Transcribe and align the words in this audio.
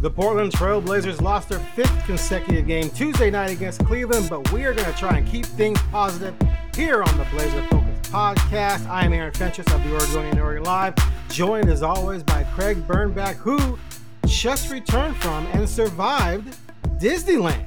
The 0.00 0.10
Portland 0.10 0.50
Trailblazers 0.52 1.20
lost 1.20 1.50
their 1.50 1.58
fifth 1.58 2.06
consecutive 2.06 2.66
game 2.66 2.88
Tuesday 2.88 3.30
night 3.30 3.50
against 3.50 3.84
Cleveland, 3.84 4.28
but 4.30 4.50
we 4.50 4.64
are 4.64 4.72
going 4.72 4.90
to 4.90 4.98
try 4.98 5.18
and 5.18 5.28
keep 5.28 5.44
things 5.44 5.78
positive 5.90 6.34
here 6.74 7.02
on 7.02 7.18
the 7.18 7.24
Blazer 7.26 7.62
Focus 7.64 8.08
podcast. 8.08 8.88
I 8.88 9.04
am 9.04 9.12
Aaron 9.12 9.34
Fentress 9.34 9.70
of 9.74 9.84
the 9.84 9.94
Oregonian 9.94 10.38
Oregon 10.38 10.64
Live, 10.64 10.94
joined 11.28 11.68
as 11.68 11.82
always 11.82 12.22
by 12.22 12.44
Craig 12.44 12.78
Birnbach, 12.86 13.34
who 13.34 13.78
just 14.24 14.70
returned 14.70 15.16
from 15.16 15.46
and 15.48 15.68
survived 15.68 16.56
Disneyland. 16.98 17.66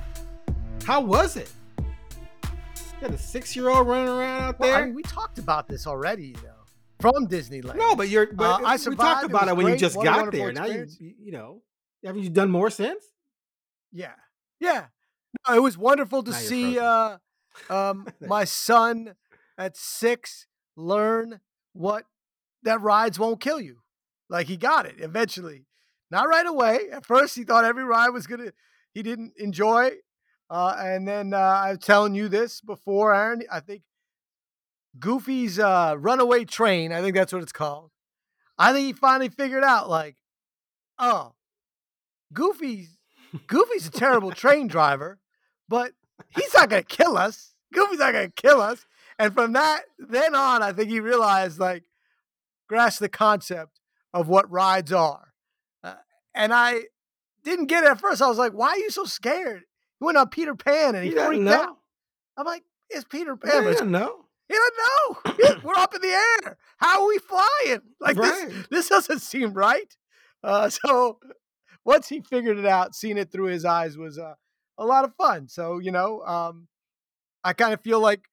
How 0.86 1.02
was 1.02 1.38
it? 1.38 1.52
Had 3.00 3.12
a 3.12 3.18
six-year-old 3.18 3.88
running 3.88 4.10
around 4.10 4.42
out 4.42 4.58
there. 4.58 4.72
Well, 4.72 4.82
I 4.82 4.86
mean, 4.86 4.96
we 4.96 5.04
talked 5.04 5.38
about 5.38 5.68
this 5.68 5.86
already, 5.86 6.30
you 6.30 6.34
know, 6.34 6.64
from 7.00 7.28
Disneyland. 7.28 7.76
no, 7.76 7.96
but 7.96 8.10
you're. 8.10 8.34
But 8.34 8.64
Uh, 8.64 8.66
I 8.66 8.78
we 8.90 8.96
talked 8.96 9.24
about 9.24 9.44
was 9.44 9.50
it 9.52 9.56
when 9.58 9.68
you 9.68 9.78
just 9.78 9.96
What 9.96 10.06
got 10.06 10.32
there. 10.32 10.52
Now 10.52 10.66
you, 10.66 10.88
you 11.00 11.32
know, 11.32 11.62
haven't 12.04 12.24
you 12.24 12.30
done 12.30 12.52
more 12.52 12.70
since? 12.70 13.04
Yeah, 13.92 14.16
yeah. 14.60 14.88
No, 15.48 15.56
it 15.56 15.62
was 15.62 15.78
wonderful 15.78 16.24
to 16.24 16.32
Now 16.32 16.38
see 16.38 16.80
uh, 16.80 17.18
um, 17.70 18.08
my 18.22 18.44
son 18.44 19.16
at 19.58 19.78
six 19.78 20.48
learn 20.76 21.40
what 21.74 22.06
that 22.64 22.82
rides 22.82 23.20
won't 23.20 23.40
kill 23.40 23.60
you. 23.60 23.80
Like 24.30 24.48
he 24.48 24.58
got 24.58 24.86
it 24.86 24.96
eventually, 25.00 25.66
not 26.10 26.28
right 26.28 26.46
away. 26.46 26.90
At 26.92 27.06
first, 27.06 27.36
he 27.36 27.44
thought 27.44 27.66
every 27.66 27.84
ride 27.84 28.10
was 28.10 28.28
gonna 28.28 28.52
he 28.94 29.04
didn't 29.04 29.34
enjoy, 29.38 29.92
uh, 30.50 30.76
and 30.78 31.08
then 31.08 31.34
uh, 31.34 31.38
I 31.38 31.72
was 31.72 31.80
telling 31.80 32.16
you 32.16 32.28
this 32.30 32.62
before, 32.62 33.14
Aaron. 33.14 33.44
I 33.52 33.60
think 33.60 33.84
Goofy's 35.00 35.60
uh, 35.60 35.96
Runaway 35.98 36.46
Train. 36.46 36.92
I 36.92 37.02
think 37.02 37.16
that's 37.16 37.34
what 37.34 37.44
it's 37.44 37.52
called. 37.52 37.92
I 38.58 38.72
think 38.72 38.86
he 38.86 38.94
finally 38.94 39.30
figured 39.30 39.64
out 39.64 39.90
like, 39.90 40.16
oh, 41.00 41.34
Goofy's 42.34 42.98
Goofy's 43.48 43.88
a 43.88 43.92
terrible 43.92 44.32
train 44.32 44.68
driver, 44.68 45.20
but 45.68 45.94
he's 46.36 46.54
not 46.54 46.70
gonna 46.70 46.84
kill 46.84 47.18
us. 47.18 47.54
Goofy's 47.74 48.00
not 48.00 48.14
gonna 48.14 48.30
kill 48.30 48.62
us. 48.62 48.86
And 49.20 49.34
from 49.34 49.54
that 49.54 49.84
then 49.98 50.36
on, 50.36 50.62
I 50.64 50.74
think 50.74 50.90
he 50.90 51.00
realized 51.00 51.60
like 51.60 51.84
grasped 52.68 53.00
the 53.02 53.10
concept 53.10 53.80
of 54.14 54.28
what 54.28 54.50
rides 54.52 54.92
are. 54.92 55.34
Uh, 55.84 55.94
and 56.36 56.54
I 56.54 56.82
didn't 57.44 57.66
get 57.68 57.84
it 57.84 57.90
at 57.90 58.00
first. 58.00 58.22
I 58.22 58.28
was 58.28 58.38
like, 58.38 58.54
"Why 58.54 58.70
are 58.70 58.78
you 58.78 58.90
so 58.90 59.06
scared?" 59.06 59.64
He 60.00 60.06
went 60.06 60.18
on 60.18 60.30
Peter 60.30 60.56
Pan 60.56 60.96
and 60.96 61.04
he 61.04 61.12
didn't 61.12 61.28
freaked 61.28 61.44
know. 61.44 61.54
out. 61.62 61.78
I'm 62.38 62.46
like, 62.46 62.64
"It's 62.90 63.06
Peter 63.06 63.36
Pan." 63.36 63.68
it's 63.68 63.80
didn't 63.80 63.92
know. 63.92 64.26
he 64.48 64.56
doesn't 64.56 65.48
know. 65.48 65.62
We're 65.64 65.76
up 65.76 65.94
in 65.96 66.02
the 66.02 66.08
air. 66.08 66.58
How 66.78 67.02
are 67.02 67.08
we 67.08 67.18
flying? 67.20 67.82
Like 68.00 68.18
Right. 68.18 68.50
this, 68.50 68.68
this 68.70 68.90
doesn't 68.90 69.20
seem 69.22 69.54
right. 69.54 69.96
Uh, 70.44 70.70
so 70.70 71.20
once 71.86 72.08
he 72.10 72.22
figured 72.22 72.58
it 72.58 72.66
out, 72.66 72.96
seeing 72.96 73.18
it 73.18 73.32
through 73.32 73.46
his 73.48 73.66
eyes 73.66 73.98
was 73.98 74.18
uh, 74.18 74.36
a 74.78 74.86
lot 74.86 75.04
of 75.06 75.14
fun. 75.16 75.48
So 75.48 75.80
you 75.80 75.92
know, 75.92 76.22
um, 76.26 76.68
I 77.44 77.54
kind 77.54 77.74
of 77.74 77.82
feel 77.82 78.00
like 78.00 78.26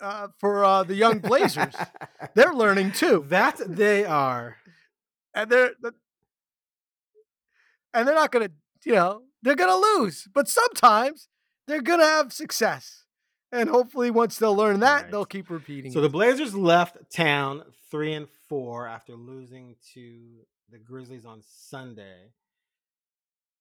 uh, 0.00 0.28
for 0.38 0.64
uh, 0.64 0.82
the 0.82 0.94
young 0.94 1.18
Blazers, 1.20 1.74
they're 2.34 2.52
learning 2.54 2.92
too, 2.92 3.24
that 3.28 3.60
they 3.66 4.04
are. 4.04 4.56
and 5.34 5.48
they're 5.50 5.70
and 7.94 8.06
they're 8.08 8.14
not 8.14 8.32
gonna, 8.32 8.50
you 8.84 8.92
know, 8.92 9.22
they're 9.42 9.54
gonna 9.56 9.76
lose, 9.76 10.28
but 10.32 10.48
sometimes 10.48 11.28
they're 11.66 11.82
gonna 11.82 12.04
have 12.04 12.32
success. 12.32 13.04
And 13.54 13.68
hopefully, 13.68 14.10
once 14.10 14.38
they'll 14.38 14.56
learn 14.56 14.80
that, 14.80 15.02
Right. 15.02 15.10
they'll 15.10 15.26
keep 15.26 15.50
repeating. 15.50 15.92
So 15.92 15.98
it. 15.98 16.02
the 16.02 16.08
Blazers 16.08 16.54
left 16.54 16.96
town 17.14 17.64
three 17.90 18.14
and 18.14 18.26
four 18.48 18.88
after 18.88 19.14
losing 19.14 19.76
to 19.92 20.46
the 20.70 20.78
Grizzlies 20.78 21.26
on 21.26 21.42
Sunday. 21.46 22.32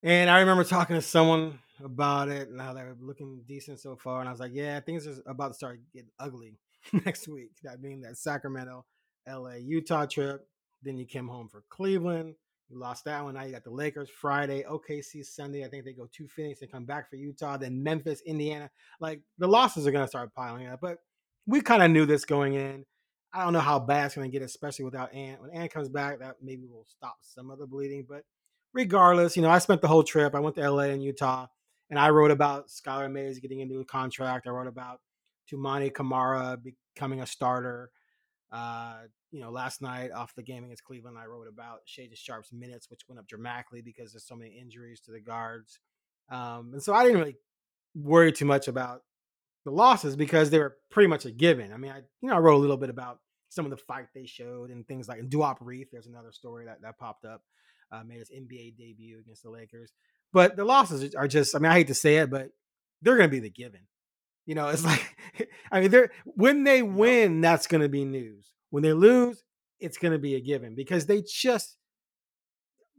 And 0.04 0.30
I 0.32 0.40
remember 0.40 0.64
talking 0.64 0.96
to 0.96 1.02
someone 1.02 1.60
about 1.84 2.30
it 2.30 2.50
and 2.50 2.60
how 2.60 2.74
they 2.74 2.84
were 2.84 2.98
looking 3.00 3.44
decent 3.48 3.80
so 3.80 3.96
far. 3.96 4.20
And 4.20 4.28
I 4.28 4.32
was 4.32 4.40
like, 4.40 4.52
yeah, 4.54 4.80
things 4.80 5.06
are 5.06 5.22
about 5.28 5.50
to 5.50 5.54
start 5.54 5.80
getting 5.94 6.10
ugly 6.20 6.58
next 7.06 7.28
week. 7.28 7.52
That 7.64 7.82
being 7.82 8.02
that 8.02 8.18
Sacramento, 8.18 8.86
LA, 9.28 9.56
Utah 9.56 10.06
trip. 10.06 10.48
Then 10.82 10.98
you 10.98 11.06
came 11.06 11.28
home 11.28 11.48
for 11.50 11.64
Cleveland. 11.70 12.34
You 12.70 12.80
lost 12.80 13.06
that 13.06 13.24
one. 13.24 13.36
Now 13.36 13.44
you 13.44 13.52
got 13.52 13.64
the 13.64 13.70
Lakers 13.70 14.10
Friday, 14.10 14.64
OKC 14.64 15.24
Sunday. 15.24 15.64
I 15.64 15.68
think 15.68 15.86
they 15.86 15.94
go 15.94 16.08
to 16.12 16.28
Phoenix 16.28 16.62
and 16.62 16.72
come 16.72 16.86
back 16.86 17.10
for 17.10 17.18
Utah. 17.18 17.58
Then 17.58 17.84
Memphis, 17.84 18.22
Indiana. 18.26 18.72
Like 19.00 19.22
the 19.38 19.48
losses 19.48 19.86
are 19.86 19.92
going 19.92 20.06
to 20.06 20.10
start 20.10 20.34
piling 20.34 20.68
up. 20.68 20.80
But 20.82 20.98
we 21.46 21.62
kind 21.62 21.84
of 21.84 21.92
knew 21.92 22.08
this 22.08 22.26
going 22.26 22.54
in. 22.54 22.86
I 23.34 23.44
don't 23.44 23.54
know 23.54 23.60
how 23.60 23.80
bad 23.80 24.08
it's 24.08 24.16
going 24.16 24.30
to 24.30 24.32
get, 24.32 24.44
especially 24.44 24.86
without 24.86 25.14
Ant. 25.14 25.42
When 25.42 25.52
Ant 25.52 25.72
comes 25.72 25.90
back, 25.90 26.20
that 26.20 26.38
maybe 26.42 26.66
will 26.66 26.88
stop 26.88 27.18
some 27.22 27.52
of 27.52 27.60
the 27.60 27.68
bleeding. 27.68 28.06
But 28.08 28.24
regardless, 28.74 29.36
you 29.36 29.42
know, 29.42 29.50
I 29.50 29.60
spent 29.60 29.82
the 29.82 29.88
whole 29.88 30.04
trip. 30.04 30.36
I 30.36 30.40
went 30.40 30.56
to 30.56 30.70
LA 30.70 30.84
and 30.84 31.04
Utah, 31.04 31.48
and 31.90 32.00
I 32.00 32.10
wrote 32.10 32.32
about 32.32 32.68
Skylar 32.68 33.12
Mays 33.12 33.40
getting 33.40 33.60
into 33.60 33.80
a 33.80 33.86
contract. 33.86 34.48
I 34.48 34.52
wrote 34.52 34.68
about 34.68 35.00
Toumani 35.52 35.94
Camara 35.94 36.58
becoming 36.96 37.22
a 37.22 37.28
starter. 37.28 37.92
Uh, 38.52 39.04
you 39.32 39.40
know, 39.40 39.50
last 39.50 39.82
night 39.82 40.12
off 40.12 40.36
the 40.36 40.44
game 40.44 40.64
against 40.66 40.84
Cleveland, 40.84 41.18
I 41.18 41.26
wrote 41.26 41.48
about 41.48 41.80
Shaedon 41.88 42.18
Sharpe's 42.18 42.52
minutes, 42.52 42.90
which 42.90 43.02
went 43.08 43.20
up 43.20 43.28
dramatically 43.28 43.82
because 43.82 44.12
there's 44.12 44.28
so 44.28 44.36
many 44.36 44.58
injuries 44.60 45.00
to 45.02 45.12
the 45.12 45.22
guards. 45.22 45.80
Um, 46.30 46.72
and 46.74 46.84
so 46.84 46.94
I 46.94 47.04
didn't 47.04 47.20
really 47.20 47.38
worry 47.96 48.32
too 48.32 48.46
much 48.46 48.68
about 48.68 49.04
the 49.64 49.72
losses 49.72 50.16
because 50.16 50.50
they 50.50 50.60
were 50.60 50.78
pretty 50.90 51.08
much 51.08 51.26
a 51.26 51.32
given. 51.32 51.72
I 51.72 51.78
mean, 51.78 51.92
I 51.92 51.98
you 52.22 52.30
know 52.30 52.36
I 52.36 52.40
wrote 52.40 52.56
a 52.56 52.58
little 52.58 52.78
bit 52.78 52.90
about 52.90 53.20
some 53.50 53.66
of 53.66 53.72
the 53.72 53.78
fight 53.78 54.08
they 54.14 54.26
showed 54.26 54.70
and 54.70 54.88
things 54.88 55.08
like 55.08 55.20
and 55.20 55.30
Duop 55.30 55.58
Reath. 55.62 55.90
There's 55.92 56.08
another 56.08 56.32
story 56.32 56.66
that 56.66 56.82
that 56.82 56.98
popped 56.98 57.26
up, 57.26 57.42
uh, 57.92 58.04
made 58.04 58.20
his 58.20 58.30
NBA 58.30 58.78
debut 58.78 59.20
against 59.20 59.44
the 59.44 59.50
Lakers. 59.50 59.92
But 60.34 60.56
the 60.56 60.66
losses 60.66 61.14
are 61.16 61.28
just 61.28 61.56
I 61.56 61.60
mean 61.60 61.72
I 61.72 61.76
hate 61.76 61.88
to 61.88 61.94
say 61.94 62.18
it, 62.18 62.30
but 62.30 62.50
they're 63.02 63.18
going 63.18 63.30
to 63.30 63.36
be 63.36 63.40
the 63.40 63.50
given. 63.50 63.82
You 64.46 64.56
know, 64.56 64.70
it's 64.70 64.84
like 64.86 65.16
I 65.72 65.82
mean 65.82 65.92
they're 65.92 66.12
when 66.26 66.64
they 66.64 66.82
win, 66.82 67.42
that's 67.42 67.68
going 67.68 67.82
to 67.82 67.90
be 67.90 68.06
news. 68.06 68.52
When 68.70 68.84
they 68.84 68.94
lose, 68.94 69.44
it's 69.80 69.98
going 69.98 70.14
to 70.14 70.20
be 70.20 70.36
a 70.36 70.42
given 70.42 70.76
because 70.76 71.06
they 71.06 71.22
just 71.22 71.78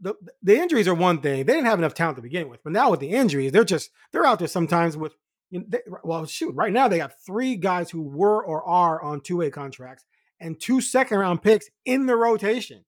the 0.00 0.14
the 0.42 0.56
injuries 0.56 0.88
are 0.88 0.94
one 0.94 1.20
thing. 1.20 1.46
They 1.46 1.54
didn't 1.54 1.66
have 1.66 1.78
enough 1.78 1.94
talent 1.94 2.16
to 2.16 2.22
begin 2.22 2.48
with, 2.48 2.62
but 2.62 2.72
now 2.72 2.90
with 2.90 3.00
the 3.00 3.10
injuries, 3.10 3.52
they're 3.52 3.64
just 3.64 3.90
they're 4.12 4.26
out 4.26 4.38
there 4.38 4.48
sometimes 4.48 4.96
with 4.96 5.14
you 5.50 5.60
know, 5.60 5.66
they, 5.68 5.80
well, 6.02 6.24
shoot, 6.26 6.54
right 6.54 6.72
now 6.72 6.88
they 6.88 6.98
got 6.98 7.20
three 7.24 7.56
guys 7.56 7.90
who 7.90 8.02
were 8.02 8.44
or 8.44 8.66
are 8.66 9.00
on 9.02 9.20
two 9.20 9.36
way 9.36 9.50
contracts 9.50 10.04
and 10.40 10.60
two 10.60 10.80
second 10.80 11.18
round 11.18 11.42
picks 11.42 11.68
in 11.84 12.06
the 12.06 12.16
rotation. 12.16 12.84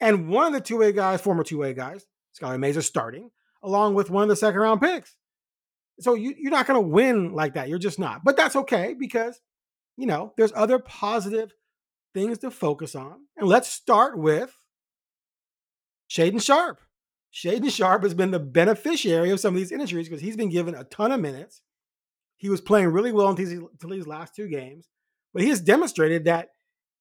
And 0.00 0.28
one 0.28 0.46
of 0.46 0.52
the 0.52 0.60
two 0.60 0.78
way 0.78 0.92
guys, 0.92 1.20
former 1.20 1.44
two 1.44 1.58
way 1.58 1.74
guys, 1.74 2.06
Skylar 2.40 2.58
Mays, 2.58 2.76
is 2.76 2.86
starting 2.86 3.30
along 3.62 3.94
with 3.94 4.10
one 4.10 4.22
of 4.22 4.28
the 4.28 4.36
second 4.36 4.60
round 4.60 4.80
picks. 4.80 5.16
So 6.00 6.14
you, 6.14 6.34
you're 6.38 6.50
not 6.50 6.66
going 6.66 6.82
to 6.82 6.88
win 6.88 7.32
like 7.34 7.54
that. 7.54 7.68
You're 7.68 7.78
just 7.78 7.98
not. 7.98 8.24
But 8.24 8.36
that's 8.36 8.56
okay 8.56 8.94
because, 8.98 9.40
you 9.96 10.06
know, 10.06 10.32
there's 10.36 10.52
other 10.54 10.78
positive 10.78 11.52
things 12.14 12.38
to 12.38 12.50
focus 12.50 12.94
on. 12.94 13.26
And 13.36 13.48
let's 13.48 13.68
start 13.68 14.18
with 14.18 14.54
Shaedon 16.08 16.42
Sharpe. 16.42 16.80
Shaedon 17.32 17.70
Sharpe 17.70 18.02
has 18.02 18.14
been 18.14 18.30
the 18.30 18.40
beneficiary 18.40 19.30
of 19.30 19.40
some 19.40 19.54
of 19.54 19.60
these 19.60 19.72
injuries 19.72 20.08
because 20.08 20.22
he's 20.22 20.36
been 20.36 20.48
given 20.48 20.74
a 20.74 20.84
ton 20.84 21.12
of 21.12 21.20
minutes. 21.20 21.60
He 22.36 22.48
was 22.48 22.62
playing 22.62 22.88
really 22.88 23.12
well 23.12 23.28
until 23.28 23.90
these 23.90 24.06
last 24.06 24.34
two 24.34 24.48
games, 24.48 24.88
but 25.34 25.42
he 25.42 25.50
has 25.50 25.60
demonstrated 25.60 26.24
that 26.24 26.48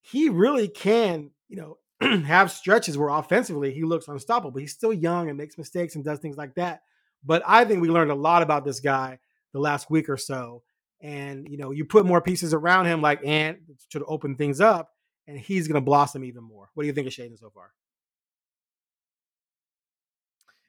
he 0.02 0.28
really 0.28 0.68
can, 0.68 1.32
you 1.48 1.56
know, 1.56 1.78
have 2.26 2.52
stretches 2.52 2.98
where 2.98 3.10
offensively 3.10 3.74
he 3.74 3.84
looks 3.84 4.08
unstoppable. 4.08 4.52
But 4.52 4.62
he's 4.62 4.74
still 4.74 4.94
young 4.94 5.30
and 5.30 5.38
makes 5.38 5.58
mistakes 5.58 5.96
and 5.96 6.04
does 6.04 6.20
things 6.20 6.38
like 6.38 6.56
that. 6.56 6.82
But 7.24 7.44
I 7.46 7.66
think 7.66 7.82
we 7.82 7.90
learned 7.90 8.12
a 8.12 8.16
lot 8.16 8.42
about 8.42 8.66
this 8.66 8.80
guy 8.80 9.20
the 9.54 9.60
last 9.60 9.90
week 9.90 10.10
or 10.10 10.18
so. 10.18 10.64
And 11.02 11.48
you 11.50 11.58
know, 11.58 11.72
you 11.72 11.86
put 11.86 12.06
more 12.06 12.22
pieces 12.22 12.54
around 12.54 12.86
him 12.86 13.02
like 13.02 13.26
Ant 13.26 13.60
to 13.92 14.04
open 14.06 14.36
things 14.36 14.60
up, 14.60 14.92
and 15.28 15.38
he's 15.38 15.68
going 15.68 15.76
to 15.76 15.82
blossom 15.82 16.24
even 16.24 16.44
more. 16.44 16.70
What 16.74 16.84
do 16.84 16.88
you 16.88 16.94
think 16.94 17.08
of 17.08 17.14
Shaedon 17.14 17.40
so 17.40 17.50
far? 17.50 17.72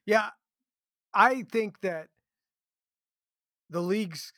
Yeah, 0.06 0.30
I 1.12 1.42
think 1.42 1.80
that 1.80 2.08
the 3.70 3.80
league's 3.80 4.32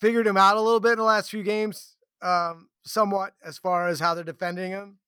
figured 0.00 0.26
him 0.26 0.36
out 0.36 0.56
a 0.56 0.60
little 0.60 0.80
bit 0.80 0.92
in 0.92 0.98
the 0.98 1.04
last 1.04 1.30
few 1.30 1.42
games, 1.42 1.96
um, 2.22 2.68
somewhat 2.84 3.34
as 3.44 3.58
far 3.58 3.88
as 3.88 4.00
how 4.00 4.14
they're 4.14 4.24
defending 4.24 4.70
him. 4.72 4.98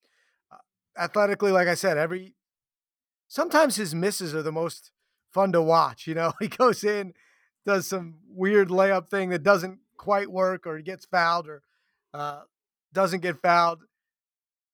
Athletically, 0.97 1.51
like 1.53 1.69
I 1.69 1.75
said, 1.75 1.99
every 1.99 2.35
sometimes 3.29 3.77
his 3.77 3.95
misses 3.95 4.35
are 4.35 4.43
the 4.43 4.53
most 4.53 4.91
fun 5.33 5.53
to 5.53 5.63
watch. 5.63 6.07
You 6.07 6.15
know, 6.15 6.33
he 6.41 6.49
goes 6.49 6.85
in, 6.85 7.15
does 7.67 7.87
some 7.87 8.17
weird 8.29 8.69
layup 8.69 9.09
thing 9.09 9.31
that 9.31 9.43
doesn't 9.43 9.81
quite 9.97 10.31
work, 10.31 10.67
or 10.67 10.77
he 10.77 10.83
gets 10.83 11.05
fouled, 11.07 11.49
or 11.49 11.63
uh, 12.13 12.43
doesn't 12.93 13.21
get 13.21 13.41
fouled, 13.41 13.81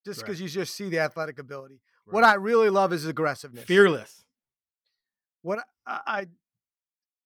just 0.05 0.21
Right. 0.21 0.27
because 0.27 0.41
you 0.41 0.49
just 0.49 0.75
see 0.75 0.89
the 0.89 0.99
athletic 0.99 1.39
ability. 1.39 1.81
What 2.07 2.25
I 2.25 2.35
really 2.35 2.71
love 2.71 2.93
is 2.93 3.07
aggressiveness 3.07 3.65
fearless. 3.65 4.25
what 5.43 5.61
I, 5.87 6.01
I 6.07 6.27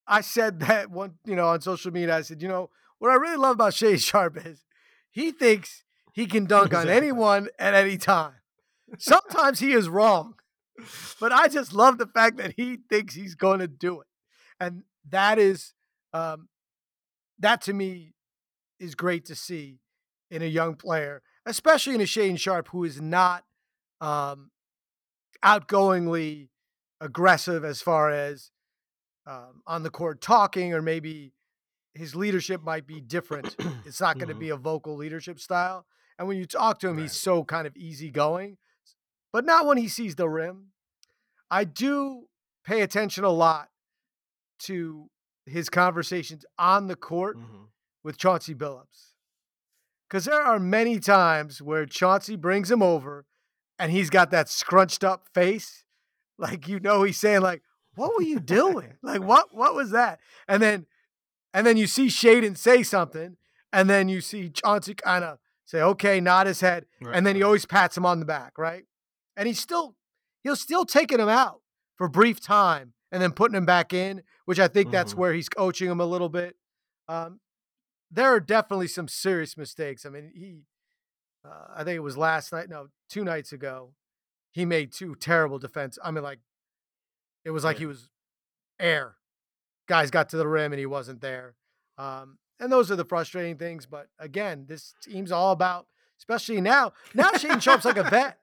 I 0.07 0.21
said 0.21 0.61
that 0.69 0.91
one, 0.91 1.15
you 1.25 1.35
know, 1.35 1.49
on 1.49 1.61
social 1.63 1.91
media. 1.91 2.17
I 2.17 2.21
said, 2.23 2.43
you 2.43 2.49
know, 2.49 2.71
what 2.99 3.11
I 3.11 3.15
really 3.15 3.37
love 3.39 3.53
about 3.55 3.75
Shay 3.75 3.97
Sharpe 4.09 4.47
is 4.47 4.65
he 5.11 5.31
thinks 5.33 5.85
he 6.13 6.27
can 6.27 6.45
dunk 6.45 6.75
on 6.75 6.89
anyone 6.89 7.49
at 7.59 7.75
any 7.75 7.97
time. 7.97 8.35
Sometimes 8.99 9.61
he 9.61 9.73
is 9.73 9.89
wrong. 9.89 10.35
but 11.21 11.33
I 11.33 11.49
just 11.49 11.73
love 11.73 11.99
the 11.99 12.07
fact 12.07 12.37
that 12.39 12.55
he 12.57 12.79
thinks 12.91 13.15
he's 13.15 13.35
going 13.35 13.61
to 13.61 13.69
do 13.69 14.01
it, 14.01 14.07
and 14.59 14.83
that 15.09 15.39
is, 15.39 15.73
um, 16.13 16.49
that 17.39 17.61
to 17.63 17.73
me 17.73 18.15
is 18.81 18.95
great 18.95 19.25
to 19.27 19.37
see 19.37 19.79
in 20.31 20.43
a 20.43 20.47
young 20.47 20.75
player, 20.75 21.23
especially 21.47 21.95
in 21.95 22.01
a 22.01 22.05
Shaedon 22.05 22.39
Sharpe 22.39 22.69
who 22.69 22.83
is 22.83 23.01
not 23.01 23.45
um, 24.01 24.51
outgoingly 25.45 26.49
aggressive 27.01 27.65
as 27.65 27.81
far 27.81 28.11
as 28.11 28.51
um, 29.27 29.63
on 29.67 29.83
the 29.83 29.91
court 29.91 30.21
talking, 30.21 30.75
or 30.75 30.83
maybe 30.83 31.33
his 31.95 32.15
leadership 32.15 32.63
might 32.63 32.87
be 32.87 33.01
different. 33.01 33.55
it's 33.87 34.01
not 34.01 34.19
going 34.19 34.29
to 34.29 34.35
mm-hmm. 34.35 34.41
be 34.41 34.51
a 34.51 34.57
vocal 34.57 34.97
leadership 34.97 35.39
style. 35.39 35.87
And 36.19 36.29
when 36.29 36.37
you 36.37 36.47
talk 36.47 36.79
to 36.81 36.89
him, 36.89 36.97
right. 36.97 37.03
he's 37.03 37.17
so 37.17 37.45
kind 37.45 37.67
of 37.67 37.77
easygoing, 37.77 38.57
but 39.35 39.45
not 39.45 39.67
when 39.67 39.77
he 39.77 39.89
sees 39.89 40.15
the 40.15 40.29
rim. 40.29 40.69
I 41.51 41.65
do 41.65 42.29
pay 42.65 42.83
attention 42.83 43.25
a 43.25 43.31
lot 43.31 43.69
to 44.61 45.11
his 45.45 45.69
conversations 45.69 46.45
on 46.57 46.87
the 46.87 46.95
court 46.95 47.37
mm-hmm. 47.37 47.65
with 48.05 48.17
Chauncey 48.17 48.55
Billups. 48.55 49.15
Because 50.09 50.25
there 50.25 50.41
are 50.41 50.61
many 50.61 51.01
times 51.01 51.61
where 51.61 51.85
Chauncey 51.85 52.37
brings 52.37 52.71
him 52.71 52.81
over 52.81 53.27
and 53.77 53.91
he's 53.91 54.09
got 54.09 54.31
that 54.31 54.49
scrunched 54.49 55.05
up 55.05 55.29
face. 55.35 55.83
Like, 56.37 56.67
you 56.67 56.81
know, 56.81 57.05
he's 57.05 57.17
saying, 57.17 57.43
like, 57.43 57.63
what 57.95 58.13
were 58.17 58.25
you 58.25 58.41
doing? 58.41 58.95
like, 59.05 59.23
what 59.23 59.55
what 59.55 59.73
was 59.73 59.93
that? 59.93 60.19
And 60.49 60.61
then 60.61 60.87
and 61.53 61.65
then 61.65 61.77
you 61.77 61.87
see 61.87 62.09
Shaedon 62.09 62.59
say 62.59 62.83
something, 62.83 63.37
and 63.73 63.89
then 63.89 64.09
you 64.09 64.21
see 64.21 64.51
Chauncey 64.51 64.95
kind 64.95 65.23
of 65.23 65.39
say, 65.65 65.81
okay, 65.81 66.21
nod 66.21 66.49
his 66.49 66.61
head. 66.61 66.87
Right. 67.01 67.15
And 67.15 67.25
then 67.25 67.37
he 67.37 67.45
always 67.45 67.67
pats 67.67 67.97
him 67.97 68.05
on 68.05 68.19
the 68.19 68.27
back, 68.27 68.59
right? 68.59 68.83
And 69.37 69.47
he's 69.47 69.61
still 69.61 69.97
he'll 70.43 70.57
still 70.57 70.85
taking 70.85 71.19
him 71.19 71.29
out 71.29 71.61
for 71.97 72.09
brief 72.09 72.41
time 72.41 72.93
and 73.11 73.23
then 73.23 73.33
putting 73.33 73.57
him 73.57 73.67
back 73.67 73.93
in, 73.93 74.23
which 74.45 74.59
I 74.59 74.69
think 74.69 74.87
mm-hmm. 74.87 74.93
that's 74.93 75.15
where 75.15 75.33
he's 75.33 75.49
coaching 75.49 75.91
him 75.91 76.01
a 76.01 76.07
little 76.07 76.29
bit. 76.29 76.57
Um, 77.09 77.41
there 78.11 78.33
are 78.35 78.41
definitely 78.41 78.89
some 78.89 79.09
serious 79.09 79.57
mistakes. 79.57 80.07
I 80.07 80.09
mean, 80.09 80.31
he, 80.35 80.63
uh, 81.45 81.75
I 81.77 81.85
think 81.85 81.97
it 81.97 82.01
was 82.01 82.17
last 82.17 82.53
night, 82.53 82.69
no, 82.69 82.89
two 83.09 83.25
nights 83.25 83.53
ago, 83.53 83.95
he 84.53 84.65
made 84.65 84.93
two 84.93 85.15
terrible 85.15 85.59
defense. 85.59 85.99
I 86.03 86.11
mean, 86.11 86.23
like, 86.23 86.39
it 87.45 87.51
was 87.51 87.65
like 87.65 87.77
yeah. 87.77 87.81
he 87.81 87.87
was 87.87 88.09
air. 88.79 89.17
Guys 89.89 90.11
got 90.11 90.29
to 90.31 90.37
the 90.37 90.49
rim 90.49 90.73
and 90.73 90.81
he 90.81 90.87
wasn't 90.87 91.21
there. 91.21 91.57
Um, 91.99 92.39
and 92.61 92.73
those 92.73 92.91
are 92.91 92.97
the 92.97 93.05
frustrating 93.05 93.59
things. 93.59 93.87
But 93.87 94.09
again, 94.19 94.67
this 94.69 94.95
team's 95.03 95.33
all 95.33 95.53
about, 95.53 95.87
especially 96.19 96.61
now. 96.61 96.93
Now 97.15 97.31
Shaedon 97.33 97.61
Sharpe's 97.61 97.85
like 97.85 97.97
a 97.97 98.05
vet. 98.05 98.39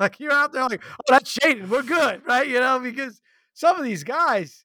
Like 0.00 0.18
you're 0.18 0.32
out 0.32 0.52
there 0.52 0.62
like, 0.62 0.82
oh, 0.82 1.04
that's 1.08 1.38
Shaedon. 1.38 1.68
We're 1.68 1.82
good, 1.82 2.22
right? 2.26 2.48
You 2.48 2.58
know, 2.58 2.80
because 2.80 3.20
some 3.52 3.78
of 3.78 3.84
these 3.84 4.02
guys, 4.02 4.64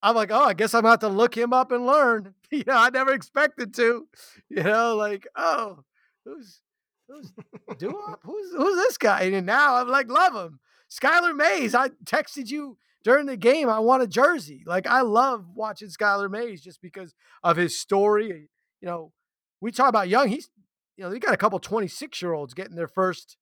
I'm 0.00 0.14
like, 0.14 0.30
oh, 0.30 0.44
I 0.44 0.54
guess 0.54 0.72
I'm 0.74 0.80
about 0.80 1.00
to 1.00 1.08
look 1.08 1.36
him 1.36 1.52
up 1.52 1.72
and 1.72 1.84
learn. 1.84 2.34
You 2.52 2.64
know, 2.66 2.78
I 2.78 2.90
never 2.90 3.12
expected 3.12 3.72
to. 3.74 4.08
You 4.48 4.62
know, 4.64 4.96
like, 4.96 5.24
oh, 5.36 5.84
who's 6.24 6.62
who's 7.08 7.32
Duop? 7.76 8.16
Who's 8.24 8.52
who's 8.52 8.74
this 8.74 8.98
guy? 8.98 9.22
And 9.22 9.46
now 9.46 9.76
I'm 9.76 9.86
like, 9.86 10.10
love 10.10 10.34
him. 10.34 10.58
Skylar 10.90 11.36
Mays. 11.36 11.76
I 11.76 11.90
texted 12.04 12.50
you 12.50 12.76
during 13.04 13.26
the 13.26 13.36
game. 13.36 13.68
I 13.68 13.78
want 13.78 14.02
a 14.02 14.08
jersey. 14.08 14.64
Like, 14.66 14.88
I 14.88 15.02
love 15.02 15.44
watching 15.54 15.90
Skylar 15.90 16.28
Mays 16.28 16.60
just 16.60 16.82
because 16.82 17.14
of 17.44 17.56
his 17.56 17.78
story. 17.78 18.48
You 18.80 18.88
know, 18.88 19.12
we 19.60 19.70
talk 19.70 19.88
about 19.88 20.08
young. 20.08 20.26
He's 20.26 20.50
you 20.96 21.04
know, 21.04 21.10
they 21.10 21.20
got 21.20 21.32
a 21.32 21.38
couple 21.38 21.60
26 21.60 22.20
year 22.20 22.32
olds 22.32 22.52
getting 22.52 22.74
their 22.74 22.88
first 22.88 23.36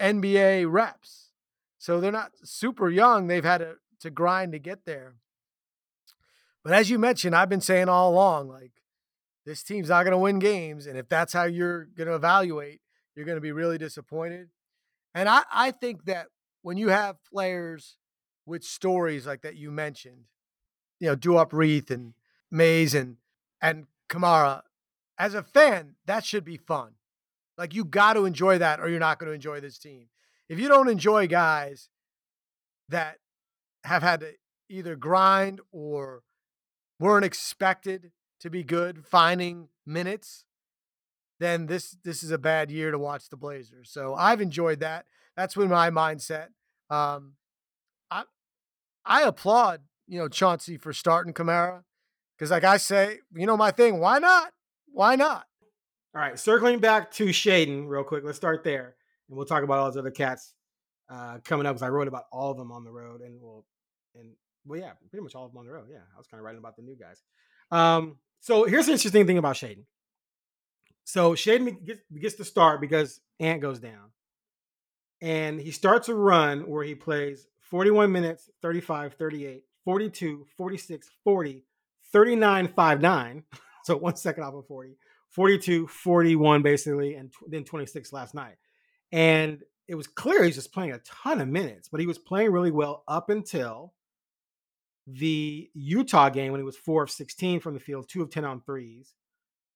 NBA 0.00 0.70
reps. 0.70 1.30
So 1.78 2.00
they're 2.00 2.12
not 2.12 2.32
super 2.44 2.90
young. 2.90 3.26
They've 3.26 3.44
had 3.44 3.58
to, 3.58 3.76
to 4.00 4.10
grind 4.10 4.52
to 4.52 4.58
get 4.58 4.84
there. 4.84 5.14
But 6.62 6.74
as 6.74 6.90
you 6.90 6.98
mentioned, 6.98 7.34
I've 7.34 7.48
been 7.48 7.60
saying 7.60 7.88
all 7.88 8.10
along, 8.10 8.48
like 8.48 8.72
this 9.46 9.62
team's 9.62 9.88
not 9.88 10.04
going 10.04 10.12
to 10.12 10.18
win 10.18 10.38
games, 10.38 10.86
and 10.86 10.98
if 10.98 11.08
that's 11.08 11.32
how 11.32 11.44
you're 11.44 11.86
going 11.86 12.08
to 12.08 12.14
evaluate, 12.14 12.80
you're 13.14 13.24
going 13.24 13.36
to 13.36 13.42
be 13.42 13.52
really 13.52 13.78
disappointed. 13.78 14.50
And 15.14 15.28
I, 15.28 15.42
I 15.52 15.70
think 15.70 16.04
that 16.04 16.26
when 16.62 16.76
you 16.76 16.88
have 16.88 17.24
players 17.24 17.96
with 18.46 18.62
stories 18.62 19.26
like 19.26 19.42
that 19.42 19.56
you 19.56 19.70
mentioned, 19.70 20.24
you 20.98 21.08
know, 21.08 21.16
Duop 21.16 21.52
Reath 21.52 21.90
and 21.90 22.14
Mays 22.50 22.94
and 22.94 23.16
and 23.62 23.86
Camara, 24.08 24.64
as 25.18 25.34
a 25.34 25.42
fan, 25.42 25.96
that 26.06 26.24
should 26.24 26.44
be 26.44 26.56
fun. 26.56 26.92
Like 27.60 27.74
you 27.74 27.84
got 27.84 28.14
to 28.14 28.24
enjoy 28.24 28.56
that, 28.56 28.80
or 28.80 28.88
you're 28.88 28.98
not 28.98 29.18
going 29.18 29.28
to 29.28 29.34
enjoy 29.34 29.60
this 29.60 29.76
team. 29.76 30.06
If 30.48 30.58
you 30.58 30.66
don't 30.66 30.88
enjoy 30.88 31.26
guys 31.26 31.90
that 32.88 33.18
have 33.84 34.02
had 34.02 34.20
to 34.20 34.32
either 34.70 34.96
grind 34.96 35.60
or 35.70 36.22
weren't 36.98 37.26
expected 37.26 38.12
to 38.40 38.48
be 38.48 38.64
good, 38.64 39.04
finding 39.04 39.68
minutes, 39.84 40.46
then 41.38 41.66
this 41.66 41.98
this 42.02 42.22
is 42.22 42.30
a 42.30 42.38
bad 42.38 42.70
year 42.70 42.90
to 42.90 42.98
watch 42.98 43.28
the 43.28 43.36
Blazers. 43.36 43.90
So 43.90 44.14
I've 44.14 44.40
enjoyed 44.40 44.80
that. 44.80 45.04
That's 45.36 45.54
been 45.54 45.68
my 45.68 45.90
mindset. 45.90 46.48
Um, 46.88 47.34
I 48.10 48.22
I 49.04 49.20
applaud 49.24 49.82
you 50.08 50.18
know 50.18 50.28
Chauncey 50.28 50.78
for 50.78 50.94
starting 50.94 51.34
Camara 51.34 51.84
because, 52.38 52.50
like 52.50 52.64
I 52.64 52.78
say, 52.78 53.18
you 53.34 53.44
know 53.44 53.58
my 53.58 53.70
thing. 53.70 54.00
Why 54.00 54.18
not? 54.18 54.54
Why 54.86 55.14
not? 55.14 55.44
All 56.14 56.20
right, 56.20 56.38
circling 56.38 56.80
back 56.80 57.12
to 57.12 57.26
Shaedon 57.26 57.86
real 57.88 58.02
quick. 58.02 58.24
Let's 58.24 58.36
start 58.36 58.64
there, 58.64 58.96
and 59.28 59.36
we'll 59.36 59.46
talk 59.46 59.62
about 59.62 59.78
all 59.78 59.86
those 59.86 59.96
other 59.96 60.10
cats 60.10 60.54
uh, 61.08 61.38
coming 61.44 61.66
up 61.66 61.74
because 61.74 61.82
I 61.82 61.88
wrote 61.88 62.08
about 62.08 62.24
all 62.32 62.50
of 62.50 62.56
them 62.56 62.72
on 62.72 62.82
the 62.82 62.90
road, 62.90 63.20
and 63.20 63.40
we'll 63.40 63.64
and 64.16 64.32
well, 64.66 64.80
yeah, 64.80 64.92
pretty 65.08 65.22
much 65.22 65.36
all 65.36 65.46
of 65.46 65.52
them 65.52 65.58
on 65.58 65.66
the 65.66 65.72
road. 65.72 65.86
Yeah, 65.88 65.98
I 66.12 66.18
was 66.18 66.26
kind 66.26 66.40
of 66.40 66.44
writing 66.44 66.58
about 66.58 66.74
the 66.74 66.82
new 66.82 66.96
guys. 66.96 67.22
Um, 67.70 68.16
so 68.40 68.64
here's 68.64 68.86
the 68.86 68.92
interesting 68.92 69.26
thing 69.26 69.38
about 69.38 69.54
Shaedon. 69.54 69.84
So 71.04 71.34
Shaedon 71.34 71.84
gets, 71.84 72.00
gets 72.20 72.34
the 72.34 72.44
start 72.44 72.80
because 72.80 73.20
Ant 73.38 73.60
goes 73.60 73.78
down. 73.78 74.10
And 75.20 75.60
he 75.60 75.70
starts 75.70 76.08
a 76.08 76.14
run 76.14 76.62
where 76.68 76.82
he 76.82 76.94
plays 76.94 77.46
41 77.60 78.10
minutes, 78.10 78.48
35, 78.62 79.14
38, 79.14 79.64
42, 79.84 80.46
46, 80.56 81.10
40, 81.24 81.64
39, 82.12 82.68
5, 82.68 83.00
9. 83.00 83.44
So 83.82 83.96
one 83.96 84.14
second 84.14 84.44
off 84.44 84.52
of 84.52 84.66
40, 84.66 84.98
42, 85.30 85.86
41 85.86 86.62
basically, 86.62 87.14
and 87.14 87.30
t- 87.30 87.46
then 87.48 87.64
26 87.64 88.12
last 88.12 88.34
night. 88.34 88.56
And 89.12 89.62
it 89.88 89.94
was 89.94 90.06
clear 90.06 90.44
he's 90.44 90.54
just 90.54 90.72
playing 90.72 90.92
a 90.92 91.00
ton 91.00 91.40
of 91.40 91.48
minutes, 91.48 91.88
but 91.88 92.00
he 92.00 92.06
was 92.06 92.18
playing 92.18 92.52
really 92.52 92.70
well 92.70 93.02
up 93.08 93.30
until 93.30 93.92
the 95.06 95.68
Utah 95.74 96.28
game 96.28 96.52
when 96.52 96.60
he 96.60 96.64
was 96.64 96.76
four 96.76 97.02
of 97.02 97.10
16 97.10 97.60
from 97.60 97.74
the 97.74 97.80
field, 97.80 98.08
two 98.08 98.22
of 98.22 98.30
10 98.30 98.44
on 98.44 98.60
threes. 98.60 99.14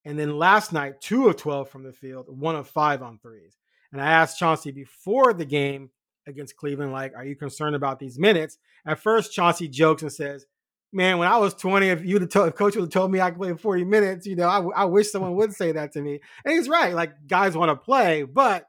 And 0.05 0.19
then 0.19 0.38
last 0.38 0.73
night, 0.73 1.00
two 1.00 1.28
of 1.28 1.37
12 1.37 1.69
from 1.69 1.83
the 1.83 1.93
field, 1.93 2.26
one 2.28 2.57
of 2.57 2.69
five 2.69 3.02
on 3.02 3.19
threes. 3.19 3.57
And 3.90 4.00
I 4.00 4.07
asked 4.07 4.38
Chauncey 4.38 4.71
before 4.71 5.33
the 5.33 5.45
game 5.45 5.90
against 6.26 6.57
Cleveland, 6.57 6.93
like, 6.93 7.14
are 7.17 7.25
you 7.25 7.37
concerned 7.37 7.75
about 7.75 7.99
these 7.99 8.19
minutes? 8.19 8.59
At 8.87 8.99
first, 8.99 9.33
Chauncey 9.33 9.69
jokes 9.69 10.02
and 10.02 10.12
says, 10.12 10.47
man, 10.95 11.19
when 11.19 11.29
I 11.29 11.37
was 11.39 11.55
20, 11.55 11.89
if 11.89 12.05
you 12.05 12.19
the 12.19 12.45
if 12.45 12.55
coach 12.55 12.77
would 12.77 12.83
have 12.83 12.91
told 12.91 13.11
me 13.11 13.21
I 13.21 13.31
could 13.31 13.41
play 13.41 13.55
40 13.55 13.85
minutes, 13.85 14.27
you 14.27 14.37
know, 14.37 14.49
I, 14.49 14.83
I 14.83 14.85
wish 14.85 15.11
someone 15.11 15.35
would 15.37 15.53
say 15.53 15.73
that 15.73 15.93
to 15.93 16.01
me. 16.01 16.21
And 16.45 16.55
he's 16.55 16.69
right. 16.69 16.95
Like 16.95 17.27
guys 17.27 17.57
want 17.57 17.71
to 17.71 17.77
play, 17.77 18.23
but 18.23 18.69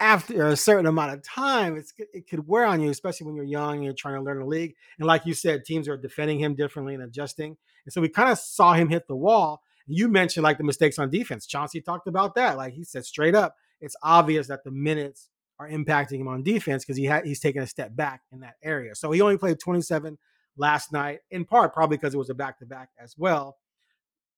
after 0.00 0.48
a 0.48 0.56
certain 0.56 0.86
amount 0.86 1.12
of 1.12 1.22
time, 1.22 1.76
it's 1.76 1.94
it 1.98 2.28
could 2.28 2.46
wear 2.46 2.66
on 2.66 2.80
you, 2.80 2.90
especially 2.90 3.26
when 3.26 3.36
you're 3.36 3.44
young 3.44 3.76
and 3.76 3.84
you're 3.84 3.94
trying 3.94 4.16
to 4.16 4.22
learn 4.22 4.40
the 4.40 4.44
league. 4.44 4.74
And 4.98 5.06
like 5.06 5.24
you 5.24 5.34
said, 5.34 5.64
teams 5.64 5.88
are 5.88 5.96
defending 5.96 6.38
him 6.38 6.54
differently 6.54 6.94
and 6.94 7.02
adjusting. 7.02 7.56
And 7.86 7.92
so 7.92 8.00
we 8.00 8.08
kind 8.08 8.30
of 8.30 8.38
saw 8.38 8.74
him 8.74 8.88
hit 8.88 9.08
the 9.08 9.16
wall. 9.16 9.62
You 9.86 10.08
mentioned 10.08 10.44
like 10.44 10.58
the 10.58 10.64
mistakes 10.64 10.98
on 10.98 11.10
defense. 11.10 11.46
Chauncey 11.46 11.80
talked 11.80 12.06
about 12.06 12.34
that. 12.34 12.56
Like 12.56 12.74
he 12.74 12.84
said 12.84 13.04
straight 13.04 13.34
up, 13.34 13.56
it's 13.80 13.96
obvious 14.02 14.48
that 14.48 14.64
the 14.64 14.70
minutes 14.70 15.28
are 15.58 15.68
impacting 15.68 16.20
him 16.20 16.28
on 16.28 16.42
defense 16.42 16.84
because 16.84 16.96
he 16.96 17.04
had 17.04 17.24
he's 17.24 17.40
taken 17.40 17.62
a 17.62 17.66
step 17.66 17.94
back 17.94 18.22
in 18.32 18.40
that 18.40 18.54
area. 18.62 18.94
So 18.94 19.10
he 19.12 19.20
only 19.20 19.38
played 19.38 19.60
27 19.60 20.18
last 20.56 20.92
night, 20.92 21.20
in 21.30 21.44
part 21.44 21.74
probably 21.74 21.96
because 21.96 22.14
it 22.14 22.18
was 22.18 22.30
a 22.30 22.34
back 22.34 22.58
to 22.58 22.66
back 22.66 22.90
as 22.98 23.14
well. 23.16 23.56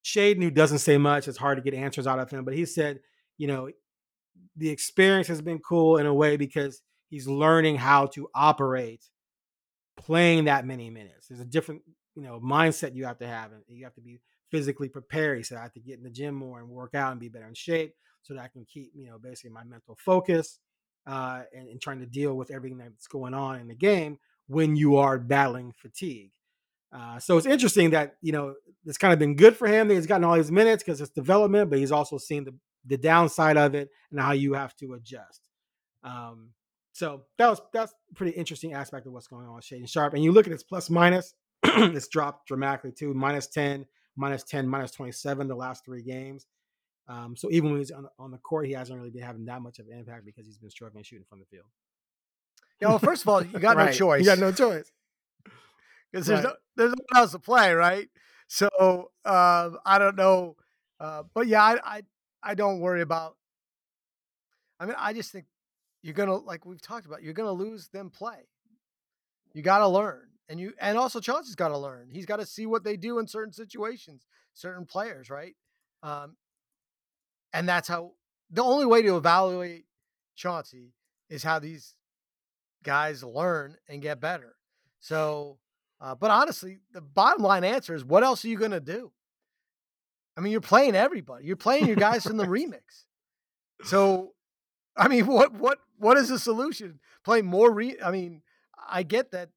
Shaedon, 0.05 0.43
who 0.43 0.51
doesn't 0.51 0.79
say 0.79 0.99
much, 0.99 1.27
it's 1.27 1.39
hard 1.39 1.59
to 1.59 1.63
get 1.63 1.75
answers 1.75 2.07
out 2.07 2.19
of 2.19 2.31
him, 2.31 2.45
but 2.45 2.55
he 2.55 2.65
said, 2.65 3.01
you 3.39 3.49
know, 3.49 3.71
the 4.57 4.71
experience 4.71 5.29
has 5.29 5.43
been 5.43 5.59
cool 5.59 5.97
in 5.97 6.07
a 6.07 6.15
way 6.15 6.37
because 6.37 6.81
he's 7.09 7.27
learning 7.27 7.77
how 7.77 8.07
to 8.07 8.29
operate 8.35 9.05
playing 9.97 10.45
that 10.45 10.67
many 10.67 10.91
minutes. 10.91 11.29
There's 11.29 11.41
a 11.41 11.45
different, 11.45 11.83
you 12.15 12.23
know, 12.23 12.41
mindset 12.41 12.95
you 12.95 13.05
have 13.07 13.19
to 13.19 13.27
have, 13.27 13.53
and 13.53 13.63
you 13.69 13.85
have 13.85 13.95
to 13.95 14.01
be 14.01 14.21
physically 14.51 14.89
prepared. 14.89 15.39
He 15.39 15.43
said 15.43 15.59
I 15.59 15.63
have 15.63 15.73
to 15.73 15.81
get 15.81 15.99
in 15.99 16.05
the 16.05 16.11
gym 16.11 16.35
more 16.35 16.61
and 16.61 16.69
work 16.69 16.95
out 16.95 17.13
and 17.13 17.21
be 17.21 17.29
better 17.29 17.49
in 17.49 17.55
shape 17.55 17.95
so 18.23 18.35
that 18.35 18.43
I 18.43 18.49
can 18.49 18.65
keep, 18.65 18.93
you 18.95 19.07
know, 19.07 19.19
basically 19.19 19.51
my 19.51 19.65
mental 19.65 19.97
focus 19.99 20.61
uh, 21.07 21.43
and, 21.55 21.69
and 21.69 21.81
trying 21.81 22.01
to 22.01 22.07
deal 22.07 22.35
with 22.35 22.51
everything 22.51 22.79
that's 22.79 23.07
going 23.07 23.35
on 23.35 23.61
in 23.61 23.69
the 23.69 23.75
game 23.75 24.19
when 24.49 24.77
you 24.77 24.97
are 24.97 25.19
battling 25.19 25.73
fatigue. 25.73 26.31
Uh, 26.93 27.19
so 27.19 27.37
it's 27.37 27.47
interesting 27.47 27.91
that 27.91 28.17
you 28.23 28.33
know 28.33 28.55
it's 28.85 28.99
kind 28.99 29.13
of 29.13 29.19
been 29.19 29.37
good 29.37 29.57
for 29.57 29.67
him. 29.67 29.91
He's 29.91 30.07
gotten 30.07 30.25
all 30.25 30.35
his 30.35 30.53
minutes 30.53 30.83
because 30.83 31.01
it's 31.01 31.11
development, 31.11 31.69
but 31.71 31.79
he's 31.79 31.93
also 31.93 32.19
seen 32.19 32.45
the 32.45 32.55
the 32.87 32.97
downside 32.97 33.57
of 33.57 33.75
it 33.75 33.91
and 34.11 34.21
how 34.21 34.33
you 34.33 34.55
have 34.55 34.75
to 34.77 34.95
adjust. 34.95 35.41
Um, 36.05 36.53
So 36.93 37.25
that 37.39 37.49
was 37.49 37.61
that's 37.73 37.93
a 38.11 38.15
pretty 38.15 38.33
interesting 38.33 38.73
aspect 38.73 39.07
of 39.07 39.13
what's 39.13 39.27
going 39.27 39.47
on 39.47 39.57
with 39.57 39.65
Shaedon 39.65 39.89
Sharpe. 39.89 40.15
And 40.15 40.23
you 40.25 40.33
look 40.33 40.47
at 40.47 40.53
his 40.53 40.63
plus 40.63 40.89
minus, 40.89 41.35
it's 41.65 42.09
dropped 42.09 42.47
dramatically 42.47 42.93
too. 42.93 43.13
Minus 43.13 43.49
10, 43.49 43.85
minus 44.17 44.45
10, 44.45 44.67
minus 44.69 44.93
27 44.93 45.49
the 45.49 45.55
last 45.57 45.85
three 45.85 46.03
games. 46.03 46.47
Um, 47.09 47.37
so 47.37 47.51
even 47.51 47.71
when 47.71 47.79
he's 47.81 47.91
on, 47.91 48.09
on 48.19 48.31
the 48.31 48.39
court, 48.39 48.67
he 48.67 48.73
hasn't 48.73 48.97
really 48.99 49.11
been 49.11 49.23
having 49.23 49.45
that 49.47 49.61
much 49.63 49.79
of 49.79 49.87
an 49.89 49.99
impact 49.99 50.25
because 50.25 50.47
he's 50.47 50.59
been 50.59 50.71
struggling 50.71 51.05
shooting 51.05 51.27
from 51.29 51.41
the 51.41 51.47
field. 51.47 51.67
Yeah, 52.81 52.89
well, 52.89 52.99
first 52.99 53.23
of 53.23 53.29
all, 53.29 53.45
you 53.45 53.59
got 53.59 53.77
Right. 53.77 53.87
no 53.87 53.93
choice. 53.93 54.21
You 54.21 54.27
got 54.27 54.39
no 54.39 54.53
choice. 54.53 54.91
because 56.13 56.27
there's 56.27 56.45
no, 56.45 56.53
there's 56.77 56.91
no 56.91 57.05
one 57.13 57.23
else 57.23 57.33
to 57.33 57.39
play, 57.39 57.73
right? 57.73 58.09
So 58.49 58.69
um, 59.25 59.79
I 59.85 59.99
don't 59.99 60.17
know, 60.17 60.57
uh, 61.01 61.25
but 61.35 61.47
yeah, 61.47 61.63
I, 61.63 61.79
I 61.97 62.03
I 62.43 62.55
don't 62.55 62.81
worry 62.81 63.01
about. 63.03 63.37
I 64.79 64.87
mean, 64.87 64.95
I 64.99 65.13
just 65.15 65.33
think 65.33 65.47
you're 66.03 66.15
gonna 66.15 66.37
like 66.37 66.65
we've 66.67 66.81
talked 66.81 67.07
about. 67.07 67.23
You're 67.23 67.33
gonna 67.35 67.53
lose 67.53 67.89
them 67.89 68.11
play. 68.11 68.47
You 69.55 69.63
got 69.63 69.79
to 69.79 69.89
learn, 69.89 70.29
and 70.51 70.61
you 70.61 70.75
and 70.79 70.99
also 70.99 71.19
Chauncey's 71.19 71.55
got 71.55 71.69
to 71.69 71.79
learn. 71.79 72.09
He's 72.13 72.27
got 72.27 72.37
to 72.41 72.47
see 72.47 72.67
what 72.67 72.85
they 72.85 72.97
do 72.99 73.19
in 73.19 73.27
certain 73.27 73.53
situations, 73.55 74.27
certain 74.53 74.85
players, 74.85 75.31
right? 75.31 75.57
Um, 76.03 76.37
and 77.55 77.67
that's 77.69 77.89
how 77.89 78.13
the 78.51 78.63
only 78.63 78.85
way 78.87 79.01
to 79.03 79.17
evaluate 79.17 79.87
Chauncey 80.37 80.93
is 81.31 81.43
how 81.43 81.59
these 81.59 81.95
guys 82.87 83.23
learn 83.23 83.77
and 83.89 84.01
get 84.01 84.21
better. 84.21 84.55
So, 85.01 85.59
uh, 86.01 86.15
but 86.15 86.31
honestly, 86.31 86.79
the 86.93 87.01
bottom 87.01 87.43
line 87.43 87.65
answer 87.65 87.95
is 87.95 88.05
what 88.05 88.23
else 88.23 88.45
are 88.45 88.49
you 88.49 88.57
going 88.57 88.71
to 88.71 88.81
do? 88.81 89.13
I 90.37 90.41
mean, 90.41 90.53
you're 90.53 90.61
playing 90.61 90.95
everybody. 90.95 91.45
You're 91.45 91.57
playing 91.57 91.87
your 91.87 91.97
guys 91.97 92.23
from 92.23 92.37
the 92.37 92.45
remix. 92.47 93.05
So, 93.85 94.33
I 94.97 95.09
mean, 95.09 95.27
what 95.27 95.53
what 95.53 95.79
what 95.99 96.17
is 96.17 96.29
the 96.29 96.39
solution? 96.39 97.01
Play 97.25 97.43
more 97.43 97.73
re 97.73 97.97
I 98.03 98.11
mean, 98.11 98.43
I 98.89 99.03
get 99.03 99.33
that 99.33 99.51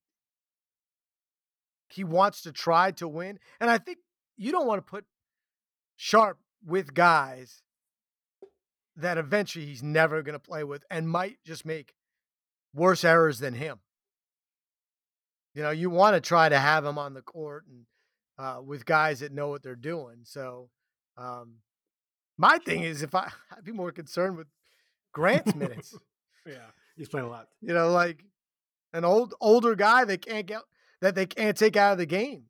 he 1.88 2.04
wants 2.04 2.42
to 2.44 2.52
try 2.52 2.92
to 2.92 3.08
win, 3.08 3.40
and 3.60 3.70
I 3.70 3.78
think 3.78 4.00
you 4.38 4.52
don't 4.52 4.68
want 4.68 4.86
to 4.86 4.90
put 4.90 5.06
Sharpe 5.98 6.40
with 6.66 6.94
guys 6.94 7.62
that 8.96 9.18
eventually 9.18 9.66
he's 9.66 9.84
never 9.84 10.22
going 10.22 10.34
to 10.34 10.40
play 10.40 10.64
with 10.64 10.84
and 10.90 11.10
might 11.10 11.38
just 11.46 11.66
make 11.66 11.94
worse 12.74 13.04
errors 13.04 13.40
than 13.40 13.54
him. 13.54 13.80
You 15.54 15.64
know, 15.64 15.72
you 15.72 15.90
want 15.90 16.16
to 16.16 16.22
try 16.22 16.48
to 16.48 16.58
have 16.60 16.86
him 16.86 16.98
on 16.98 17.14
the 17.14 17.22
court 17.22 17.66
and 17.68 17.86
uh, 18.38 18.62
with 18.62 18.86
guys 18.86 19.20
that 19.20 19.34
know 19.34 19.50
what 19.50 19.62
they're 19.62 19.76
doing. 19.76 20.20
So, 20.24 20.70
um, 21.18 21.56
my 22.38 22.58
thing 22.60 22.84
is, 22.84 23.02
if 23.02 23.14
I, 23.14 23.30
I'd 23.58 23.66
be 23.66 23.72
more 23.72 23.92
concerned 23.92 24.38
with 24.38 24.48
Grant's 25.14 25.56
minutes. 25.56 25.98
Yeah, 26.48 26.72
he's 26.96 27.10
playing 27.10 27.28
a 27.28 27.30
lot. 27.30 27.48
you 27.62 27.74
know, 27.74 27.92
like 27.92 28.24
an 28.94 29.06
old 29.06 29.36
older 29.40 29.76
guy 29.76 30.06
they 30.06 30.18
can't 30.18 30.48
get 30.48 30.62
that 31.02 31.14
they 31.14 31.28
can't 31.28 31.56
take 31.56 31.76
out 31.76 31.92
of 31.92 31.98
the 32.00 32.08
game 32.08 32.46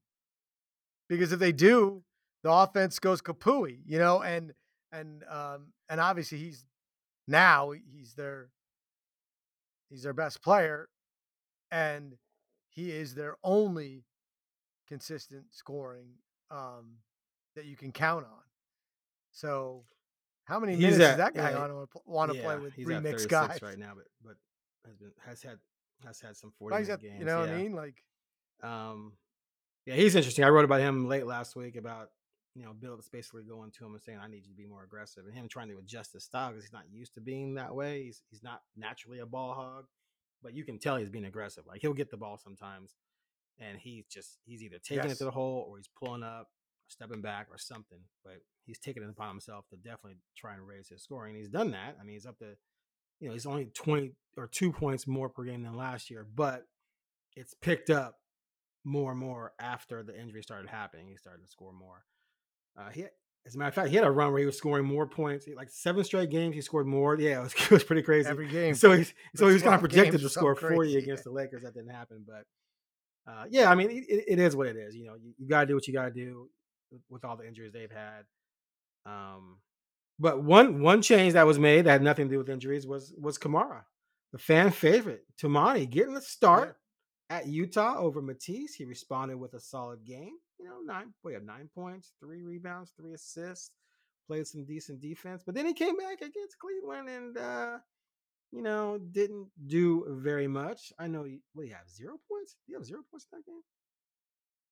because 1.10 1.34
if 1.34 1.40
they 1.40 1.52
do, 1.52 2.04
the 2.44 2.52
offense 2.52 3.00
goes 3.00 3.20
kapooey. 3.22 3.80
You 3.86 3.98
know, 3.98 4.22
and 4.22 4.54
and 4.94 5.24
um, 5.30 5.74
and 5.90 6.00
obviously 6.00 6.38
he's 6.38 6.64
now 7.28 7.72
he's 7.72 8.14
their 8.14 8.50
he's 9.90 10.04
their 10.04 10.14
best 10.14 10.42
player, 10.42 10.88
and 11.72 12.18
he 12.70 12.92
is 12.92 13.16
their 13.16 13.36
only 13.44 14.06
consistent 14.88 15.46
scoring 15.52 16.08
um, 16.52 16.98
that 17.56 17.66
you 17.66 17.76
can 17.76 17.92
count 17.92 18.26
on. 18.26 18.42
So, 19.32 19.84
how 20.46 20.60
many 20.60 20.74
He's 20.74 20.82
minutes 20.82 21.00
at- 21.02 21.08
does 21.10 21.18
that 21.18 21.34
guy 21.36 21.52
yeah, 21.52 21.60
want 21.60 21.92
to 21.92 22.00
want 22.06 22.34
to 22.34 22.40
play 22.42 22.58
with 22.58 22.74
he's 22.74 22.86
three 22.86 22.96
at 22.96 23.04
mixed 23.04 23.30
36 23.30 23.60
guys? 23.60 23.62
right 23.62 23.78
now, 23.78 23.94
but 23.96 24.06
but 24.24 24.36
has 24.88 24.98
been 24.98 25.12
has 25.26 25.42
had 25.44 25.60
has 26.06 26.20
had 26.22 26.36
some 26.36 26.52
forty 26.58 26.76
minute 26.76 26.90
at- 26.90 27.02
games. 27.02 27.20
you 27.20 27.26
know 27.26 27.40
what. 27.42 27.50
I 27.50 27.58
mean? 27.58 27.74
Like, 27.74 28.04
Um, 28.64 29.14
yeah, 29.86 29.96
he's 29.96 30.16
interesting. 30.16 30.44
I 30.46 30.50
wrote 30.50 30.66
about 30.66 30.80
him 30.82 31.08
late 31.08 31.26
last 31.28 31.56
week 31.56 31.76
about 31.76 32.10
you 32.60 32.66
know 32.66 32.74
Bill 32.74 33.00
is 33.00 33.08
basically 33.08 33.44
going 33.44 33.72
to 33.72 33.86
him 33.86 33.94
and 33.94 34.04
saying, 34.04 34.20
"I 34.22 34.28
need 34.28 34.46
you 34.46 34.52
to 34.52 34.58
be 34.58 34.66
more 34.66 34.84
aggressive," 34.84 35.26
and 35.26 35.34
him 35.34 35.48
trying 35.48 35.70
to 35.70 35.78
adjust 35.78 36.12
his 36.12 36.26
style 36.26 36.50
because 36.50 36.66
he's 36.66 36.74
not 36.74 36.92
used 36.92 37.14
to 37.14 37.22
being 37.22 37.56
that 37.56 37.74
way. 37.74 38.04
He's 38.04 38.22
he's 38.30 38.44
not 38.44 38.62
naturally 38.76 39.20
a 39.20 39.26
ball 39.26 39.54
hog, 39.54 39.86
but 40.44 40.54
you 40.54 40.66
can 40.66 40.78
tell 40.78 40.98
he's 40.98 41.10
being 41.10 41.24
aggressive. 41.24 41.66
Like 41.66 41.80
he'll 41.82 41.94
get 41.94 42.12
the 42.12 42.18
ball 42.18 42.38
sometimes, 42.38 42.96
and 43.60 43.78
he's 43.78 44.06
just 44.08 44.40
he's 44.46 44.62
either 44.62 44.78
taking 44.78 45.10
it 45.10 45.18
to 45.20 45.24
the 45.24 45.32
hole 45.32 45.68
or 45.70 45.78
he's 45.78 45.88
pulling 45.88 46.22
up, 46.22 46.50
stepping 46.90 47.22
back, 47.22 47.48
or 47.50 47.58
something. 47.58 48.00
But 48.26 48.42
he's 48.66 48.80
taking 48.80 49.04
it 49.04 49.10
upon 49.10 49.30
himself 49.30 49.66
to 49.70 49.78
definitely 49.78 50.18
try 50.36 50.54
and 50.54 50.68
raise 50.68 50.90
his 50.90 51.02
scoring. 51.02 51.36
He's 51.36 51.50
done 51.50 51.72
that. 51.72 51.96
I 51.98 52.04
mean, 52.04 52.16
he's 52.16 52.26
up 52.26 52.40
to 52.40 52.58
you 53.22 53.30
know 53.30 53.34
he's 53.34 53.46
only 53.46 53.68
twenty 53.68 54.16
or 54.36 54.48
two 54.48 54.74
points 54.74 55.08
more 55.08 55.30
per 55.30 55.46
game 55.46 55.64
than 55.64 55.78
last 55.78 56.10
year, 56.10 56.28
but 56.36 56.66
it's 57.38 57.54
picked 57.54 57.90
up 57.90 58.16
more 58.84 59.12
and 59.12 59.20
more 59.20 59.54
after 59.62 60.04
the 60.04 60.20
injury 60.20 60.44
started 60.44 60.70
happening. 60.70 61.08
He 61.08 61.16
started 61.16 61.42
to 61.44 61.50
score 61.50 61.72
more. 61.72 62.04
Uh, 62.80 62.90
he, 62.92 63.06
as 63.46 63.56
a 63.56 63.58
matter 63.58 63.70
of 63.70 63.76
fact, 63.76 63.90
he 63.90 63.96
had 63.96 64.06
a 64.06 64.12
run 64.12 64.32
where 64.32 64.40
he 64.40 64.46
was 64.46 64.58
scoring 64.58 64.86
more 64.86 65.06
points, 65.08 65.46
like 65.56 65.70
seven 65.70 66.04
straight 66.04 66.30
games. 66.30 66.56
He 66.56 66.62
scored 66.62 66.88
more. 66.88 67.20
Yeah, 67.20 67.40
it 67.40 67.44
was, 67.44 67.54
it 67.58 67.72
was 67.72 67.84
pretty 67.84 68.02
crazy. 68.04 68.30
every 68.30 68.48
game. 68.48 68.74
so 68.76 68.92
he's 68.94 69.14
so 69.36 69.48
he 69.48 69.54
was 69.54 69.62
kind 69.64 69.76
of 69.76 69.82
projected 69.82 70.22
to 70.22 70.30
score 70.30 70.56
something 70.56 70.76
forty 70.76 70.94
crazy. 70.94 71.04
against 71.04 71.24
the 71.26 71.32
Lakers. 71.32 71.64
That 71.64 71.74
didn't 71.74 71.90
happen, 71.94 72.26
but 72.26 72.46
uh, 73.32 73.46
yeah, 73.50 73.70
I 73.70 73.76
mean, 73.76 73.90
it, 73.92 74.06
it- 74.28 74.40
is 74.40 74.56
what 74.56 74.68
it 74.68 74.76
is. 74.78 74.96
You 74.96 75.06
know, 75.06 75.16
you, 75.16 75.34
you 75.38 75.48
got 75.48 75.62
to 75.62 75.66
do 75.68 75.76
what 75.76 75.88
you 75.88 75.94
got 75.94 76.06
to 76.06 76.12
do 76.12 76.50
with, 76.92 77.02
with 77.10 77.26
all 77.26 77.36
the 77.38 77.48
injuries 77.48 77.74
they've 77.74 77.92
had. 77.92 78.24
Um, 79.06 79.58
but 80.20 80.44
one 80.44 80.82
one 80.82 81.02
change 81.02 81.34
that 81.34 81.46
was 81.46 81.60
made 81.60 81.86
that 81.86 81.92
had 81.92 82.02
nothing 82.04 82.28
to 82.28 82.34
do 82.34 82.38
with 82.38 82.50
injuries 82.50 82.86
was 82.88 83.14
was 83.18 83.38
Camara, 83.38 83.86
the 84.32 84.38
fan 84.38 84.72
favorite, 84.72 85.26
Toumani, 85.42 85.90
getting 85.90 86.14
the 86.14 86.22
start 86.22 86.78
at 87.30 87.48
Utah 87.48 87.98
over 87.98 88.22
Matisse. 88.22 88.74
He 88.76 88.86
responded 88.86 89.38
with 89.38 89.54
a 89.54 89.60
solid 89.60 90.04
game. 90.06 90.34
You 90.60 90.66
know, 90.66 90.80
nine 90.86 91.14
we 91.24 91.34
have 91.34 91.44
nine 91.44 91.70
points, 91.74 92.12
three 92.20 92.42
rebounds, 92.44 92.92
three 93.00 93.14
assists, 93.14 93.72
played 94.28 94.46
some 94.48 94.66
decent 94.66 95.00
defense. 95.02 95.42
But 95.46 95.56
then 95.56 95.66
he 95.66 95.74
came 95.74 95.98
back 95.98 96.18
against 96.22 96.58
Cleveland 96.60 97.08
and 97.10 97.38
uh, 97.38 97.78
you 98.52 98.62
know, 98.62 99.00
didn't 99.12 99.48
do 99.68 100.06
very 100.22 100.48
much. 100.48 100.92
I 101.00 101.08
know 101.08 101.24
you 101.24 101.40
what 101.54 101.64
do 101.64 101.70
you 101.70 101.76
have? 101.76 101.90
Zero 101.90 102.16
points? 102.30 102.56
Do 102.66 102.72
you 102.74 102.78
have 102.78 102.86
zero 102.86 103.02
points 103.10 103.28
in 103.32 103.40
that 103.40 103.46
game? 103.46 103.62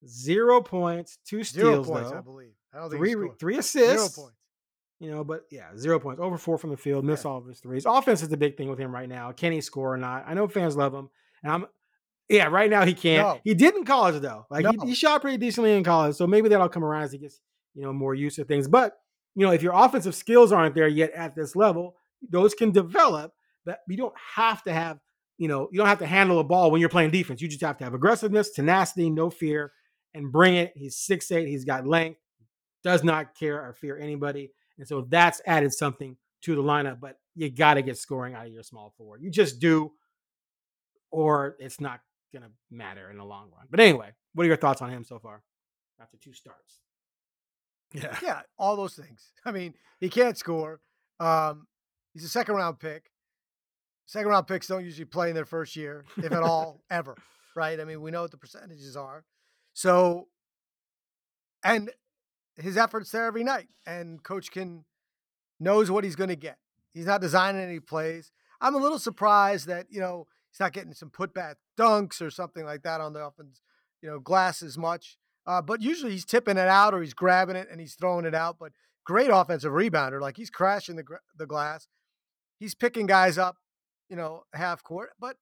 Zero 0.08 0.62
points, 0.62 1.17
two 1.27 1.44
Zero 1.44 1.84
steals, 1.84 1.88
points, 1.88 2.12
though. 2.12 2.17
I 2.17 2.22
believe. 2.22 2.53
I 2.74 2.77
don't 2.79 2.89
think 2.91 3.00
three 3.00 3.10
he 3.10 3.15
re- 3.15 3.25
scored. 3.27 3.39
three 3.39 3.53
Zero 3.62 3.94
assists. 3.94 4.17
points. 4.20 4.34
You 5.00 5.12
know, 5.12 5.24
but 5.24 5.44
yeah, 5.51 5.70
zero 5.77 6.00
points, 6.00 6.20
over 6.22 6.38
four 6.38 6.58
from 6.58 6.72
the 6.72 6.77
field, 6.77 7.06
miss 7.06 7.24
Yeah. 7.24 7.32
all 7.32 7.38
of 7.38 7.46
his 7.46 7.60
threes. 7.60 7.86
Offense 7.86 8.22
is 8.24 8.29
the 8.29 8.38
big 8.38 8.58
thing 8.58 8.67
with 8.70 8.79
him 8.79 8.91
right 8.91 9.08
now. 9.10 9.32
Can 9.32 9.51
he 9.51 9.62
score 9.62 9.94
or 9.94 9.98
not? 9.98 10.24
I 10.27 10.34
know 10.34 10.48
fans 10.48 10.75
love 10.75 10.94
him, 10.94 11.10
and 11.44 11.51
I'm 11.53 11.65
yeah. 12.29 12.48
Right 12.48 12.69
now 12.69 12.86
he 12.86 12.93
can't. 12.93 13.27
No. 13.27 13.41
He 13.43 13.53
did 13.53 13.75
in 13.75 13.86
college 13.86 14.22
though. 14.22 14.46
Like 14.50 14.63
No. 14.63 14.72
he, 14.84 14.89
he 14.89 14.96
shot 14.96 15.22
pretty 15.22 15.38
decently 15.38 15.74
in 15.75 15.84
college, 15.84 16.15
so 16.15 16.27
maybe 16.27 16.50
that'll 16.50 16.69
come 16.69 16.84
around 16.84 17.03
as 17.03 17.12
he 17.12 17.17
gets 17.17 17.39
you 17.75 17.84
know 17.84 17.93
more 17.93 18.13
used 18.15 18.36
to 18.38 18.46
things. 18.46 18.67
But 18.67 18.98
you 19.36 19.46
know, 19.46 19.51
if 19.51 19.62
your 19.62 19.74
offensive 19.75 20.15
skills 20.15 20.51
aren't 20.51 20.75
there 20.75 20.88
yet 20.88 21.12
at 21.12 21.36
this 21.36 21.55
level, 21.55 21.96
those 22.29 22.53
can 22.53 22.72
develop. 22.72 23.34
But 23.65 23.79
you 23.88 23.98
don't 23.98 24.15
have 24.36 24.63
to 24.63 24.74
have 24.74 25.00
you 25.38 25.48
know 25.48 25.69
you 25.72 25.77
don't 25.77 25.88
have 25.88 26.00
to 26.00 26.07
handle 26.07 26.39
a 26.39 26.43
ball 26.43 26.72
when 26.72 26.81
you're 26.81 26.89
playing 26.89 27.12
defense. 27.12 27.41
You 27.41 27.48
just 27.48 27.62
have 27.62 27.77
to 27.77 27.84
have 27.84 27.93
aggressiveness, 27.93 28.51
tenacity, 28.51 29.10
no 29.10 29.29
fear, 29.29 29.72
and 30.13 30.31
bring 30.31 30.55
it. 30.55 30.74
He's 30.75 30.98
six 30.98 31.31
eight. 31.31 31.48
He's 31.48 31.65
got 31.65 31.86
length. 31.88 32.19
Does 32.84 33.03
not 33.03 33.36
care 33.36 33.62
or 33.62 33.74
fear 33.74 33.98
anybody. 33.98 34.51
And 34.77 34.88
so 34.88 35.01
that's 35.10 35.41
added 35.46 35.74
something 35.74 36.15
to 36.43 36.55
the 36.55 36.62
lineup, 36.62 37.00
but 37.00 37.17
you 37.36 37.50
got 37.50 37.74
to 37.74 37.81
get 37.81 37.98
scoring 37.98 38.36
out 38.36 38.46
of 38.46 38.53
your 38.53 38.62
small 38.63 38.93
forward. 38.98 39.22
You 39.24 39.31
just 39.31 39.60
do, 39.60 39.91
or 41.12 41.55
it's 41.60 41.81
not 41.81 42.00
going 42.31 42.43
to 42.43 42.51
matter 42.69 43.10
in 43.10 43.17
the 43.17 43.25
long 43.25 43.50
run. 43.55 43.67
But 43.69 43.79
anyway, 43.79 44.12
what 44.34 44.43
are 44.43 44.48
your 44.48 44.57
thoughts 44.57 44.81
on 44.81 44.89
him 44.89 45.03
so 45.03 45.19
far 45.19 45.41
after 46.00 46.17
two 46.17 46.34
starts? 46.34 46.81
Yeah. 47.93 48.17
Yeah, 48.22 48.41
all 48.57 48.75
those 48.75 48.96
things. 48.96 49.31
I 49.46 49.51
mean, 49.51 49.74
he 50.00 50.10
can't 50.10 50.38
score. 50.38 50.81
Um, 51.19 51.67
he's 52.13 52.24
a 52.24 52.29
second 52.29 52.55
round 52.55 52.79
pick. 52.79 53.12
Second 54.05 54.29
round 54.29 54.48
picks 54.48 54.67
don't 54.67 54.86
usually 54.86 55.05
play 55.05 55.29
in 55.29 55.36
their 55.36 55.46
first 55.46 55.75
year, 55.75 56.05
if 56.17 56.31
at 56.31 56.43
all, 56.43 56.81
ever. 56.89 57.15
Right? 57.55 57.79
I 57.79 57.84
mean, 57.84 58.01
we 58.01 58.12
know 58.12 58.22
what 58.22 58.31
the 58.31 58.38
percentages 58.38 58.96
are. 58.96 59.25
So, 59.74 60.27
and 61.63 61.91
his 62.55 62.77
efforts 62.77 63.12
there 63.12 63.25
every 63.25 63.43
night, 63.43 63.67
and 63.86 64.24
coach 64.24 64.51
can 64.51 64.86
knows 65.60 65.91
what 65.91 66.03
he's 66.03 66.15
going 66.15 66.29
to 66.29 66.36
get. 66.36 66.57
He's 66.93 67.05
not 67.05 67.22
designing 67.22 67.62
any 67.62 67.79
plays. 67.79 68.31
I'm 68.62 68.75
a 68.75 68.79
little 68.79 69.00
surprised 69.00 69.67
that 69.67 69.88
you 69.89 70.00
know 70.00 70.27
he's 70.57 70.63
not 70.63 70.73
getting 70.73 70.93
some 70.93 71.11
putback 71.11 71.55
dunks 71.79 72.19
or 72.19 72.31
something 72.31 72.65
like 72.65 72.81
that 72.81 72.99
on 72.99 73.13
the 73.13 73.23
offense, 73.23 73.61
you 74.01 74.09
know, 74.09 74.19
glass 74.19 74.63
as 74.63 74.75
much. 74.77 75.17
Uh, 75.45 75.61
but 75.61 75.81
usually 75.83 76.11
he's 76.11 76.25
tipping 76.25 76.57
it 76.57 76.67
out 76.67 76.95
or 76.95 77.01
he's 77.01 77.13
grabbing 77.13 77.55
it 77.55 77.67
and 77.71 77.79
he's 77.79 77.93
throwing 77.93 78.25
it 78.25 78.33
out. 78.33 78.57
But 78.59 78.71
great 79.05 79.29
offensive 79.31 79.71
rebounder, 79.71 80.19
like 80.19 80.35
he's 80.35 80.49
crashing 80.49 80.95
the 80.95 81.03
the 81.37 81.45
glass. 81.45 81.87
He's 82.59 82.73
picking 82.73 83.05
guys 83.05 83.37
up, 83.37 83.57
you 84.09 84.15
know, 84.15 84.45
half 84.53 84.83
court. 84.83 85.11
But 85.19 85.37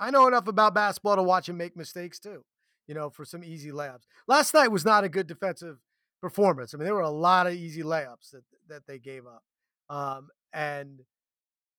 I 0.00 0.10
know 0.10 0.26
enough 0.26 0.48
about 0.48 0.74
basketball 0.74 1.16
to 1.16 1.22
watch 1.22 1.48
him 1.48 1.58
make 1.58 1.76
mistakes 1.76 2.18
too, 2.18 2.44
you 2.88 2.94
know, 2.94 3.10
for 3.10 3.26
some 3.26 3.44
easy 3.44 3.70
layups. 3.70 4.04
Last 4.26 4.54
night 4.54 4.68
was 4.68 4.86
not 4.86 5.04
a 5.04 5.10
good 5.10 5.26
defensive 5.26 5.76
performance. 6.22 6.72
I 6.72 6.78
mean, 6.78 6.86
there 6.86 6.94
were 6.94 7.02
a 7.02 7.10
lot 7.10 7.46
of 7.46 7.52
easy 7.52 7.82
layups 7.82 8.30
that 8.32 8.44
that 8.68 8.86
they 8.86 8.98
gave 8.98 9.24
up. 9.26 9.44
Um, 9.94 10.28
and 10.54 11.02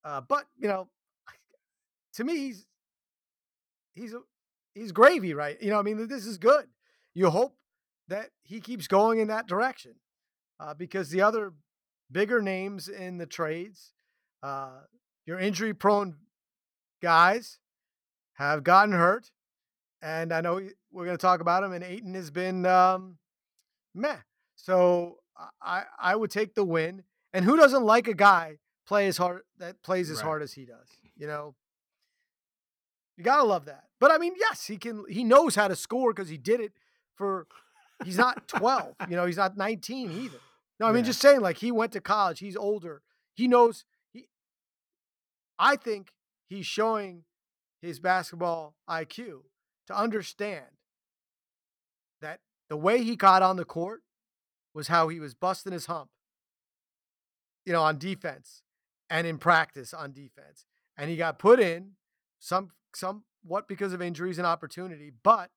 uh, 0.05 0.21
but 0.21 0.45
you 0.59 0.67
know, 0.67 0.89
to 2.15 2.23
me, 2.23 2.37
he's 2.37 2.65
he's 3.93 4.15
he's 4.73 4.91
gravy, 4.91 5.33
right? 5.33 5.61
You 5.61 5.69
know, 5.69 5.79
I 5.79 5.81
mean, 5.81 6.07
this 6.07 6.25
is 6.25 6.37
good. 6.37 6.67
You 7.13 7.29
hope 7.29 7.55
that 8.07 8.29
he 8.43 8.59
keeps 8.59 8.87
going 8.87 9.19
in 9.19 9.27
that 9.27 9.47
direction 9.47 9.95
uh, 10.59 10.73
because 10.73 11.09
the 11.09 11.21
other 11.21 11.53
bigger 12.11 12.41
names 12.41 12.87
in 12.87 13.17
the 13.17 13.25
trades, 13.25 13.93
uh, 14.43 14.81
your 15.25 15.39
injury 15.39 15.73
prone 15.73 16.15
guys 17.01 17.59
have 18.33 18.63
gotten 18.63 18.93
hurt. 18.93 19.31
And 20.01 20.33
I 20.33 20.41
know 20.41 20.59
we're 20.91 21.05
going 21.05 21.17
to 21.17 21.21
talk 21.21 21.41
about 21.41 21.63
him, 21.63 21.73
and 21.73 21.83
Ayton 21.83 22.15
has 22.15 22.31
been 22.31 22.65
um, 22.65 23.17
meh. 23.93 24.17
So 24.55 25.17
I, 25.61 25.83
I 25.99 26.15
would 26.15 26.31
take 26.31 26.55
the 26.55 26.63
win. 26.63 27.03
And 27.33 27.45
who 27.45 27.55
doesn't 27.55 27.83
like 27.83 28.07
a 28.07 28.13
guy 28.13 28.57
play 28.87 29.07
as 29.07 29.17
hard 29.17 29.43
that 29.59 29.81
plays 29.83 30.09
as 30.09 30.17
right. 30.17 30.25
hard 30.25 30.41
as 30.41 30.53
he 30.53 30.65
does? 30.65 30.87
You 31.15 31.27
know, 31.27 31.55
you 33.21 33.25
gotta 33.25 33.43
love 33.43 33.65
that. 33.65 33.83
But 33.99 34.09
I 34.09 34.17
mean, 34.17 34.33
yes, 34.35 34.65
he 34.65 34.77
can. 34.77 35.05
He 35.07 35.23
knows 35.23 35.53
how 35.53 35.67
to 35.67 35.75
score 35.75 36.11
because 36.11 36.27
he 36.27 36.37
did 36.37 36.59
it 36.59 36.73
for. 37.15 37.45
He's 38.03 38.17
not 38.17 38.47
twelve. 38.47 38.95
you 39.07 39.15
know, 39.15 39.27
he's 39.27 39.37
not 39.37 39.55
nineteen 39.57 40.11
either. 40.11 40.39
No, 40.79 40.87
I 40.87 40.91
mean, 40.91 41.03
just 41.03 41.21
saying, 41.21 41.41
like 41.41 41.57
he 41.57 41.71
went 41.71 41.91
to 41.91 42.01
college. 42.01 42.39
He's 42.39 42.55
older. 42.55 43.03
He 43.35 43.47
knows. 43.47 43.85
He. 44.11 44.25
I 45.59 45.75
think 45.75 46.13
he's 46.49 46.65
showing 46.65 47.25
his 47.79 47.99
basketball 47.99 48.73
IQ 48.89 49.41
to 49.85 49.95
understand 49.95 50.65
that 52.21 52.39
the 52.69 52.77
way 52.77 53.03
he 53.03 53.15
got 53.15 53.43
on 53.43 53.55
the 53.55 53.65
court 53.65 54.01
was 54.73 54.87
how 54.87 55.09
he 55.09 55.19
was 55.19 55.35
busting 55.35 55.73
his 55.73 55.85
hump, 55.85 56.09
you 57.67 57.73
know, 57.73 57.83
on 57.83 57.99
defense 57.99 58.63
and 59.11 59.27
in 59.27 59.37
practice 59.37 59.93
on 59.93 60.11
defense. 60.11 60.65
And 60.97 61.11
he 61.11 61.17
got 61.17 61.37
put 61.37 61.59
in 61.59 61.91
some 62.39 62.71
somewhat 62.95 63.67
because 63.67 63.93
of 63.93 64.01
injuries 64.01 64.38
and 64.38 64.48
opportunity, 64.48 65.12
but 65.24 65.50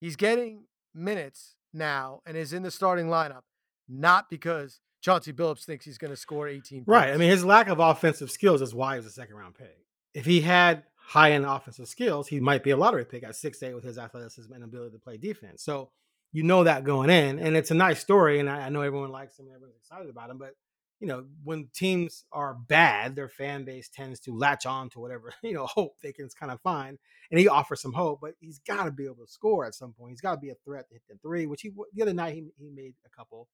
he's 0.00 0.16
getting 0.16 0.64
minutes 0.94 1.56
now 1.72 2.20
and 2.26 2.36
is 2.36 2.52
in 2.52 2.62
the 2.62 2.70
starting 2.70 3.06
lineup, 3.06 3.42
not 3.88 4.30
because 4.30 4.80
Chauncey 5.00 5.32
Billups 5.32 5.64
thinks 5.64 5.84
he's 5.84 5.98
going 5.98 6.10
to 6.10 6.16
score 6.16 6.48
18 6.48 6.80
points. 6.80 6.88
Right. 6.88 7.12
I 7.12 7.16
mean, 7.16 7.30
his 7.30 7.44
lack 7.44 7.68
of 7.68 7.80
offensive 7.80 8.30
skills 8.30 8.60
is 8.62 8.74
why 8.74 8.94
he 8.94 8.98
was 8.98 9.06
a 9.06 9.10
second 9.10 9.36
round 9.36 9.54
pick. 9.54 9.76
If 10.12 10.26
he 10.26 10.40
had 10.40 10.84
high 10.96 11.32
end 11.32 11.46
offensive 11.46 11.88
skills, 11.88 12.28
he 12.28 12.40
might 12.40 12.62
be 12.62 12.70
a 12.70 12.76
lottery 12.76 13.04
pick 13.04 13.24
at 13.24 13.36
six 13.36 13.62
eight 13.62 13.74
with 13.74 13.84
his 13.84 13.98
athleticism 13.98 14.52
and 14.52 14.62
ability 14.62 14.92
to 14.92 14.98
play 14.98 15.16
defense. 15.16 15.62
So 15.62 15.90
you 16.32 16.42
know 16.42 16.64
that 16.64 16.84
going 16.84 17.10
in, 17.10 17.38
and 17.38 17.56
it's 17.56 17.70
a 17.70 17.74
nice 17.74 17.98
story, 17.98 18.38
and 18.38 18.48
I, 18.48 18.66
I 18.66 18.68
know 18.68 18.82
everyone 18.82 19.10
likes 19.10 19.38
him, 19.38 19.46
and 19.46 19.54
everyone's 19.54 19.76
excited 19.76 20.08
about 20.08 20.30
him, 20.30 20.38
but 20.38 20.54
you 21.00 21.06
know, 21.06 21.24
when 21.42 21.68
teams 21.74 22.24
are 22.30 22.54
bad, 22.54 23.16
their 23.16 23.28
fan 23.28 23.64
base 23.64 23.88
tends 23.88 24.20
to 24.20 24.36
latch 24.36 24.66
on 24.66 24.90
to 24.90 25.00
whatever, 25.00 25.32
you 25.42 25.54
know, 25.54 25.66
hope 25.66 25.94
they 26.02 26.12
can 26.12 26.28
kind 26.38 26.52
of 26.52 26.60
find. 26.60 26.98
And 27.30 27.40
he 27.40 27.48
offers 27.48 27.80
some 27.80 27.94
hope, 27.94 28.20
but 28.20 28.34
he's 28.40 28.58
got 28.58 28.84
to 28.84 28.90
be 28.90 29.06
able 29.06 29.24
to 29.24 29.26
score 29.26 29.64
at 29.64 29.74
some 29.74 29.92
point. 29.92 30.10
He's 30.12 30.20
got 30.20 30.34
to 30.34 30.40
be 30.40 30.50
a 30.50 30.56
threat 30.64 30.88
to 30.88 30.94
hit 30.94 31.02
the 31.08 31.16
three, 31.22 31.46
which 31.46 31.62
he, 31.62 31.70
the 31.94 32.02
other 32.02 32.12
night, 32.12 32.34
he, 32.34 32.44
he 32.58 32.70
made 32.70 32.94
a 33.06 33.08
couple. 33.08 33.48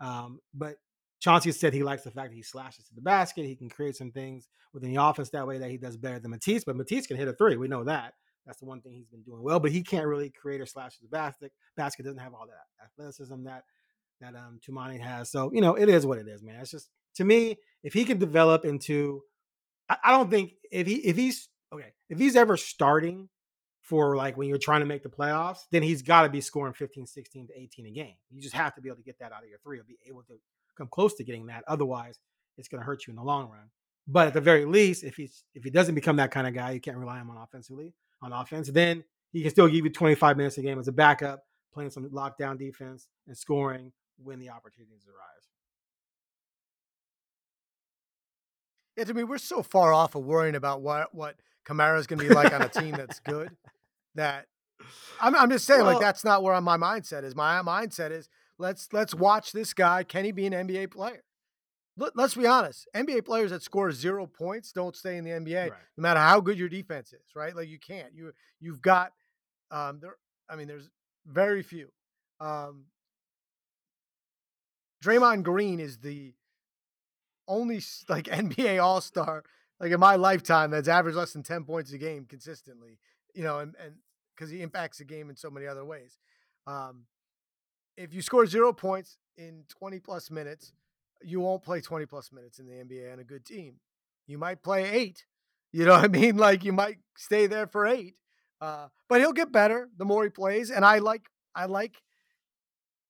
Um, 0.00 0.40
but 0.52 0.76
Chauncey 1.20 1.52
said 1.52 1.72
he 1.72 1.84
likes 1.84 2.02
the 2.02 2.10
fact 2.10 2.30
that 2.30 2.36
he 2.36 2.42
slashes 2.42 2.88
to 2.88 2.94
the 2.94 3.00
basket. 3.00 3.44
He 3.46 3.54
can 3.54 3.68
create 3.68 3.94
some 3.94 4.10
things 4.10 4.48
within 4.74 4.92
the 4.92 5.02
offense 5.02 5.30
that 5.30 5.46
way 5.46 5.58
that 5.58 5.70
he 5.70 5.76
does 5.76 5.96
better 5.96 6.18
than 6.18 6.32
Matisse, 6.32 6.64
but 6.64 6.74
Matisse 6.74 7.06
can 7.06 7.16
hit 7.16 7.28
a 7.28 7.32
three. 7.32 7.56
We 7.56 7.68
know 7.68 7.84
that. 7.84 8.14
That's 8.44 8.58
the 8.58 8.66
one 8.66 8.80
thing 8.80 8.92
he's 8.92 9.06
been 9.06 9.22
doing 9.22 9.40
well, 9.40 9.60
but 9.60 9.70
he 9.70 9.82
can't 9.82 10.06
really 10.06 10.30
create 10.30 10.60
or 10.60 10.66
slash 10.66 10.96
to 10.96 11.02
the 11.02 11.08
basket. 11.08 11.52
Basket 11.76 12.02
doesn't 12.02 12.18
have 12.18 12.34
all 12.34 12.46
that 12.48 12.84
athleticism 12.84 13.44
that 13.44 13.62
that 14.22 14.34
um 14.34 14.60
Toumani 14.66 15.00
has. 15.00 15.30
So, 15.30 15.50
you 15.52 15.60
know, 15.60 15.74
it 15.74 15.88
is 15.88 16.06
what 16.06 16.18
it 16.18 16.28
is, 16.28 16.42
man. 16.42 16.56
It's 16.60 16.70
just 16.70 16.88
to 17.16 17.24
me, 17.24 17.58
if 17.82 17.92
he 17.92 18.04
can 18.04 18.18
develop 18.18 18.64
into 18.64 19.22
I, 19.88 19.96
I 20.04 20.10
don't 20.12 20.30
think 20.30 20.54
if 20.70 20.86
he 20.86 20.94
if 20.96 21.16
he's 21.16 21.48
okay, 21.72 21.92
if 22.08 22.18
he's 22.18 22.36
ever 22.36 22.56
starting 22.56 23.28
for 23.82 24.16
like 24.16 24.36
when 24.36 24.48
you're 24.48 24.58
trying 24.58 24.80
to 24.80 24.86
make 24.86 25.02
the 25.02 25.08
playoffs, 25.08 25.60
then 25.70 25.82
he's 25.82 26.02
got 26.02 26.22
to 26.22 26.28
be 26.28 26.40
scoring 26.40 26.72
15, 26.72 27.06
16 27.06 27.48
to 27.48 27.60
18 27.60 27.86
a 27.86 27.90
game. 27.90 28.14
You 28.30 28.40
just 28.40 28.54
have 28.54 28.74
to 28.76 28.80
be 28.80 28.88
able 28.88 28.98
to 28.98 29.02
get 29.02 29.18
that 29.18 29.32
out 29.32 29.42
of 29.42 29.48
your 29.48 29.58
three 29.58 29.78
or 29.78 29.84
be 29.84 29.98
able 30.06 30.22
to 30.22 30.34
come 30.78 30.88
close 30.90 31.14
to 31.14 31.24
getting 31.24 31.46
that. 31.46 31.64
Otherwise, 31.66 32.18
it's 32.56 32.68
going 32.68 32.80
to 32.80 32.86
hurt 32.86 33.06
you 33.06 33.10
in 33.10 33.16
the 33.16 33.22
long 33.22 33.50
run. 33.50 33.70
But 34.06 34.28
at 34.28 34.34
the 34.34 34.40
very 34.40 34.64
least, 34.64 35.04
if 35.04 35.16
he's 35.16 35.44
if 35.54 35.64
he 35.64 35.70
doesn't 35.70 35.94
become 35.94 36.16
that 36.16 36.30
kind 36.30 36.46
of 36.46 36.54
guy, 36.54 36.70
you 36.72 36.80
can't 36.80 36.96
rely 36.96 37.16
on 37.16 37.22
him 37.22 37.30
on 37.30 37.36
offensively 37.38 37.92
on 38.22 38.32
offense. 38.32 38.68
Then 38.68 39.04
he 39.32 39.42
can 39.42 39.50
still 39.50 39.68
give 39.68 39.84
you 39.84 39.90
25 39.90 40.36
minutes 40.36 40.58
a 40.58 40.62
game 40.62 40.78
as 40.78 40.88
a 40.88 40.92
backup, 40.92 41.44
playing 41.72 41.90
some 41.90 42.08
lockdown 42.10 42.58
defense 42.58 43.08
and 43.26 43.36
scoring 43.36 43.92
when 44.24 44.38
the 44.38 44.50
opportunities 44.50 45.06
arise. 45.06 45.48
Yeah, 48.96 49.04
to 49.04 49.14
me, 49.14 49.24
we're 49.24 49.38
so 49.38 49.62
far 49.62 49.92
off 49.92 50.14
of 50.14 50.24
worrying 50.24 50.54
about 50.54 50.82
what 50.82 51.14
what 51.14 51.36
Camara's 51.64 52.06
going 52.06 52.18
to 52.18 52.28
be 52.28 52.34
like 52.34 52.52
on 52.52 52.62
a 52.62 52.68
team 52.68 52.92
that's 52.92 53.20
good 53.20 53.50
that 54.14 54.46
I'm, 55.20 55.34
I'm 55.34 55.50
just 55.50 55.64
saying 55.64 55.82
well, 55.82 55.94
like 55.94 56.00
that's 56.00 56.24
not 56.24 56.42
where 56.42 56.60
my 56.60 56.76
mindset 56.76 57.24
is. 57.24 57.34
My 57.34 57.62
mindset 57.62 58.10
is 58.10 58.28
let's 58.58 58.88
let's 58.92 59.14
watch 59.14 59.52
this 59.52 59.72
guy. 59.72 60.02
Can 60.04 60.24
he 60.24 60.32
be 60.32 60.46
an 60.46 60.52
NBA 60.52 60.90
player? 60.90 61.22
Let, 61.96 62.18
us 62.18 62.34
be 62.34 62.46
honest. 62.46 62.88
NBA 62.96 63.24
players 63.26 63.50
that 63.50 63.62
score 63.62 63.92
zero 63.92 64.26
points 64.26 64.72
don't 64.72 64.96
stay 64.96 65.18
in 65.18 65.24
the 65.24 65.30
NBA, 65.30 65.70
right. 65.70 65.72
no 65.98 66.02
matter 66.02 66.20
how 66.20 66.40
good 66.40 66.58
your 66.58 66.70
defense 66.70 67.12
is. 67.12 67.34
Right? 67.34 67.54
Like 67.54 67.68
you 67.68 67.78
can't. 67.78 68.14
You 68.14 68.32
you've 68.60 68.82
got 68.82 69.12
um 69.70 70.00
there. 70.00 70.16
I 70.48 70.56
mean, 70.56 70.68
there's 70.68 70.88
very 71.26 71.62
few. 71.62 71.88
Um, 72.40 72.84
Draymond 75.02 75.42
Green 75.42 75.80
is 75.80 75.98
the 75.98 76.34
only 77.48 77.80
like 78.08 78.26
NBA 78.26 78.82
All 78.82 79.00
Star 79.00 79.44
like 79.80 79.90
in 79.90 80.00
my 80.00 80.14
lifetime 80.16 80.70
that's 80.70 80.88
averaged 80.88 81.16
less 81.16 81.32
than 81.32 81.42
ten 81.42 81.64
points 81.64 81.92
a 81.92 81.98
game 81.98 82.24
consistently. 82.24 82.98
You 83.34 83.42
know, 83.42 83.58
and 83.58 83.74
and 83.82 83.96
because 84.34 84.50
he 84.50 84.62
impacts 84.62 84.98
the 84.98 85.04
game 85.04 85.28
in 85.28 85.36
so 85.36 85.50
many 85.50 85.66
other 85.66 85.84
ways. 85.84 86.18
Um, 86.66 87.04
if 87.96 88.14
you 88.14 88.22
score 88.22 88.46
zero 88.46 88.72
points 88.72 89.18
in 89.36 89.64
twenty 89.68 89.98
plus 89.98 90.30
minutes, 90.30 90.72
you 91.22 91.40
won't 91.40 91.64
play 91.64 91.80
twenty 91.80 92.06
plus 92.06 92.32
minutes 92.32 92.58
in 92.58 92.66
the 92.66 92.72
NBA 92.72 93.12
on 93.12 93.18
a 93.18 93.24
good 93.24 93.44
team. 93.44 93.80
You 94.26 94.38
might 94.38 94.62
play 94.62 94.88
eight. 94.88 95.24
You 95.74 95.86
know 95.86 95.92
what 95.92 96.04
I 96.04 96.08
mean? 96.08 96.36
Like 96.36 96.64
you 96.64 96.72
might 96.74 96.98
stay 97.16 97.46
there 97.46 97.66
for 97.66 97.86
eight. 97.86 98.16
Uh, 98.60 98.88
but 99.08 99.20
he'll 99.20 99.32
get 99.32 99.50
better 99.50 99.88
the 99.96 100.04
more 100.04 100.22
he 100.22 100.28
plays, 100.28 100.70
and 100.70 100.84
I 100.84 100.98
like 100.98 101.22
I 101.54 101.64
like 101.64 102.02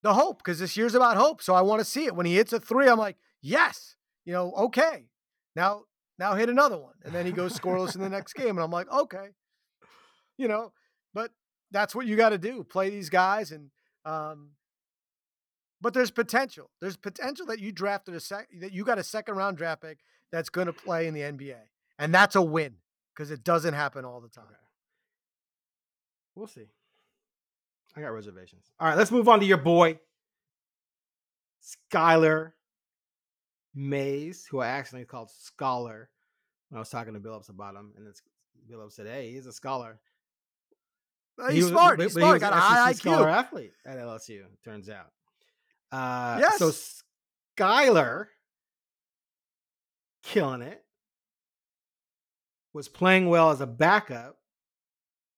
the 0.03 0.15
hope 0.15 0.39
because 0.39 0.59
this 0.59 0.77
year's 0.77 0.95
about 0.95 1.17
hope. 1.17 1.43
So 1.43 1.55
I 1.55 1.63
want 1.63 1.81
to 1.81 1.85
see 1.85 2.07
it. 2.07 2.15
When 2.15 2.27
he 2.27 2.35
hits 2.35 2.53
a 2.53 2.61
three, 2.61 2.89
I'm 2.89 2.99
like, 2.99 3.17
yes, 3.41 3.97
you 4.25 4.33
know, 4.33 4.53
okay. 4.53 5.07
Now, 5.55 5.85
now 6.19 6.35
hit 6.35 6.49
another 6.49 6.79
one. 6.79 6.95
And 7.05 7.15
then 7.15 7.27
he 7.27 7.33
goes 7.33 7.59
scoreless 7.59 7.95
in 7.95 8.01
the 8.01 8.09
next 8.09 8.35
game. 8.35 8.51
And 8.51 8.61
I'm 8.61 8.71
like, 8.71 8.91
okay. 8.91 9.29
You 10.37 10.49
know, 10.49 10.73
but 11.15 11.31
that's 11.71 11.95
what 11.95 12.07
you 12.07 12.17
got 12.17 12.31
to 12.31 12.39
do. 12.39 12.65
Play 12.65 12.91
these 12.91 13.11
guys 13.11 13.53
and 13.53 13.71
um 14.05 14.51
but 15.81 15.95
there's 15.95 16.13
potential. 16.13 16.71
There's 16.81 16.97
potential 16.97 17.45
that 17.47 17.59
you 17.59 17.73
drafted 17.73 18.15
a 18.15 18.21
sec 18.21 18.49
that 18.61 18.73
you 18.73 18.85
got 18.85 18.99
a 18.99 19.03
second 19.03 19.35
round 19.35 19.57
draft 19.57 19.83
pick 19.83 19.99
that's 20.31 20.49
going 20.49 20.69
to 20.69 20.73
play 20.73 21.09
in 21.09 21.15
the 21.15 21.21
NBA. 21.21 21.59
And 21.99 22.15
that's 22.15 22.37
a 22.37 22.43
win 22.43 22.77
because 23.15 23.33
it 23.33 23.43
doesn't 23.43 23.75
happen 23.75 24.05
all 24.05 24.21
the 24.21 24.29
time. 24.29 24.45
Okay. 24.45 24.57
We'll 26.37 26.47
see. 26.47 26.69
I 27.97 28.01
got 28.01 28.09
reservations. 28.09 28.65
All 28.81 28.89
right, 28.89 28.97
let's 28.97 29.11
move 29.11 29.29
on 29.29 29.41
to 29.41 29.47
your 29.47 29.59
boy, 29.59 29.99
Skylar 31.93 32.53
Mays, 33.75 34.47
who 34.47 34.61
I 34.61 34.69
accidentally 34.69 35.07
called 35.07 35.31
Scholar 35.31 36.09
when 36.69 36.79
I 36.79 36.81
was 36.81 36.89
talking 36.89 37.15
to 37.15 37.21
Billups 37.21 37.51
about 37.51 37.75
him, 37.75 37.93
and 37.97 38.07
it's 38.07 38.23
Billups 38.71 38.93
said, 38.93 39.07
"Hey, 39.07 39.33
he's 39.33 39.47
a 39.47 39.53
scholar." 39.53 40.01
he's 41.51 41.65
he 41.65 41.71
smart. 41.71 42.01
He's 42.01 42.13
smart. 42.13 42.37
He 42.37 42.41
got 42.41 42.53
a 42.53 42.57
high 42.57 42.93
IQ. 42.93 42.97
Scholar 42.97 43.29
athlete 43.29 43.73
at 43.87 43.99
LSU. 43.99 44.45
Turns 44.65 44.89
out. 44.89 45.11
Uh, 45.91 46.39
yes. 46.41 46.59
So 46.59 46.73
Skylar, 47.59 48.27
killing 50.23 50.63
it, 50.63 50.83
was 52.73 52.89
playing 52.89 53.29
well 53.29 53.51
as 53.51 53.61
a 53.61 53.67
backup 53.67 54.39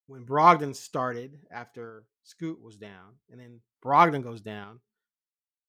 when 0.07 0.25
Brogdon 0.25 0.75
started 0.75 1.41
after 1.51 2.05
Scoot 2.25 2.61
was 2.63 2.77
down, 2.77 3.19
and 3.31 3.39
then 3.39 3.61
Brogdon 3.85 4.23
goes 4.23 4.41
down, 4.41 4.81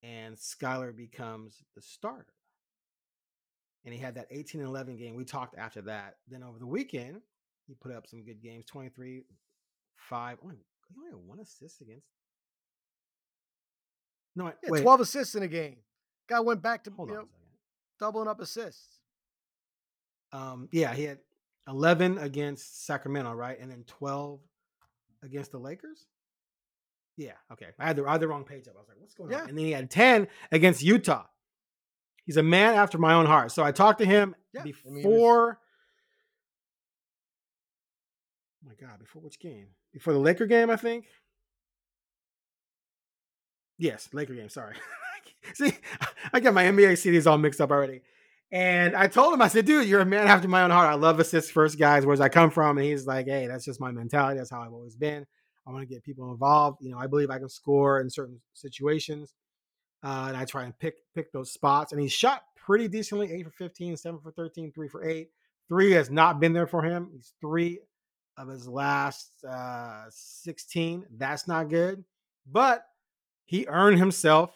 and 0.02 0.36
Skylar 0.36 0.96
becomes 0.96 1.62
the 1.76 1.82
starter. 1.82 2.34
And 3.84 3.94
he 3.94 4.00
had 4.00 4.16
that 4.16 4.28
18 4.32 4.62
and 4.62 4.70
11 4.70 4.98
game. 4.98 5.16
We 5.16 5.26
talked 5.26 5.58
after 5.58 5.82
that. 5.84 6.16
Then 6.28 6.42
over 6.42 6.58
the 6.58 6.66
weekend, 6.66 7.22
he 7.68 7.76
put 7.76 7.92
up 7.92 8.08
some 8.08 8.24
good 8.24 8.42
games 8.42 8.66
23, 8.66 9.24
5. 9.96 10.38
Only, 10.44 10.56
he 10.56 10.96
only 10.98 11.12
had 11.12 11.28
one 11.28 11.40
assist 11.40 11.82
against. 11.82 12.08
No, 14.36 14.46
yeah, 14.46 14.70
wait. 14.70 14.82
12 14.82 15.02
assists 15.02 15.36
in 15.36 15.44
a 15.44 15.48
game. 15.48 15.78
Guy 16.28 16.40
went 16.40 16.64
back 16.64 16.84
to 16.86 16.92
Hold 16.92 17.10
you 17.10 17.16
know, 17.16 17.28
doubling 18.00 18.28
up 18.28 18.40
assists. 18.40 19.00
Um, 20.32 20.68
yeah, 20.72 20.94
he 20.94 21.04
had 21.04 21.20
11 21.68 22.18
against 22.18 22.86
Sacramento, 22.86 23.34
right? 23.34 23.60
And 23.60 23.70
then 23.70 23.84
12 23.88 24.40
against 25.24 25.52
the 25.52 25.60
Lakers. 25.60 26.08
Yeah, 27.18 27.34
okay. 27.52 27.68
I 27.80 27.88
had 27.88 27.96
the, 27.96 28.06
I 28.06 28.14
had 28.14 28.22
the 28.22 28.28
wrong 28.28 28.44
page 28.44 28.68
up. 28.68 28.76
I 28.76 28.80
was 28.80 28.88
like, 28.88 29.00
what's 29.00 29.14
going 29.14 29.32
yeah. 29.32 29.42
on? 29.42 29.50
And 29.50 29.58
then 29.58 29.66
he 29.66 29.72
had 29.72 29.90
10 29.90 30.28
against 30.52 30.84
Utah. 30.84 31.26
He's 32.26 32.38
a 32.38 32.44
man 32.44 32.74
after 32.76 32.98
my 32.98 33.14
own 33.14 33.26
heart. 33.26 33.52
So 33.52 33.64
I 33.64 33.72
talked 33.72 34.00
to 34.00 34.06
him 34.06 34.36
yeah, 34.54 34.64
before 34.64 35.60
oh 38.64 38.68
my 38.68 38.74
God, 38.88 39.00
before 39.00 39.22
which 39.22 39.40
game? 39.40 39.68
Before 39.94 40.14
the 40.14 40.20
Laker 40.20 40.46
game, 40.46 40.70
I 40.70 40.76
think. 40.76 41.06
Yes, 43.78 44.10
Laker 44.12 44.34
game. 44.34 44.50
Sorry. 44.50 44.76
See, 45.54 45.74
I 46.34 46.40
got 46.40 46.54
my 46.54 46.64
NBA 46.64 46.94
CDs 46.94 47.28
all 47.28 47.38
mixed 47.38 47.62
up 47.62 47.72
already. 47.72 48.02
And 48.52 48.96
I 48.96 49.08
told 49.08 49.34
him, 49.34 49.42
I 49.42 49.48
said, 49.48 49.66
dude, 49.66 49.88
you're 49.88 50.02
a 50.02 50.06
man 50.06 50.28
after 50.28 50.48
my 50.48 50.64
own 50.64 50.72
heart. 50.72 50.90
I 50.90 50.96
love 50.96 51.20
assist 51.20 51.52
first 51.52 51.78
guys, 51.78 52.06
where's 52.06 52.22
I 52.22 52.30
come 52.30 52.52
from. 52.52 52.78
And 52.78 52.86
he's 52.86 53.06
like, 53.06 53.28
hey, 53.28 53.48
that's 53.48 53.66
just 53.66 53.82
my 53.82 53.92
mentality. 53.92 54.38
That's 54.38 54.50
how 54.50 54.62
I've 54.62 54.74
always 54.74 54.96
been. 54.96 55.26
I 55.68 55.72
want 55.72 55.88
to 55.88 55.94
get 55.94 56.04
people 56.04 56.32
involved. 56.32 56.80
You 56.82 56.92
know, 56.92 57.00
I 57.00 57.08
believe 57.08 57.30
I 57.30 57.40
can 57.40 57.50
score 57.50 58.00
in 58.02 58.10
certain 58.10 58.40
situations. 58.54 59.34
Uh, 60.04 60.26
and 60.28 60.38
I 60.38 60.46
try 60.46 60.66
and 60.66 60.78
pick 60.78 60.96
pick 61.16 61.32
those 61.32 61.52
spots. 61.52 61.92
And 61.92 62.02
he 62.02 62.08
shot 62.08 62.44
pretty 62.56 62.88
decently, 62.88 63.32
eight 63.32 63.46
for 63.46 63.52
15, 63.52 63.98
seven 63.98 64.20
for 64.20 64.32
13, 64.32 64.72
three 64.72 64.88
for 64.88 65.04
eight. 65.04 65.30
Three 65.68 65.92
has 65.94 66.12
not 66.12 66.40
been 66.40 66.54
there 66.54 66.68
for 66.68 66.84
him. 66.84 67.10
He's 67.12 67.34
three 67.42 67.80
of 68.38 68.48
his 68.48 68.68
last 68.68 69.32
uh, 69.48 70.06
16. 70.10 71.06
That's 71.18 71.48
not 71.48 71.70
good. 71.70 72.04
But 72.52 72.86
he 73.46 73.66
earned 73.68 73.98
himself 73.98 74.52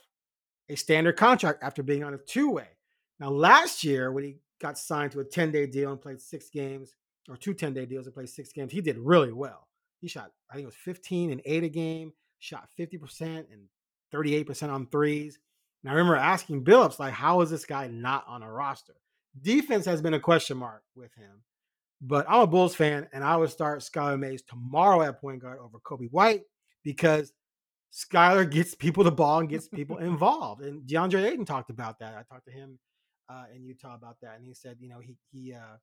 a 0.70 0.76
standard 0.76 1.18
contract 1.18 1.64
after 1.64 1.82
being 1.82 2.04
on 2.04 2.14
a 2.14 2.18
two 2.18 2.52
way. 2.52 2.68
Now, 3.20 3.32
last 3.32 3.84
year, 3.84 4.12
when 4.12 4.24
he 4.24 4.36
got 4.62 4.78
signed 4.78 5.12
to 5.14 5.20
a 5.20 5.26
10 5.26 5.52
day 5.52 5.66
deal 5.66 5.92
and 5.92 6.02
played 6.02 6.22
six 6.22 6.50
games, 6.50 6.96
or 7.28 7.38
two 7.38 7.54
10 7.54 7.74
day 7.74 7.86
deals 7.86 8.06
and 8.06 8.14
played 8.14 8.30
six 8.30 8.52
games, 8.52 8.72
he 8.72 8.82
did 8.82 8.98
really 8.98 9.32
well. 9.32 9.69
He 10.00 10.08
shot, 10.08 10.32
I 10.50 10.56
think 10.56 10.64
it 10.64 10.68
was 10.68 10.76
15 10.76 11.32
and 11.32 11.42
eight 11.46 11.64
a 11.64 11.70
game, 11.70 12.14
shot 12.40 12.70
50% 12.80 13.46
and 13.52 13.68
38% 14.14 14.70
on 14.70 14.88
threes. 14.88 15.40
And 15.84 15.92
I 15.92 15.96
remember 15.96 16.18
asking 16.18 16.64
Billups, 16.64 17.00
like, 17.00 17.14
how 17.14 17.42
is 17.42 17.50
this 17.50 17.66
guy 17.66 17.88
not 17.88 18.26
on 18.28 18.44
a 18.44 18.52
roster? 18.52 18.96
Defense 19.42 19.86
has 19.86 20.02
been 20.02 20.14
a 20.14 20.20
question 20.20 20.58
mark 20.58 20.84
with 20.96 21.14
him. 21.16 21.44
But 22.02 22.26
I'm 22.30 22.42
a 22.42 22.48
Bulls 22.48 22.76
fan, 22.76 23.10
and 23.12 23.24
I 23.24 23.36
would 23.36 23.50
start 23.50 23.82
Skylar 23.82 24.18
Mays 24.18 24.42
tomorrow 24.42 25.02
at 25.02 25.20
point 25.20 25.42
guard 25.42 25.60
over 25.60 25.80
Coby 25.80 26.10
White 26.12 26.44
because 26.84 27.34
Skylar 27.94 28.50
gets 28.52 28.74
people 28.74 29.04
the 29.04 29.12
ball 29.12 29.40
and 29.40 29.50
gets 29.50 29.68
people 29.68 29.98
involved. 30.00 30.62
And 30.62 30.88
DeAndre 30.88 31.26
Ayton 31.26 31.46
talked 31.46 31.70
about 31.70 32.00
that. 32.00 32.16
I 32.16 32.24
talked 32.34 32.46
to 32.46 32.54
him 32.54 32.80
uh, 33.28 33.46
in 33.54 33.66
Utah 33.66 33.96
about 33.96 34.18
that, 34.22 34.38
and 34.38 34.46
he 34.46 34.54
said, 34.54 34.78
you 34.80 34.88
know, 34.88 35.00
he 35.00 35.18
he 35.32 35.54
uh, 35.54 35.78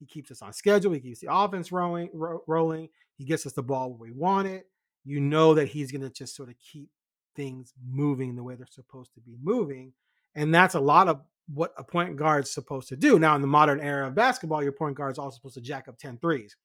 he 0.00 0.06
keeps 0.06 0.30
us 0.30 0.42
on 0.42 0.52
schedule. 0.52 0.92
He 0.92 1.00
keeps 1.00 1.20
the 1.20 1.32
offense 1.32 1.70
rolling. 1.70 2.10
Ro- 2.12 2.42
rolling. 2.48 2.88
He 3.16 3.24
gets 3.24 3.46
us 3.46 3.52
the 3.52 3.62
ball 3.62 3.90
where 3.90 4.10
we 4.10 4.12
want 4.12 4.48
it. 4.48 4.66
You 5.04 5.20
know 5.20 5.54
that 5.54 5.68
he's 5.68 5.92
going 5.92 6.02
to 6.02 6.10
just 6.10 6.34
sort 6.34 6.48
of 6.48 6.56
keep 6.58 6.88
things 7.36 7.72
moving 7.86 8.34
the 8.34 8.42
way 8.42 8.54
they're 8.54 8.66
supposed 8.66 9.14
to 9.14 9.20
be 9.20 9.36
moving, 9.42 9.92
and 10.34 10.54
that's 10.54 10.74
a 10.74 10.80
lot 10.80 11.08
of 11.08 11.20
what 11.52 11.72
a 11.76 11.84
point 11.84 12.16
guard's 12.16 12.50
supposed 12.50 12.88
to 12.88 12.96
do. 12.96 13.18
Now, 13.18 13.34
in 13.34 13.40
the 13.40 13.46
modern 13.46 13.80
era 13.80 14.06
of 14.06 14.14
basketball, 14.14 14.62
your 14.62 14.72
point 14.72 14.96
guard's 14.96 15.18
also 15.18 15.36
supposed 15.36 15.54
to 15.54 15.60
jack 15.60 15.88
up 15.88 15.98
10 15.98 16.18
threes. 16.18 16.56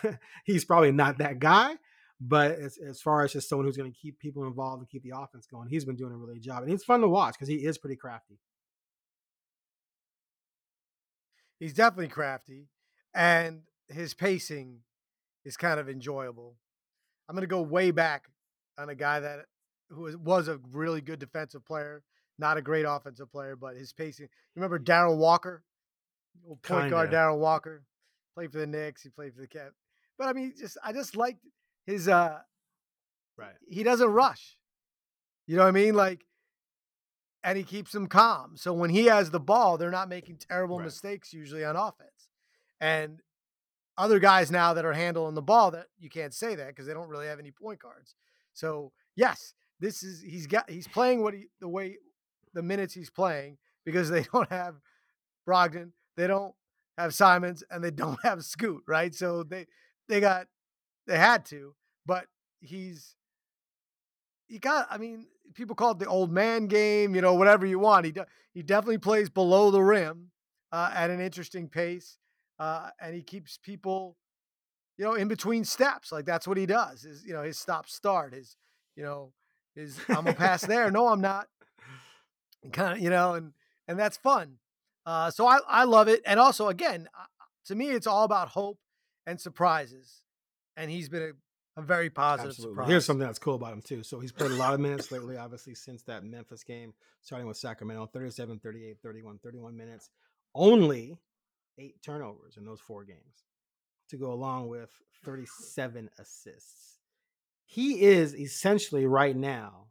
he's 0.44 0.64
probably 0.64 0.92
not 0.92 1.18
that 1.18 1.38
guy, 1.38 1.76
but 2.20 2.52
as, 2.52 2.78
as 2.78 3.00
far 3.00 3.24
as 3.24 3.32
just 3.32 3.48
someone 3.48 3.66
who's 3.66 3.76
going 3.76 3.90
to 3.90 3.98
keep 3.98 4.18
people 4.18 4.44
involved 4.44 4.80
and 4.80 4.88
keep 4.88 5.02
the 5.02 5.16
offense 5.16 5.46
going, 5.46 5.68
he's 5.68 5.84
been 5.84 5.96
doing 5.96 6.12
a 6.12 6.16
really 6.16 6.34
good 6.34 6.42
job. 6.42 6.62
And 6.62 6.70
he's 6.70 6.84
fun 6.84 7.00
to 7.00 7.08
watch 7.08 7.34
because 7.34 7.48
he 7.48 7.56
is 7.56 7.78
pretty 7.78 7.96
crafty. 7.96 8.38
He's 11.58 11.74
definitely 11.74 12.08
crafty, 12.08 12.66
and 13.14 13.62
his 13.88 14.14
pacing 14.14 14.80
is 15.44 15.56
kind 15.56 15.78
of 15.78 15.88
enjoyable. 15.88 16.56
I'm 17.28 17.34
going 17.34 17.42
to 17.42 17.46
go 17.46 17.62
way 17.62 17.90
back 17.90 18.24
on 18.78 18.88
a 18.88 18.94
guy 18.94 19.20
that 19.20 19.46
who 19.90 20.18
was 20.18 20.48
a 20.48 20.58
really 20.72 21.00
good 21.00 21.18
defensive 21.18 21.64
player 21.64 22.02
not 22.38 22.56
a 22.56 22.62
great 22.62 22.84
offensive 22.88 23.30
player, 23.30 23.56
but 23.56 23.76
his 23.76 23.92
pacing. 23.92 24.26
You 24.26 24.60
remember 24.60 24.78
Darrell 24.78 25.16
Walker, 25.16 25.62
point 26.46 26.62
Kinda. 26.62 26.90
guard 26.90 27.10
Darrell 27.10 27.38
Walker, 27.38 27.84
played 28.34 28.52
for 28.52 28.58
the 28.58 28.66
Knicks. 28.66 29.02
He 29.02 29.08
played 29.08 29.34
for 29.34 29.40
the 29.40 29.48
Cavs. 29.48 29.72
But 30.18 30.28
I 30.28 30.32
mean, 30.32 30.54
just 30.58 30.78
I 30.84 30.92
just 30.92 31.16
liked 31.16 31.40
his. 31.86 32.08
uh 32.08 32.38
Right. 33.36 33.54
He 33.68 33.82
doesn't 33.82 34.08
rush. 34.08 34.56
You 35.48 35.56
know 35.56 35.62
what 35.62 35.68
I 35.68 35.72
mean? 35.72 35.94
Like, 35.94 36.24
and 37.42 37.58
he 37.58 37.64
keeps 37.64 37.90
them 37.90 38.06
calm. 38.06 38.56
So 38.56 38.72
when 38.72 38.90
he 38.90 39.06
has 39.06 39.32
the 39.32 39.40
ball, 39.40 39.76
they're 39.76 39.90
not 39.90 40.08
making 40.08 40.36
terrible 40.36 40.78
right. 40.78 40.84
mistakes 40.84 41.32
usually 41.32 41.64
on 41.64 41.74
offense. 41.74 42.28
And 42.84 43.22
other 43.96 44.18
guys 44.18 44.50
now 44.50 44.74
that 44.74 44.84
are 44.84 44.92
handling 44.92 45.34
the 45.34 45.40
ball 45.40 45.70
that 45.70 45.86
you 45.98 46.10
can't 46.10 46.34
say 46.34 46.54
that 46.54 46.66
because 46.66 46.86
they 46.86 46.92
don't 46.92 47.08
really 47.08 47.26
have 47.26 47.38
any 47.38 47.50
point 47.50 47.78
guards. 47.78 48.14
So 48.52 48.92
yes, 49.16 49.54
this 49.80 50.02
is 50.02 50.20
he's 50.20 50.46
got 50.46 50.68
he's 50.68 50.86
playing 50.86 51.22
what 51.22 51.32
he 51.32 51.46
the 51.62 51.68
way 51.68 51.96
the 52.52 52.62
minutes 52.62 52.92
he's 52.92 53.08
playing 53.08 53.56
because 53.86 54.10
they 54.10 54.26
don't 54.32 54.50
have 54.50 54.74
Brogdon, 55.48 55.92
they 56.18 56.26
don't 56.26 56.54
have 56.98 57.14
Simons, 57.14 57.64
and 57.70 57.82
they 57.82 57.90
don't 57.90 58.18
have 58.22 58.44
Scoot, 58.44 58.82
right? 58.86 59.14
So 59.14 59.44
they 59.44 59.66
they 60.10 60.20
got 60.20 60.46
they 61.06 61.16
had 61.16 61.46
to, 61.46 61.74
but 62.04 62.26
he's 62.60 63.16
he 64.46 64.58
got. 64.58 64.88
I 64.90 64.98
mean, 64.98 65.24
people 65.54 65.74
call 65.74 65.92
it 65.92 66.00
the 66.00 66.06
old 66.06 66.30
man 66.30 66.66
game, 66.66 67.14
you 67.14 67.22
know, 67.22 67.32
whatever 67.32 67.64
you 67.64 67.78
want. 67.78 68.04
He 68.04 68.12
de- 68.12 68.26
he 68.52 68.62
definitely 68.62 68.98
plays 68.98 69.30
below 69.30 69.70
the 69.70 69.80
rim 69.80 70.32
uh, 70.70 70.90
at 70.94 71.08
an 71.08 71.20
interesting 71.20 71.70
pace, 71.70 72.18
uh, 72.58 72.90
and 73.00 73.14
he 73.14 73.22
keeps 73.22 73.58
people, 73.58 74.16
you 74.98 75.04
know, 75.04 75.14
in 75.14 75.28
between 75.28 75.64
steps. 75.64 76.12
Like 76.12 76.24
that's 76.24 76.46
what 76.46 76.56
he 76.56 76.66
does. 76.66 77.04
Is 77.04 77.24
you 77.24 77.32
know 77.32 77.42
his 77.42 77.58
stop 77.58 77.88
start, 77.88 78.34
his 78.34 78.56
you 78.96 79.02
know 79.02 79.32
his 79.74 79.98
I'm 80.08 80.16
gonna 80.24 80.34
pass 80.34 80.62
there. 80.66 80.90
No, 80.90 81.08
I'm 81.08 81.20
not 81.20 81.48
kind 82.72 82.96
of 82.96 83.02
you 83.02 83.10
know 83.10 83.34
and 83.34 83.52
and 83.88 83.98
that's 83.98 84.16
fun 84.16 84.56
uh 85.06 85.30
so 85.30 85.46
i 85.46 85.58
i 85.68 85.84
love 85.84 86.08
it 86.08 86.22
and 86.26 86.40
also 86.40 86.68
again 86.68 87.08
to 87.64 87.74
me 87.74 87.90
it's 87.90 88.06
all 88.06 88.24
about 88.24 88.48
hope 88.48 88.78
and 89.26 89.40
surprises 89.40 90.22
and 90.76 90.90
he's 90.90 91.08
been 91.08 91.34
a, 91.76 91.80
a 91.80 91.82
very 91.82 92.10
positive 92.10 92.50
Absolutely. 92.50 92.74
surprise 92.74 92.88
here's 92.88 93.04
something 93.04 93.26
that's 93.26 93.38
cool 93.38 93.54
about 93.54 93.72
him 93.72 93.82
too 93.82 94.02
so 94.02 94.20
he's 94.20 94.32
played 94.32 94.50
a 94.50 94.54
lot 94.54 94.74
of 94.74 94.80
minutes 94.80 95.12
lately 95.12 95.36
obviously 95.36 95.74
since 95.74 96.02
that 96.02 96.24
memphis 96.24 96.64
game 96.64 96.94
starting 97.20 97.46
with 97.46 97.56
sacramento 97.56 98.06
37 98.06 98.58
38 98.58 98.96
31 99.02 99.38
31 99.42 99.76
minutes 99.76 100.10
only 100.54 101.18
eight 101.78 102.02
turnovers 102.02 102.56
in 102.56 102.64
those 102.64 102.80
four 102.80 103.04
games 103.04 103.44
to 104.10 104.16
go 104.16 104.32
along 104.32 104.68
with 104.68 104.90
37 105.24 106.10
assists 106.18 106.94
he 107.74 108.02
is 108.02 108.34
essentially 108.34 109.06
right 109.06 109.36
now 109.36 109.86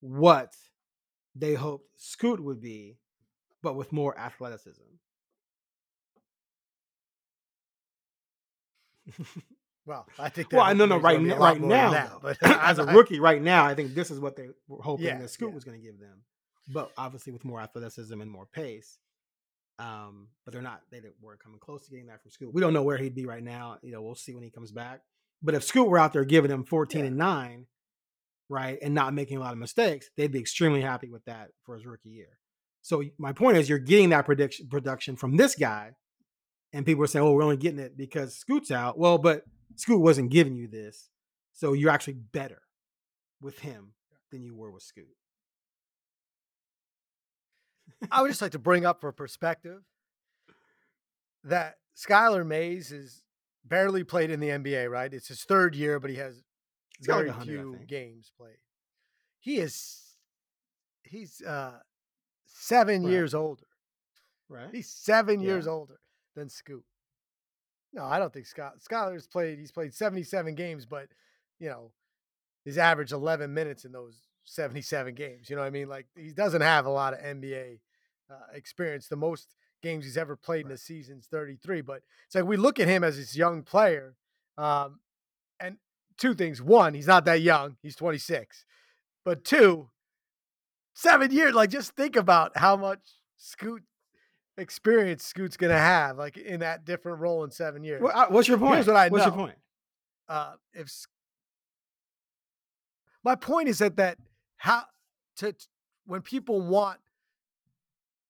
what 0.00 0.54
they 1.34 1.54
hoped 1.54 1.88
Scoot 1.96 2.38
would 2.38 2.60
be, 2.60 2.98
but 3.62 3.76
with 3.76 3.92
more 3.92 4.18
athleticism. 4.18 4.82
well, 9.86 10.06
I 10.18 10.28
think. 10.28 10.52
Well, 10.52 10.60
I 10.62 10.72
know, 10.74 10.86
no, 10.86 10.98
right, 10.98 11.20
now, 11.20 11.38
right 11.38 11.60
now, 11.60 11.90
now 11.90 12.18
but 12.20 12.36
as 12.42 12.78
a 12.78 12.84
rookie, 12.84 13.20
right 13.20 13.40
now, 13.40 13.64
I 13.64 13.74
think 13.74 13.94
this 13.94 14.10
is 14.10 14.20
what 14.20 14.36
they 14.36 14.48
were 14.68 14.82
hoping 14.82 15.06
yeah, 15.06 15.18
that 15.18 15.30
Scoot 15.30 15.48
yeah. 15.50 15.54
was 15.54 15.64
going 15.64 15.78
to 15.80 15.84
give 15.84 15.98
them, 15.98 16.22
but 16.68 16.92
obviously 16.96 17.32
with 17.32 17.44
more 17.44 17.60
athleticism 17.60 18.20
and 18.20 18.30
more 18.30 18.46
pace. 18.46 18.98
Um, 19.78 20.28
but 20.44 20.52
they're 20.52 20.62
not. 20.62 20.82
They 20.90 21.00
weren't 21.20 21.42
coming 21.42 21.58
close 21.58 21.84
to 21.84 21.90
getting 21.90 22.06
that 22.06 22.22
from 22.22 22.30
Scoot. 22.30 22.54
We 22.54 22.60
don't 22.60 22.72
know 22.72 22.84
where 22.84 22.96
he'd 22.96 23.14
be 23.14 23.26
right 23.26 23.42
now. 23.42 23.78
You 23.82 23.92
know, 23.92 24.02
we'll 24.02 24.14
see 24.14 24.34
when 24.34 24.44
he 24.44 24.50
comes 24.50 24.70
back. 24.70 25.00
But 25.42 25.54
if 25.54 25.64
Scoot 25.64 25.88
were 25.88 25.98
out 25.98 26.12
there 26.12 26.24
giving 26.24 26.50
him 26.50 26.64
fourteen 26.64 27.00
yeah. 27.00 27.08
and 27.08 27.16
nine, 27.16 27.66
right, 28.48 28.78
and 28.80 28.94
not 28.94 29.14
making 29.14 29.36
a 29.38 29.40
lot 29.40 29.52
of 29.52 29.58
mistakes, 29.58 30.08
they'd 30.16 30.30
be 30.32 30.38
extremely 30.38 30.80
happy 30.80 31.10
with 31.10 31.24
that 31.24 31.50
for 31.64 31.74
his 31.74 31.86
rookie 31.86 32.10
year. 32.10 32.38
So 32.82 33.02
my 33.18 33.32
point 33.32 33.56
is, 33.56 33.68
you're 33.68 33.78
getting 33.78 34.10
that 34.10 34.26
prediction 34.26 34.68
production 34.68 35.16
from 35.16 35.36
this 35.36 35.54
guy, 35.56 35.92
and 36.72 36.86
people 36.86 37.02
are 37.02 37.08
saying, 37.08 37.24
"Oh, 37.24 37.32
we're 37.32 37.42
only 37.42 37.56
getting 37.56 37.80
it 37.80 37.96
because 37.96 38.36
Scoot's 38.36 38.70
out." 38.70 38.96
Well, 38.98 39.18
but 39.18 39.42
Scoot 39.74 40.00
wasn't 40.00 40.30
giving 40.30 40.54
you 40.54 40.68
this, 40.68 41.08
so 41.52 41.72
you're 41.72 41.90
actually 41.90 42.18
better 42.32 42.62
with 43.40 43.58
him 43.58 43.94
than 44.30 44.44
you 44.44 44.54
were 44.54 44.70
with 44.70 44.84
Scoot. 44.84 45.16
I 48.10 48.22
would 48.22 48.28
just 48.28 48.42
like 48.42 48.52
to 48.52 48.58
bring 48.58 48.84
up 48.84 49.00
for 49.00 49.12
perspective 49.12 49.82
that 51.44 51.76
Skylar 51.96 52.46
Mays 52.46 52.92
is 52.92 53.22
barely 53.64 54.04
played 54.04 54.30
in 54.30 54.40
the 54.40 54.48
NBA, 54.48 54.90
right? 54.90 55.12
It's 55.12 55.28
his 55.28 55.44
third 55.44 55.74
year, 55.74 56.00
but 56.00 56.10
he 56.10 56.16
has 56.16 56.42
He's 56.98 57.06
very 57.06 57.30
like 57.30 57.42
few 57.42 57.78
games 57.86 58.32
played. 58.36 58.56
He 59.40 59.58
is 59.58 60.00
he's 61.02 61.42
uh 61.42 61.78
seven 62.46 63.04
right. 63.04 63.10
years 63.10 63.34
older. 63.34 63.66
Right. 64.48 64.68
He's 64.72 64.88
seven 64.88 65.40
yeah. 65.40 65.48
years 65.48 65.66
older 65.66 65.98
than 66.34 66.48
Scoot. 66.48 66.84
No, 67.92 68.04
I 68.04 68.18
don't 68.18 68.32
think 68.32 68.46
Scott 68.46 68.74
Skylar's 68.78 69.26
played. 69.26 69.58
He's 69.58 69.72
played 69.72 69.94
seventy-seven 69.94 70.54
games, 70.54 70.86
but 70.86 71.08
you 71.58 71.68
know, 71.68 71.92
he's 72.64 72.78
averaged 72.78 73.12
eleven 73.12 73.54
minutes 73.54 73.84
in 73.84 73.92
those 73.92 74.16
seventy-seven 74.44 75.14
games. 75.14 75.48
You 75.48 75.56
know 75.56 75.62
what 75.62 75.68
I 75.68 75.70
mean? 75.70 75.88
Like 75.88 76.06
he 76.16 76.30
doesn't 76.30 76.60
have 76.60 76.86
a 76.86 76.90
lot 76.90 77.14
of 77.14 77.20
NBA 77.20 77.78
uh, 78.30 78.52
experience. 78.52 79.08
The 79.08 79.16
most 79.16 79.48
games 79.82 80.04
he's 80.04 80.16
ever 80.16 80.36
played 80.36 80.64
right. 80.64 80.70
in 80.70 80.74
a 80.74 80.78
season 80.78 81.18
is 81.18 81.26
thirty-three. 81.26 81.82
But 81.82 82.02
it's 82.26 82.34
like 82.34 82.44
we 82.44 82.56
look 82.56 82.80
at 82.80 82.88
him 82.88 83.04
as 83.04 83.16
this 83.16 83.36
young 83.36 83.62
player, 83.62 84.16
um, 84.58 85.00
and 85.60 85.76
two 86.18 86.34
things. 86.34 86.60
One, 86.62 86.94
he's 86.94 87.06
not 87.06 87.24
that 87.26 87.40
young. 87.40 87.76
He's 87.82 87.96
26. 87.96 88.64
But 89.24 89.44
two, 89.44 89.88
seven 90.94 91.30
years. 91.30 91.54
Like, 91.54 91.70
just 91.70 91.96
think 91.96 92.16
about 92.16 92.56
how 92.56 92.76
much 92.76 93.00
Scoot 93.36 93.82
experience 94.58 95.24
Scoot's 95.24 95.56
going 95.56 95.72
to 95.72 95.78
have, 95.78 96.18
like, 96.18 96.36
in 96.36 96.60
that 96.60 96.84
different 96.84 97.20
role 97.20 97.42
in 97.44 97.50
seven 97.50 97.82
years. 97.84 98.02
Well, 98.02 98.26
what's 98.28 98.48
your 98.48 98.58
point? 98.58 98.74
Here's 98.74 98.86
what 98.86 98.96
I 98.96 99.08
know. 99.08 99.12
What's 99.12 99.24
your 99.24 99.34
point? 99.34 99.56
uh, 100.28 100.52
if 100.72 100.90
my 103.22 103.34
point 103.34 103.68
is 103.68 103.78
that 103.78 103.96
that 103.96 104.18
how 104.56 104.84
to 105.36 105.54
when 106.06 106.22
people 106.22 106.60
want 106.60 106.98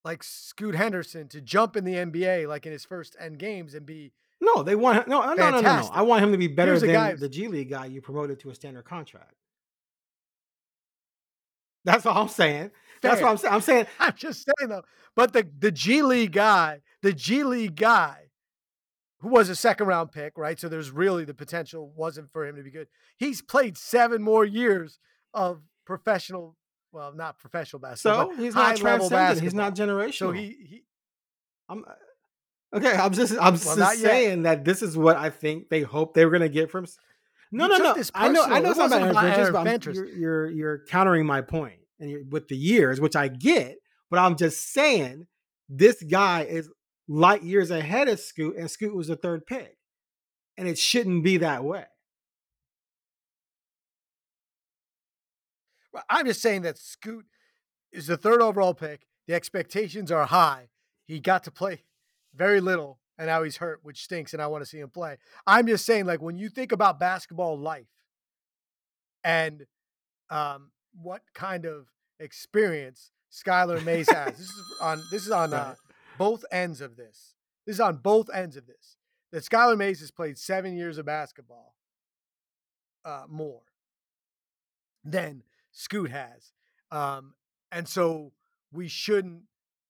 like 0.05 0.23
Scoot 0.23 0.75
Henderson 0.75 1.29
to 1.29 1.41
jump 1.41 1.77
in 1.77 1.85
the 1.85 1.95
NBA 1.95 2.47
like 2.47 2.67
in 2.67 2.73
his 2.73 2.85
first 2.85 3.17
end 3.19 3.39
games 3.39 3.75
and 3.75 3.87
be 3.87 4.13
no, 4.41 4.63
they 4.63 4.75
want 4.75 5.09
no, 5.09 5.21
no, 5.23 5.35
no, 5.35 5.51
no, 5.51 5.61
no, 5.61 5.81
no. 5.81 5.89
I 5.93 6.03
want 6.03 6.23
him 6.23 6.33
to 6.33 6.39
be 6.39 6.49
better 6.49 6.73
Here's 6.73 6.83
than 6.83 6.93
guy- 6.93 7.15
the 7.15 7.29
G 7.29 7.49
League 7.49 7.71
guy 7.71 7.87
you 7.87 8.01
promoted 8.03 8.41
to 8.41 8.51
a 8.51 8.55
standard 8.55 8.85
contract. 8.85 9.35
That's 11.85 12.07
all 12.07 12.17
I'm 12.23 12.29
saying. 12.29 12.71
That's 13.03 13.21
what 13.21 13.31
I'm 13.31 13.37
saying. 13.37 13.55
I'm 13.55 13.61
saying 13.63 13.87
I'm 13.99 14.15
just 14.17 14.45
saying 14.45 14.71
though. 14.71 14.83
But 15.15 15.33
the 15.33 15.49
the 15.59 15.71
G 15.71 16.03
League 16.03 16.33
guy, 16.33 16.81
the 17.03 17.13
G 17.13 17.45
League 17.45 17.77
guy, 17.77 18.31
who 19.21 19.29
was 19.29 19.49
a 19.49 19.57
second 19.57 19.87
round 19.87 20.13
pick, 20.13 20.37
right? 20.37 20.59
So 20.59 20.69
there's 20.69 20.91
really 20.91 21.25
the 21.25 21.35
potential 21.35 21.93
wasn't 21.95 22.31
for 22.33 22.47
him 22.47 22.57
to 22.57 22.63
be 22.63 22.71
good. 22.71 22.89
He's 23.17 23.41
played 23.43 23.77
seven 23.77 24.23
more 24.23 24.45
years 24.45 24.99
of 25.33 25.63
professional, 25.87 26.57
well, 26.95 27.13
not 27.13 27.39
professional 27.39 27.81
basketball. 27.81 28.31
so. 28.31 28.37
He's 28.37 28.55
not 28.55 28.77
transcendent. 28.77 29.41
He's 29.41 29.55
not 29.55 29.75
generational. 29.75 30.15
So 30.15 30.31
he, 30.31 30.47
he 30.47 30.83
I'm 31.69 31.85
uh, 31.85 32.77
okay. 32.77 32.93
I'm 32.93 33.13
just 33.13 33.33
I'm 33.33 33.55
Well, 33.55 33.77
just 33.77 33.79
yet. 33.79 34.11
saying 34.11 34.43
that 34.43 34.65
this 34.65 34.81
is 34.81 34.97
what 34.97 35.17
I 35.17 35.31
think 35.31 35.69
they 35.69 35.83
hope 35.83 36.15
they 36.15 36.25
were 36.25 36.31
going 36.31 36.43
to 36.43 36.49
get 36.49 36.71
from. 36.71 36.87
No, 37.51 37.65
You 37.67 37.79
no, 37.79 37.95
no. 37.95 38.03
I 38.15 38.29
know. 38.29 38.45
I 38.45 38.61
know 38.61 38.69
It 38.69 38.71
it's 38.71 38.79
not 38.79 38.87
about 38.93 39.11
about 39.11 39.39
Aaron 39.39 39.53
but 39.53 39.85
you're, 39.87 40.07
you're 40.07 40.51
you're 40.51 40.85
countering 40.87 41.27
my 41.27 41.41
point, 41.41 41.81
and 42.01 42.33
with 42.33 42.49
the 42.49 42.57
years, 42.57 43.01
which 43.01 43.17
I 43.17 43.29
get. 43.29 43.77
But 44.11 44.19
I'm 44.21 44.37
just 44.37 44.73
saying 44.73 45.27
this 45.69 46.03
guy 46.03 46.43
is 46.43 46.69
light 47.09 47.43
years 47.43 47.71
ahead 47.71 48.09
of 48.09 48.21
Scoot, 48.21 48.57
and 48.57 48.71
Scoot 48.71 48.95
was 48.95 49.09
the 49.09 49.17
third 49.17 49.47
pick, 49.47 49.77
and 50.57 50.69
it 50.69 50.79
shouldn't 50.79 51.25
be 51.25 51.39
that 51.39 51.65
way. 51.65 51.85
Well, 55.83 55.84
I'm 56.09 56.27
just 56.27 56.43
saying 56.43 56.63
that 56.63 56.79
Scoot 56.79 57.27
is 57.93 58.07
the 58.07 58.17
third 58.17 58.43
overall 58.43 58.75
pick. 58.75 59.07
The 59.27 59.35
expectations 59.35 60.11
are 60.11 60.27
high. 60.27 60.69
He 61.07 61.21
got 61.21 61.45
to 61.45 61.51
play 61.51 61.85
very 62.35 62.61
little, 62.61 62.99
and 63.19 63.29
now 63.29 63.43
he's 63.43 63.59
hurt, 63.59 63.81
which 63.83 64.03
stinks, 64.03 64.33
and 64.33 64.43
I 64.43 64.47
want 64.47 64.63
to 64.63 64.67
see 64.67 64.79
him 64.79 64.91
play. 64.91 65.19
I'm 65.47 65.67
just 65.67 65.87
saying, 65.87 66.07
like, 66.07 66.21
when 66.21 66.37
you 66.37 66.49
think 66.49 66.73
about 66.73 66.99
basketball 66.99 67.59
life 67.59 67.87
and 69.23 69.67
um, 70.31 70.71
what 71.01 71.23
kind 71.35 71.65
of 71.65 71.89
experience 72.19 73.11
Skylar 73.33 73.83
Mays 73.85 74.11
has, 74.13 74.37
this 74.37 74.49
is 74.49 74.79
on 74.81 75.03
this 75.11 75.27
is 75.27 75.31
on 75.31 75.55
uh, 75.55 75.75
both 76.19 76.45
ends 76.51 76.81
of 76.81 76.97
this. 76.97 77.35
This 77.67 77.77
is 77.77 77.81
on 77.81 77.97
both 77.97 78.29
ends 78.35 78.57
of 78.57 78.67
this. 78.67 78.97
That 79.33 79.43
Skylar 79.43 79.77
Mays 79.77 80.01
has 80.01 80.11
played 80.11 80.39
seven 80.39 80.77
years 80.77 80.99
of 80.99 81.07
basketball 81.07 81.75
uh, 83.05 83.25
more 83.29 83.63
than 85.05 85.43
Scoot 85.75 86.11
has. 86.11 86.53
Um, 86.91 87.35
and 87.71 87.87
so 87.87 88.33
we 88.73 88.89
shouldn't 88.89 89.43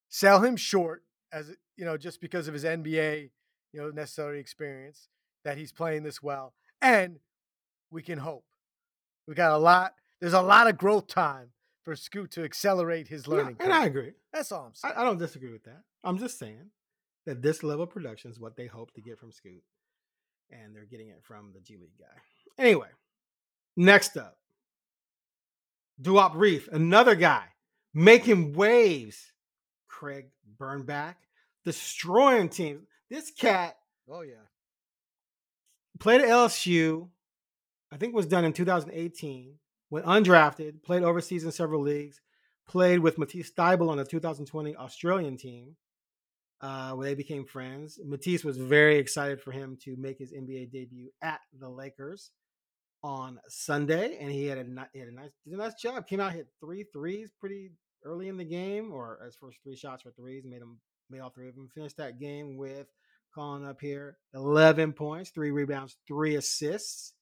sell 0.09 0.41
him 0.41 0.57
short 0.57 1.05
as 1.33 1.53
you 1.77 1.85
know, 1.85 1.97
just 1.97 2.21
because 2.21 2.49
of 2.49 2.55
his 2.55 2.65
NBA, 2.65 3.31
you 3.73 3.81
know, 3.81 3.91
necessary 3.91 4.41
experience 4.41 5.09
that 5.45 5.59
he's 5.59 5.73
playing 5.73 6.03
this 6.03 6.23
well. 6.23 6.55
And 6.81 7.19
we 7.91 8.03
can 8.03 8.19
hope. 8.19 8.45
We 9.27 9.35
got 9.35 9.53
a 9.53 9.59
lot, 9.59 9.95
there's 10.21 10.33
a 10.33 10.43
lot 10.43 10.69
of 10.69 10.77
growth 10.79 11.07
time 11.07 11.51
for 11.85 11.97
Scoot 11.97 12.31
to 12.33 12.45
accelerate 12.45 13.09
his 13.09 13.27
learning 13.27 13.57
Yeah, 13.59 13.65
and 13.65 13.75
I 13.75 13.87
agree. 13.87 14.13
That's 14.33 14.53
all 14.53 14.67
I'm 14.67 14.75
saying. 14.75 14.95
I, 14.97 15.03
I 15.03 15.05
don't 15.05 15.19
disagree 15.19 15.53
with 15.53 15.65
that. 15.65 15.83
I'm 16.03 16.19
just 16.19 16.39
saying 16.39 16.71
that 17.27 17.43
this 17.43 17.63
level 17.63 17.85
of 17.85 17.91
production 17.91 18.31
is 18.31 18.39
what 18.39 18.57
they 18.57 18.67
hope 18.67 18.93
to 18.95 19.01
get 19.01 19.19
from 19.19 19.33
Scoot, 19.33 19.63
and 20.51 20.75
they're 20.75 20.87
getting 20.87 21.09
it 21.09 21.23
from 21.23 21.53
the 21.53 21.61
G 21.61 21.77
League 21.77 21.99
guy. 21.99 22.63
Anyway, 22.63 22.89
next 23.77 24.17
up, 24.17 24.39
Duop 26.01 26.35
Reath, 26.35 26.69
another 26.73 27.15
guy 27.15 27.45
making 27.93 28.53
waves. 28.53 29.33
Craig 29.89 30.27
Birnbach, 30.59 31.15
destroying 31.65 32.49
teams. 32.49 32.87
This 33.09 33.31
cat 33.31 33.77
oh 34.11 34.23
yeah. 34.23 34.35
played 36.01 36.21
at 36.21 36.29
LSU. 36.29 37.09
I 37.93 37.97
think 37.97 38.15
was 38.15 38.27
done 38.27 38.45
in 38.45 38.53
2018. 38.53 39.55
Went 39.91 40.07
undrafted. 40.07 40.83
Played 40.83 41.05
overseas 41.05 41.45
in 41.45 41.53
several 41.53 41.81
leagues. 41.81 42.21
Played 42.67 43.01
with 43.01 43.19
Matisse 43.19 43.53
Thybulle 43.53 43.91
on 43.91 43.99
the 43.99 44.05
2020 44.05 44.75
Australian 44.75 45.37
team, 45.37 45.77
uh, 46.61 46.93
where 46.93 47.07
they 47.07 47.15
became 47.15 47.45
friends. 47.45 48.01
Matisse 48.05 48.43
was 48.43 48.57
very 48.57 48.97
excited 48.97 49.41
for 49.41 49.53
him 49.53 49.77
to 49.83 49.97
make 49.97 50.19
his 50.19 50.33
NBA 50.33 50.73
debut 50.73 51.11
at 51.23 51.41
the 51.61 51.69
Lakers 51.69 52.31
on 53.05 53.39
Sunday, 53.49 54.17
and 54.19 54.33
he 54.33 54.47
had 54.47 54.57
a, 54.57 54.89
he 54.95 54.99
had 54.99 55.09
a 55.09 55.15
nice 55.15 55.31
did 55.45 55.53
a 55.53 55.59
nice 55.59 55.75
job. 55.75 56.07
Came 56.07 56.21
out 56.21 56.33
hit 56.33 56.49
three 56.59 56.87
threes 56.91 57.31
pretty 57.39 57.71
early 58.03 58.29
in 58.29 58.39
the 58.39 58.45
game, 58.45 58.91
or 58.93 59.21
his 59.23 59.37
first 59.37 59.59
three 59.63 59.77
shots 59.77 60.03
for 60.03 60.11
threes. 60.13 60.45
Made 60.47 60.63
him 60.63 60.81
made 61.11 61.21
all 61.21 61.29
three 61.29 61.49
of 61.49 61.55
them. 61.55 61.69
Finished 61.69 61.99
that 61.99 62.19
game 62.19 62.57
with 62.57 62.87
calling 63.35 63.67
up 63.67 63.81
here 63.81 64.17
11 64.33 64.95
points, 64.95 65.31
three 65.31 65.51
rebounds, 65.51 65.97
three 66.09 66.37
assists. 66.37 67.13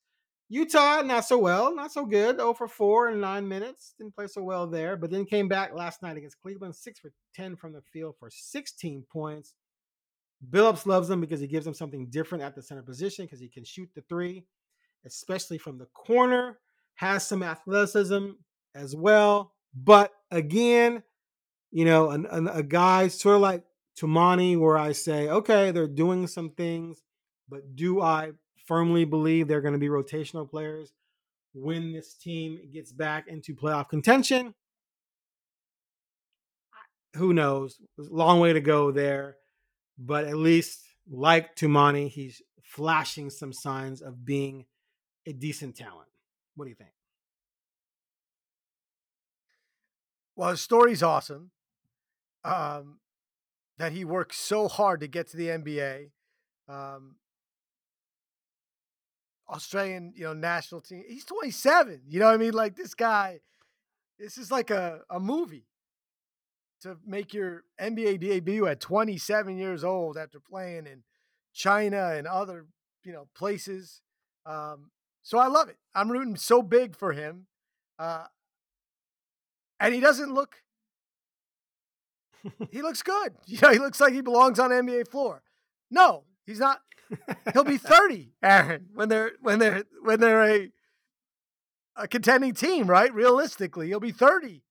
Utah, 0.48 1.02
not 1.02 1.24
so 1.24 1.38
well, 1.38 1.74
not 1.74 1.90
so 1.90 2.04
good. 2.04 2.36
0 2.36 2.52
for 2.54 2.68
4 2.68 3.10
in 3.10 3.20
nine 3.20 3.48
minutes. 3.48 3.94
Didn't 3.98 4.14
play 4.14 4.26
so 4.26 4.42
well 4.42 4.66
there, 4.66 4.96
but 4.96 5.10
then 5.10 5.24
came 5.24 5.48
back 5.48 5.74
last 5.74 6.02
night 6.02 6.18
against 6.18 6.40
Cleveland, 6.42 6.76
6 6.76 7.00
for 7.00 7.10
10 7.34 7.56
from 7.56 7.72
the 7.72 7.80
field 7.92 8.16
for 8.20 8.28
16 8.30 9.04
points. 9.10 9.54
Billups 10.50 10.84
loves 10.86 11.08
him 11.08 11.20
because 11.20 11.40
he 11.40 11.46
gives 11.46 11.66
him 11.66 11.74
something 11.74 12.06
different 12.10 12.44
at 12.44 12.54
the 12.54 12.62
center 12.62 12.82
position 12.82 13.24
because 13.24 13.40
he 13.40 13.48
can 13.48 13.64
shoot 13.64 13.88
the 13.94 14.02
three, 14.02 14.44
especially 15.04 15.58
from 15.58 15.78
the 15.78 15.86
corner. 15.86 16.58
Has 16.96 17.26
some 17.26 17.42
athleticism 17.42 18.30
as 18.74 18.94
well. 18.94 19.54
But 19.74 20.12
again, 20.30 21.02
you 21.70 21.84
know, 21.84 22.10
an, 22.10 22.26
an- 22.26 22.48
a 22.48 22.62
guy 22.62 23.08
sort 23.08 23.36
of 23.36 23.40
like 23.40 23.64
Toumani, 23.98 24.58
where 24.58 24.78
I 24.78 24.92
say, 24.92 25.28
okay, 25.28 25.70
they're 25.70 25.86
doing 25.88 26.26
some 26.26 26.50
things, 26.50 27.02
but 27.48 27.76
do 27.76 28.00
I 28.00 28.32
firmly 28.66 29.04
believe 29.04 29.48
they're 29.48 29.60
going 29.60 29.72
to 29.74 29.78
be 29.78 29.88
rotational 29.88 30.48
players 30.48 30.92
when 31.54 31.92
this 31.92 32.14
team 32.14 32.58
gets 32.72 32.92
back 32.92 33.26
into 33.28 33.54
playoff 33.54 33.88
contention? 33.88 34.54
Who 37.16 37.34
knows? 37.34 37.78
Long 37.98 38.40
way 38.40 38.54
to 38.54 38.60
go 38.60 38.90
there, 38.90 39.36
but 39.98 40.24
at 40.24 40.36
least 40.36 40.80
like 41.10 41.54
Toumani, 41.56 42.08
he's 42.08 42.40
flashing 42.62 43.28
some 43.28 43.52
signs 43.52 44.00
of 44.00 44.24
being 44.24 44.64
a 45.26 45.32
decent 45.32 45.76
talent. 45.76 46.08
What 46.56 46.64
do 46.64 46.70
you 46.70 46.76
think? 46.76 46.90
Well, 50.36 50.50
his 50.50 50.60
story's 50.60 51.02
awesome. 51.02 51.50
Um, 52.44 52.98
that 53.78 53.92
he 53.92 54.04
worked 54.04 54.34
so 54.34 54.68
hard 54.68 55.00
to 55.00 55.06
get 55.06 55.28
to 55.28 55.36
the 55.36 55.48
NBA. 55.48 56.10
Um, 56.68 57.16
Australian, 59.48 60.12
you 60.16 60.24
know, 60.24 60.32
national 60.32 60.80
team. 60.80 61.04
He's 61.06 61.24
27. 61.24 62.02
You 62.08 62.20
know 62.20 62.26
what 62.26 62.34
I 62.34 62.38
mean? 62.38 62.54
Like 62.54 62.76
this 62.76 62.94
guy, 62.94 63.40
this 64.18 64.38
is 64.38 64.50
like 64.50 64.70
a, 64.70 65.00
a 65.10 65.20
movie. 65.20 65.66
To 66.82 66.96
make 67.06 67.32
your 67.32 67.62
NBA 67.80 68.18
debut 68.18 68.66
at 68.66 68.80
27 68.80 69.56
years 69.56 69.84
old 69.84 70.18
after 70.18 70.40
playing 70.40 70.88
in 70.88 71.04
China 71.54 72.14
and 72.14 72.26
other, 72.26 72.66
you 73.04 73.12
know, 73.12 73.28
places. 73.36 74.00
Um, 74.44 74.90
so 75.22 75.38
I 75.38 75.46
love 75.46 75.68
it. 75.68 75.76
I'm 75.94 76.10
rooting 76.10 76.36
so 76.36 76.62
big 76.62 76.96
for 76.96 77.12
him. 77.12 77.46
Uh, 77.98 78.24
and 79.78 79.94
he 79.94 80.00
doesn't 80.00 80.32
look 80.32 80.56
he 82.70 82.82
looks 82.82 83.02
good. 83.02 83.34
You 83.46 83.58
know, 83.62 83.70
he 83.70 83.78
looks 83.78 84.00
like 84.00 84.12
he 84.12 84.20
belongs 84.20 84.58
on 84.58 84.70
NBA 84.70 85.08
floor. 85.08 85.42
No, 85.90 86.24
he's 86.46 86.58
not. 86.58 86.80
He'll 87.52 87.64
be 87.64 87.76
30, 87.78 88.32
Aaron, 88.42 88.86
when 88.94 89.08
they're 89.08 89.32
when 89.40 89.58
they're 89.58 89.84
when 90.02 90.20
they're 90.20 90.42
a 90.42 90.70
a 91.96 92.08
contending 92.08 92.54
team, 92.54 92.86
right? 92.86 93.12
Realistically, 93.12 93.88
he'll 93.88 94.00
be 94.00 94.12
30. 94.12 94.62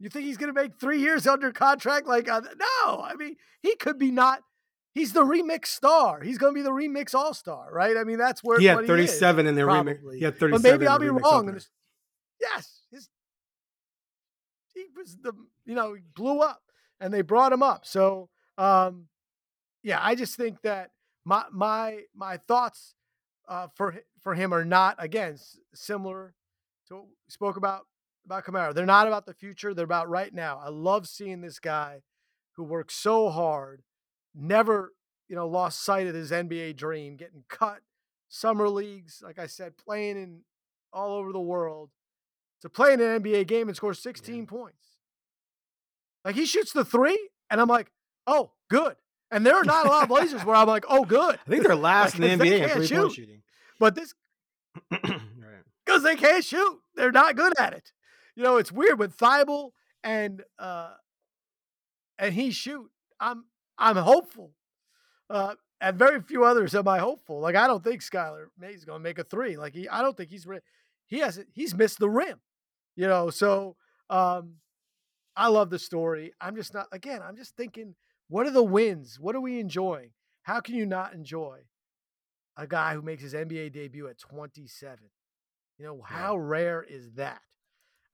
You 0.00 0.08
think 0.08 0.24
he's 0.24 0.38
going 0.38 0.52
to 0.52 0.60
make 0.60 0.80
3 0.80 0.98
years 0.98 1.26
under 1.26 1.52
contract 1.52 2.06
like 2.06 2.28
uh, 2.28 2.40
no, 2.40 3.00
I 3.02 3.14
mean, 3.16 3.36
he 3.62 3.76
could 3.76 3.98
be 3.98 4.10
not 4.10 4.42
He's 4.92 5.12
the 5.12 5.22
remix 5.24 5.66
star. 5.66 6.20
He's 6.20 6.36
going 6.38 6.52
to 6.52 6.58
be 6.58 6.62
the 6.62 6.70
remix 6.72 7.14
all-star, 7.14 7.68
right? 7.72 7.96
I 7.96 8.02
mean, 8.04 8.18
that's 8.18 8.42
where 8.42 8.58
he 8.58 8.66
had 8.66 8.74
what 8.76 8.84
is, 8.84 8.88
37 8.88 9.46
in 9.46 9.54
their 9.54 9.66
remix. 9.66 9.84
probably. 9.84 10.18
He 10.18 10.24
had 10.24 10.34
But 10.34 10.40
37. 10.40 10.78
maybe 10.80 10.86
I'll 10.88 10.98
be 10.98 11.08
wrong. 11.08 11.22
opener. 11.24 11.60
Yes, 12.40 12.80
his, 12.90 13.08
he 14.74 14.84
was 14.96 15.16
the 15.22 15.32
you 15.66 15.74
know 15.74 15.94
he 15.94 16.00
blew 16.14 16.40
up, 16.40 16.62
and 17.00 17.12
they 17.12 17.22
brought 17.22 17.52
him 17.52 17.62
up. 17.62 17.86
So 17.86 18.28
um, 18.58 19.06
yeah, 19.82 19.98
I 20.02 20.14
just 20.14 20.36
think 20.36 20.62
that 20.62 20.90
my 21.24 21.44
my 21.52 22.00
my 22.14 22.38
thoughts 22.38 22.94
uh, 23.48 23.68
for 23.76 23.94
for 24.22 24.34
him 24.34 24.52
are 24.54 24.64
not 24.64 24.96
again 24.98 25.34
s- 25.34 25.58
similar 25.74 26.34
to 26.88 26.94
what 26.94 27.04
we 27.06 27.10
spoke 27.28 27.56
about 27.56 27.86
about 28.24 28.44
Camara. 28.44 28.72
They're 28.72 28.86
not 28.86 29.06
about 29.06 29.26
the 29.26 29.34
future. 29.34 29.74
They're 29.74 29.84
about 29.84 30.08
right 30.08 30.32
now. 30.32 30.60
I 30.64 30.68
love 30.70 31.06
seeing 31.08 31.40
this 31.42 31.58
guy 31.58 32.02
who 32.56 32.64
works 32.64 32.94
so 32.94 33.28
hard, 33.30 33.82
never 34.34 34.92
you 35.28 35.36
know 35.36 35.46
lost 35.46 35.84
sight 35.84 36.06
of 36.06 36.14
his 36.14 36.30
NBA 36.30 36.76
dream, 36.76 37.16
getting 37.16 37.44
cut 37.48 37.80
summer 38.28 38.68
leagues, 38.68 39.22
like 39.24 39.38
I 39.38 39.46
said, 39.46 39.76
playing 39.76 40.16
in 40.16 40.40
all 40.92 41.12
over 41.12 41.32
the 41.32 41.40
world 41.40 41.90
to 42.62 42.68
play 42.68 42.92
in 42.92 43.00
an 43.00 43.22
NBA 43.22 43.46
game 43.46 43.68
and 43.68 43.76
score 43.76 43.94
16 43.94 44.34
yeah. 44.34 44.44
points. 44.44 44.76
Like 46.24 46.34
he 46.34 46.46
shoots 46.46 46.72
the 46.72 46.84
three, 46.84 47.18
and 47.50 47.60
I'm 47.60 47.68
like, 47.68 47.90
oh, 48.26 48.52
good. 48.68 48.96
And 49.30 49.46
there 49.46 49.54
are 49.54 49.64
not 49.64 49.86
a 49.86 49.88
lot 49.88 50.02
of 50.02 50.08
Blazers 50.08 50.44
where 50.44 50.56
I'm 50.56 50.66
like, 50.66 50.84
oh, 50.88 51.04
good. 51.04 51.38
I 51.46 51.50
think 51.50 51.64
they're 51.64 51.74
last 51.76 52.18
like, 52.18 52.30
in 52.30 52.38
the 52.38 52.44
NBA 52.44 52.62
in 52.62 52.68
three 52.86 52.96
point 52.96 53.12
shooting. 53.12 53.42
But 53.78 53.94
this, 53.94 54.14
because 54.90 56.02
they 56.02 56.16
can't 56.16 56.44
shoot, 56.44 56.78
they're 56.94 57.12
not 57.12 57.36
good 57.36 57.52
at 57.58 57.72
it. 57.72 57.92
You 58.36 58.42
know, 58.42 58.56
it's 58.56 58.70
weird 58.70 58.98
with 58.98 59.14
Thibault 59.14 59.72
and 60.02 60.42
uh 60.58 60.92
and 62.18 62.34
he 62.34 62.50
shoot. 62.50 62.90
I'm 63.18 63.44
I'm 63.80 63.96
hopeful. 63.96 64.52
Uh, 65.28 65.54
and 65.80 65.98
very 65.98 66.20
few 66.20 66.44
others 66.44 66.74
am 66.74 66.86
I 66.86 66.98
hopeful. 66.98 67.40
Like 67.40 67.56
I 67.56 67.66
don't 67.66 67.82
think 67.82 68.02
Skylar 68.02 68.46
Mays 68.58 68.84
going 68.84 69.00
to 69.00 69.02
make 69.02 69.18
a 69.18 69.24
three. 69.24 69.56
Like 69.56 69.74
he, 69.74 69.88
I 69.88 70.02
don't 70.02 70.16
think 70.16 70.30
he's 70.30 70.46
he 71.06 71.18
has 71.20 71.40
he's 71.52 71.74
missed 71.74 71.98
the 71.98 72.10
rim. 72.10 72.38
You 72.96 73.08
know, 73.08 73.30
so 73.30 73.76
um, 74.10 74.56
I 75.36 75.48
love 75.48 75.70
the 75.70 75.78
story. 75.78 76.32
I'm 76.40 76.54
just 76.54 76.74
not 76.74 76.86
again. 76.92 77.22
I'm 77.26 77.36
just 77.36 77.56
thinking, 77.56 77.94
what 78.28 78.46
are 78.46 78.52
the 78.52 78.62
wins? 78.62 79.18
What 79.18 79.34
are 79.34 79.40
we 79.40 79.58
enjoying? 79.58 80.10
How 80.42 80.60
can 80.60 80.74
you 80.74 80.84
not 80.84 81.14
enjoy 81.14 81.60
a 82.56 82.66
guy 82.66 82.94
who 82.94 83.02
makes 83.02 83.22
his 83.22 83.34
NBA 83.34 83.72
debut 83.72 84.08
at 84.08 84.18
27? 84.18 84.98
You 85.78 85.86
know, 85.86 86.02
how 86.04 86.34
yeah. 86.34 86.42
rare 86.42 86.82
is 86.82 87.12
that? 87.12 87.40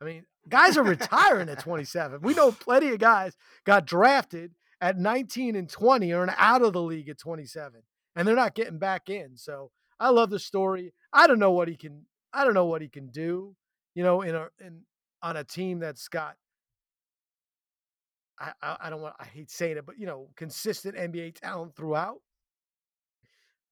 I 0.00 0.04
mean, 0.04 0.24
guys 0.48 0.76
are 0.76 0.84
retiring 0.84 1.48
at 1.48 1.58
27. 1.58 2.20
We 2.20 2.34
know 2.34 2.52
plenty 2.52 2.90
of 2.90 2.98
guys 2.98 3.36
got 3.64 3.86
drafted 3.86 4.52
at 4.80 4.98
19 4.98 5.56
and 5.56 5.68
20 5.68 6.12
or 6.12 6.28
out 6.36 6.62
of 6.62 6.72
the 6.72 6.82
league 6.82 7.08
at 7.08 7.18
27 7.18 7.82
and 8.14 8.26
they're 8.26 8.34
not 8.34 8.54
getting 8.54 8.78
back 8.78 9.08
in. 9.08 9.36
So 9.36 9.70
I 10.00 10.10
love 10.10 10.30
the 10.30 10.38
story. 10.38 10.92
I 11.12 11.26
don't 11.26 11.38
know 11.38 11.52
what 11.52 11.68
he 11.68 11.76
can 11.76 12.06
I 12.32 12.44
don't 12.44 12.54
know 12.54 12.66
what 12.66 12.82
he 12.82 12.88
can 12.88 13.08
do, 13.08 13.54
you 13.94 14.02
know, 14.02 14.22
in 14.22 14.34
a 14.34 14.48
in 14.60 14.82
on 15.22 15.36
a 15.36 15.44
team 15.44 15.78
that's 15.78 16.08
got 16.08 16.36
I, 18.38 18.52
I, 18.62 18.76
I 18.82 18.90
don't 18.90 19.00
want 19.00 19.14
I 19.18 19.24
hate 19.24 19.50
saying 19.50 19.78
it, 19.78 19.86
but 19.86 19.98
you 19.98 20.06
know, 20.06 20.28
consistent 20.36 20.96
NBA 20.96 21.40
talent 21.40 21.74
throughout. 21.74 22.20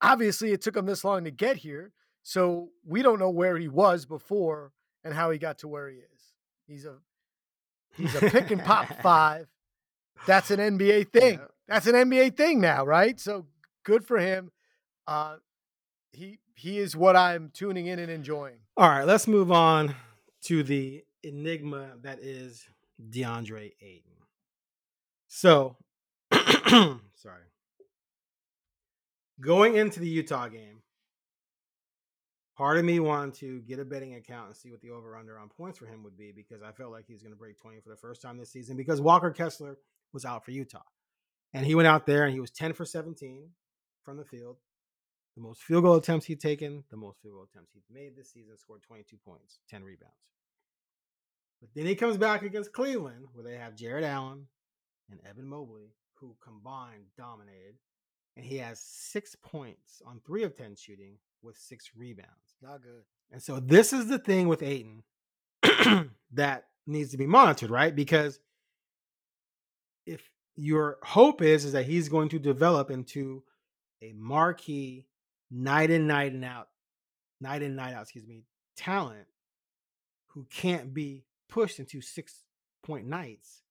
Obviously, 0.00 0.52
it 0.52 0.60
took 0.60 0.76
him 0.76 0.86
this 0.86 1.04
long 1.04 1.24
to 1.24 1.30
get 1.30 1.56
here, 1.56 1.92
so 2.22 2.68
we 2.86 3.02
don't 3.02 3.18
know 3.18 3.30
where 3.30 3.56
he 3.56 3.68
was 3.68 4.04
before 4.04 4.72
and 5.02 5.14
how 5.14 5.30
he 5.30 5.38
got 5.38 5.58
to 5.58 5.68
where 5.68 5.88
he 5.88 5.96
is. 5.96 6.32
He's 6.66 6.84
a 6.84 6.96
he's 7.94 8.14
a 8.14 8.20
pick 8.30 8.50
and 8.50 8.62
pop 8.62 8.86
five 9.02 9.46
that's 10.26 10.50
an 10.50 10.60
NBA 10.60 11.12
thing. 11.12 11.38
Yeah. 11.38 11.46
That's 11.68 11.86
an 11.86 11.94
NBA 11.94 12.36
thing 12.36 12.60
now, 12.60 12.84
right? 12.84 13.18
So 13.18 13.46
good 13.84 14.06
for 14.06 14.18
him. 14.18 14.50
Uh, 15.06 15.36
he 16.12 16.38
he 16.54 16.78
is 16.78 16.96
what 16.96 17.16
I'm 17.16 17.50
tuning 17.52 17.86
in 17.86 17.98
and 17.98 18.10
enjoying. 18.10 18.58
All 18.76 18.88
right, 18.88 19.04
let's 19.04 19.26
move 19.26 19.50
on 19.50 19.94
to 20.42 20.62
the 20.62 21.04
enigma 21.22 21.92
that 22.02 22.20
is 22.20 22.66
Deandre 23.10 23.72
Ayton. 23.80 24.12
So, 25.28 25.76
sorry. 26.32 27.00
Going 29.40 29.76
into 29.76 30.00
the 30.00 30.08
Utah 30.08 30.48
game, 30.48 30.82
part 32.56 32.78
of 32.78 32.84
me 32.84 33.00
wanted 33.00 33.34
to 33.34 33.60
get 33.62 33.80
a 33.80 33.84
betting 33.84 34.14
account 34.14 34.46
and 34.46 34.56
see 34.56 34.70
what 34.70 34.80
the 34.80 34.90
over 34.90 35.16
under 35.16 35.38
on 35.38 35.48
points 35.48 35.78
for 35.78 35.86
him 35.86 36.04
would 36.04 36.16
be 36.16 36.32
because 36.32 36.62
I 36.62 36.70
felt 36.70 36.92
like 36.92 37.06
he 37.06 37.12
was 37.14 37.22
going 37.22 37.32
to 37.32 37.38
break 37.38 37.58
20 37.58 37.80
for 37.80 37.90
the 37.90 37.96
first 37.96 38.22
time 38.22 38.38
this 38.38 38.52
season 38.52 38.76
because 38.76 39.00
Walker 39.00 39.32
Kessler 39.32 39.78
was 40.14 40.24
out 40.24 40.44
for 40.44 40.52
Utah. 40.52 40.84
And 41.52 41.66
he 41.66 41.74
went 41.74 41.88
out 41.88 42.06
there 42.06 42.24
and 42.24 42.32
he 42.32 42.40
was 42.40 42.50
10 42.50 42.72
for 42.72 42.86
17 42.86 43.50
from 44.02 44.16
the 44.16 44.24
field. 44.24 44.56
The 45.36 45.42
most 45.42 45.62
field 45.62 45.84
goal 45.84 45.96
attempts 45.96 46.26
he'd 46.26 46.40
taken, 46.40 46.84
the 46.90 46.96
most 46.96 47.20
field 47.20 47.34
goal 47.34 47.46
attempts 47.50 47.72
he'd 47.72 47.82
made 47.92 48.16
this 48.16 48.32
season, 48.32 48.56
scored 48.56 48.82
22 48.82 49.16
points, 49.24 49.58
10 49.68 49.82
rebounds. 49.82 50.14
But 51.60 51.70
then 51.74 51.86
he 51.86 51.94
comes 51.94 52.16
back 52.16 52.42
against 52.42 52.72
Cleveland, 52.72 53.26
where 53.32 53.44
they 53.44 53.56
have 53.56 53.76
Jarrett 53.76 54.04
Allen 54.04 54.46
and 55.10 55.20
Evan 55.28 55.46
Mobley, 55.46 55.94
who 56.14 56.36
combined 56.42 57.06
dominated. 57.16 57.74
And 58.36 58.44
he 58.44 58.58
has 58.58 58.80
six 58.80 59.36
points 59.42 60.02
on 60.06 60.20
three 60.24 60.44
of 60.44 60.56
10 60.56 60.76
shooting 60.76 61.18
with 61.42 61.56
six 61.56 61.90
rebounds. 61.96 62.56
Not 62.62 62.82
good. 62.82 63.02
And 63.32 63.42
so 63.42 63.60
this 63.60 63.92
is 63.92 64.08
the 64.08 64.18
thing 64.18 64.48
with 64.48 64.62
Ayton 64.62 65.02
that 66.32 66.66
needs 66.86 67.10
to 67.12 67.16
be 67.16 67.26
monitored, 67.26 67.70
right? 67.70 67.94
Because 67.94 68.40
if 70.06 70.30
your 70.56 70.98
hope 71.02 71.42
is 71.42 71.64
is 71.64 71.72
that 71.72 71.86
he's 71.86 72.08
going 72.08 72.28
to 72.28 72.38
develop 72.38 72.90
into 72.90 73.42
a 74.02 74.12
marquee 74.12 75.06
night 75.50 75.90
in 75.90 76.06
night 76.06 76.32
and 76.32 76.44
out 76.44 76.68
night 77.40 77.62
in 77.62 77.74
night 77.74 77.94
out 77.94 78.02
excuse 78.02 78.26
me 78.26 78.44
talent 78.76 79.26
who 80.28 80.46
can't 80.50 80.94
be 80.94 81.24
pushed 81.48 81.78
into 81.78 82.00
six 82.00 82.44
point 82.82 83.06
nights 83.06 83.62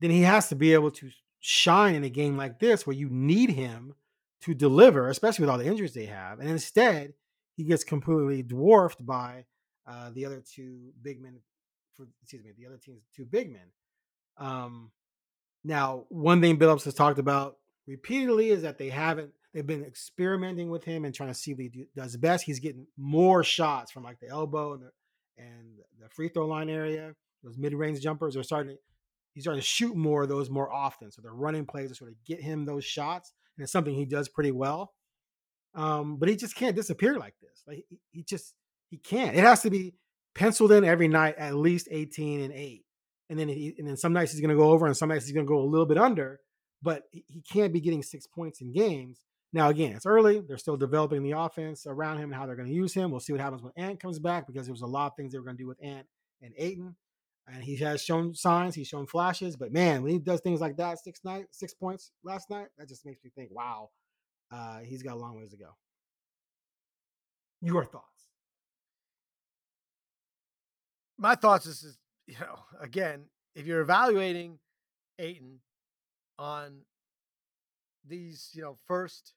then 0.00 0.10
he 0.10 0.22
has 0.22 0.48
to 0.48 0.56
be 0.56 0.74
able 0.74 0.90
to 0.90 1.10
shine 1.38 1.94
in 1.94 2.04
a 2.04 2.08
game 2.08 2.36
like 2.36 2.58
this 2.58 2.86
where 2.86 2.96
you 2.96 3.08
need 3.10 3.50
him 3.50 3.94
to 4.40 4.54
deliver 4.54 5.08
especially 5.08 5.42
with 5.42 5.50
all 5.50 5.58
the 5.58 5.66
injuries 5.66 5.94
they 5.94 6.06
have 6.06 6.38
and 6.38 6.50
instead 6.50 7.14
he 7.56 7.64
gets 7.64 7.84
completely 7.84 8.42
dwarfed 8.42 9.04
by 9.04 9.44
uh, 9.86 10.10
the 10.10 10.24
other 10.24 10.42
two 10.54 10.92
big 11.02 11.20
men 11.20 11.38
for 11.94 12.06
excuse 12.22 12.42
me 12.42 12.52
the 12.56 12.66
other 12.66 12.78
team's 12.78 13.02
two 13.14 13.24
big 13.24 13.52
men. 13.52 13.70
Um, 14.38 14.90
now, 15.64 16.04
one 16.08 16.40
thing 16.40 16.58
Billups 16.58 16.84
has 16.84 16.94
talked 16.94 17.18
about 17.18 17.56
repeatedly 17.86 18.50
is 18.50 18.62
that 18.62 18.78
they 18.78 18.88
haven't 18.88 19.30
they've 19.52 19.66
been 19.66 19.84
experimenting 19.84 20.70
with 20.70 20.84
him 20.84 21.04
and 21.04 21.14
trying 21.14 21.28
to 21.28 21.34
see 21.34 21.52
what 21.52 21.62
he 21.62 21.86
does 21.94 22.16
best. 22.16 22.44
He's 22.44 22.58
getting 22.58 22.86
more 22.96 23.44
shots 23.44 23.92
from 23.92 24.02
like 24.02 24.18
the 24.18 24.28
elbow 24.28 24.74
and 24.74 24.82
the, 24.82 24.90
and 25.38 25.78
the 26.00 26.08
free 26.08 26.28
throw 26.28 26.46
line 26.46 26.70
area. 26.70 27.14
Those 27.42 27.58
mid 27.58 27.74
range 27.74 28.00
jumpers 28.00 28.36
are 28.36 28.42
starting. 28.42 28.76
He's 29.34 29.44
starting 29.44 29.60
to 29.60 29.66
shoot 29.66 29.96
more 29.96 30.24
of 30.24 30.28
those 30.28 30.50
more 30.50 30.72
often. 30.72 31.10
So 31.10 31.22
they're 31.22 31.32
running 31.32 31.66
plays 31.66 31.90
to 31.90 31.94
sort 31.94 32.10
of 32.10 32.16
get 32.24 32.40
him 32.40 32.64
those 32.64 32.84
shots, 32.84 33.32
and 33.56 33.62
it's 33.62 33.72
something 33.72 33.94
he 33.94 34.04
does 34.04 34.28
pretty 34.28 34.52
well. 34.52 34.92
Um, 35.74 36.16
but 36.16 36.28
he 36.28 36.36
just 36.36 36.54
can't 36.54 36.76
disappear 36.76 37.18
like 37.18 37.34
this. 37.40 37.62
Like 37.66 37.84
he, 37.88 37.98
he 38.10 38.22
just 38.24 38.54
he 38.90 38.98
can't. 38.98 39.36
It 39.36 39.44
has 39.44 39.62
to 39.62 39.70
be 39.70 39.94
penciled 40.34 40.72
in 40.72 40.84
every 40.84 41.08
night 41.08 41.36
at 41.38 41.54
least 41.54 41.88
18 41.90 42.40
and 42.40 42.52
8 42.52 42.84
and 43.32 43.40
then 43.40 43.48
he, 43.48 43.74
and 43.78 43.88
then 43.88 43.96
some 43.96 44.12
nights 44.12 44.32
he's 44.32 44.42
going 44.42 44.54
to 44.54 44.62
go 44.62 44.70
over, 44.70 44.84
and 44.84 44.94
some 44.94 45.08
nights 45.08 45.24
he's 45.24 45.32
going 45.32 45.46
to 45.46 45.50
go 45.50 45.58
a 45.58 45.64
little 45.64 45.86
bit 45.86 45.96
under. 45.96 46.38
But 46.82 47.04
he 47.10 47.42
can't 47.50 47.72
be 47.72 47.80
getting 47.80 48.02
six 48.02 48.26
points 48.26 48.60
in 48.60 48.72
games. 48.72 49.20
Now, 49.54 49.70
again, 49.70 49.92
it's 49.92 50.04
early. 50.04 50.40
They're 50.46 50.58
still 50.58 50.76
developing 50.76 51.22
the 51.22 51.38
offense 51.38 51.86
around 51.86 52.18
him 52.18 52.24
and 52.24 52.34
how 52.34 52.44
they're 52.44 52.56
going 52.56 52.68
to 52.68 52.74
use 52.74 52.92
him. 52.92 53.10
We'll 53.10 53.20
see 53.20 53.32
what 53.32 53.40
happens 53.40 53.62
when 53.62 53.72
Ant 53.76 54.00
comes 54.00 54.18
back 54.18 54.46
because 54.46 54.66
there 54.66 54.72
was 54.72 54.82
a 54.82 54.86
lot 54.86 55.06
of 55.06 55.16
things 55.16 55.32
they 55.32 55.38
were 55.38 55.44
going 55.44 55.56
to 55.56 55.62
do 55.62 55.68
with 55.68 55.82
Ant 55.82 56.06
and 56.42 56.52
Ayton. 56.58 56.94
And 57.46 57.64
he 57.64 57.76
has 57.76 58.02
shown 58.02 58.34
signs, 58.34 58.74
he's 58.74 58.88
shown 58.88 59.06
flashes. 59.06 59.56
But 59.56 59.72
man, 59.72 60.02
when 60.02 60.12
he 60.12 60.18
does 60.18 60.40
things 60.40 60.60
like 60.60 60.76
that, 60.76 60.98
six 60.98 61.20
night, 61.24 61.46
six 61.52 61.72
points 61.72 62.10
last 62.22 62.50
night, 62.50 62.66
that 62.76 62.88
just 62.88 63.06
makes 63.06 63.24
me 63.24 63.30
think, 63.34 63.50
wow, 63.50 63.88
uh, 64.50 64.80
he's 64.80 65.02
got 65.02 65.14
a 65.14 65.18
long 65.18 65.36
ways 65.36 65.50
to 65.50 65.56
go. 65.56 65.70
Your 67.62 67.84
thoughts? 67.84 68.28
My 71.16 71.34
thoughts 71.34 71.66
is 71.66 71.98
you 72.32 72.38
know, 72.40 72.60
again, 72.80 73.24
if 73.54 73.66
you're 73.66 73.82
evaluating 73.82 74.58
Ayton 75.18 75.60
on 76.38 76.80
these, 78.08 78.50
you 78.54 78.62
know, 78.62 78.76
first, 78.86 79.34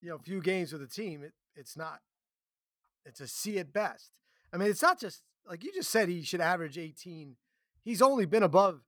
you 0.00 0.08
know, 0.08 0.16
few 0.18 0.40
games 0.40 0.72
with 0.72 0.80
the 0.80 0.88
team, 0.88 1.22
it, 1.22 1.32
it's 1.54 1.76
not, 1.76 2.00
it's 3.04 3.20
a 3.20 3.28
C 3.28 3.58
at 3.58 3.74
best. 3.74 4.10
I 4.52 4.56
mean, 4.56 4.70
it's 4.70 4.82
not 4.82 4.98
just 4.98 5.22
like 5.46 5.64
you 5.64 5.72
just 5.72 5.90
said 5.90 6.08
he 6.08 6.22
should 6.22 6.40
average 6.40 6.78
18. 6.78 7.36
He's 7.84 8.00
only 8.00 8.24
been 8.24 8.42
above 8.42 8.80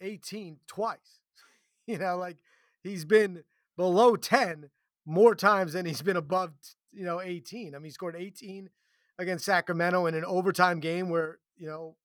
18 0.00 0.58
twice. 0.68 1.18
you 1.86 1.98
know, 1.98 2.16
like 2.16 2.36
he's 2.84 3.04
been 3.04 3.42
below 3.76 4.14
10 4.14 4.70
more 5.04 5.34
times 5.34 5.72
than 5.72 5.84
he's 5.84 6.02
been 6.02 6.16
above, 6.16 6.52
you 6.92 7.04
know, 7.04 7.20
18. 7.20 7.74
I 7.74 7.78
mean, 7.78 7.86
he 7.86 7.90
scored 7.90 8.14
18 8.16 8.70
against 9.18 9.44
Sacramento 9.44 10.06
in 10.06 10.14
an 10.14 10.24
overtime 10.24 10.80
game 10.80 11.08
where, 11.08 11.38
you 11.56 11.66
know, 11.66 11.96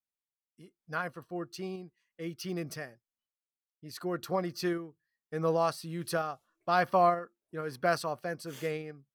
9 0.88 1.12
for 1.12 1.22
14, 1.22 1.92
18 2.20 2.58
and 2.58 2.72
10. 2.72 2.90
He 3.82 3.90
scored 3.90 4.22
22 4.24 4.94
in 5.32 5.42
the 5.42 5.52
loss 5.52 5.82
to 5.82 5.88
Utah. 5.88 6.38
By 6.66 6.86
far, 6.86 7.32
you 7.52 7.60
know, 7.60 7.66
his 7.66 7.78
best 7.78 8.04
offensive 8.08 8.60
game, 8.60 9.06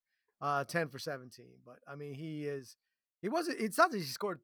uh, 0.41 0.65
10 0.65 0.89
for 0.89 0.99
17. 0.99 1.47
But 1.65 1.79
I 1.87 1.95
mean, 1.95 2.15
he 2.15 2.47
is, 2.47 2.77
he 3.23 3.29
wasn't, 3.29 3.61
it's 3.61 3.79
not 3.79 3.91
that 3.91 3.99
he 3.99 4.05
scored 4.05 4.41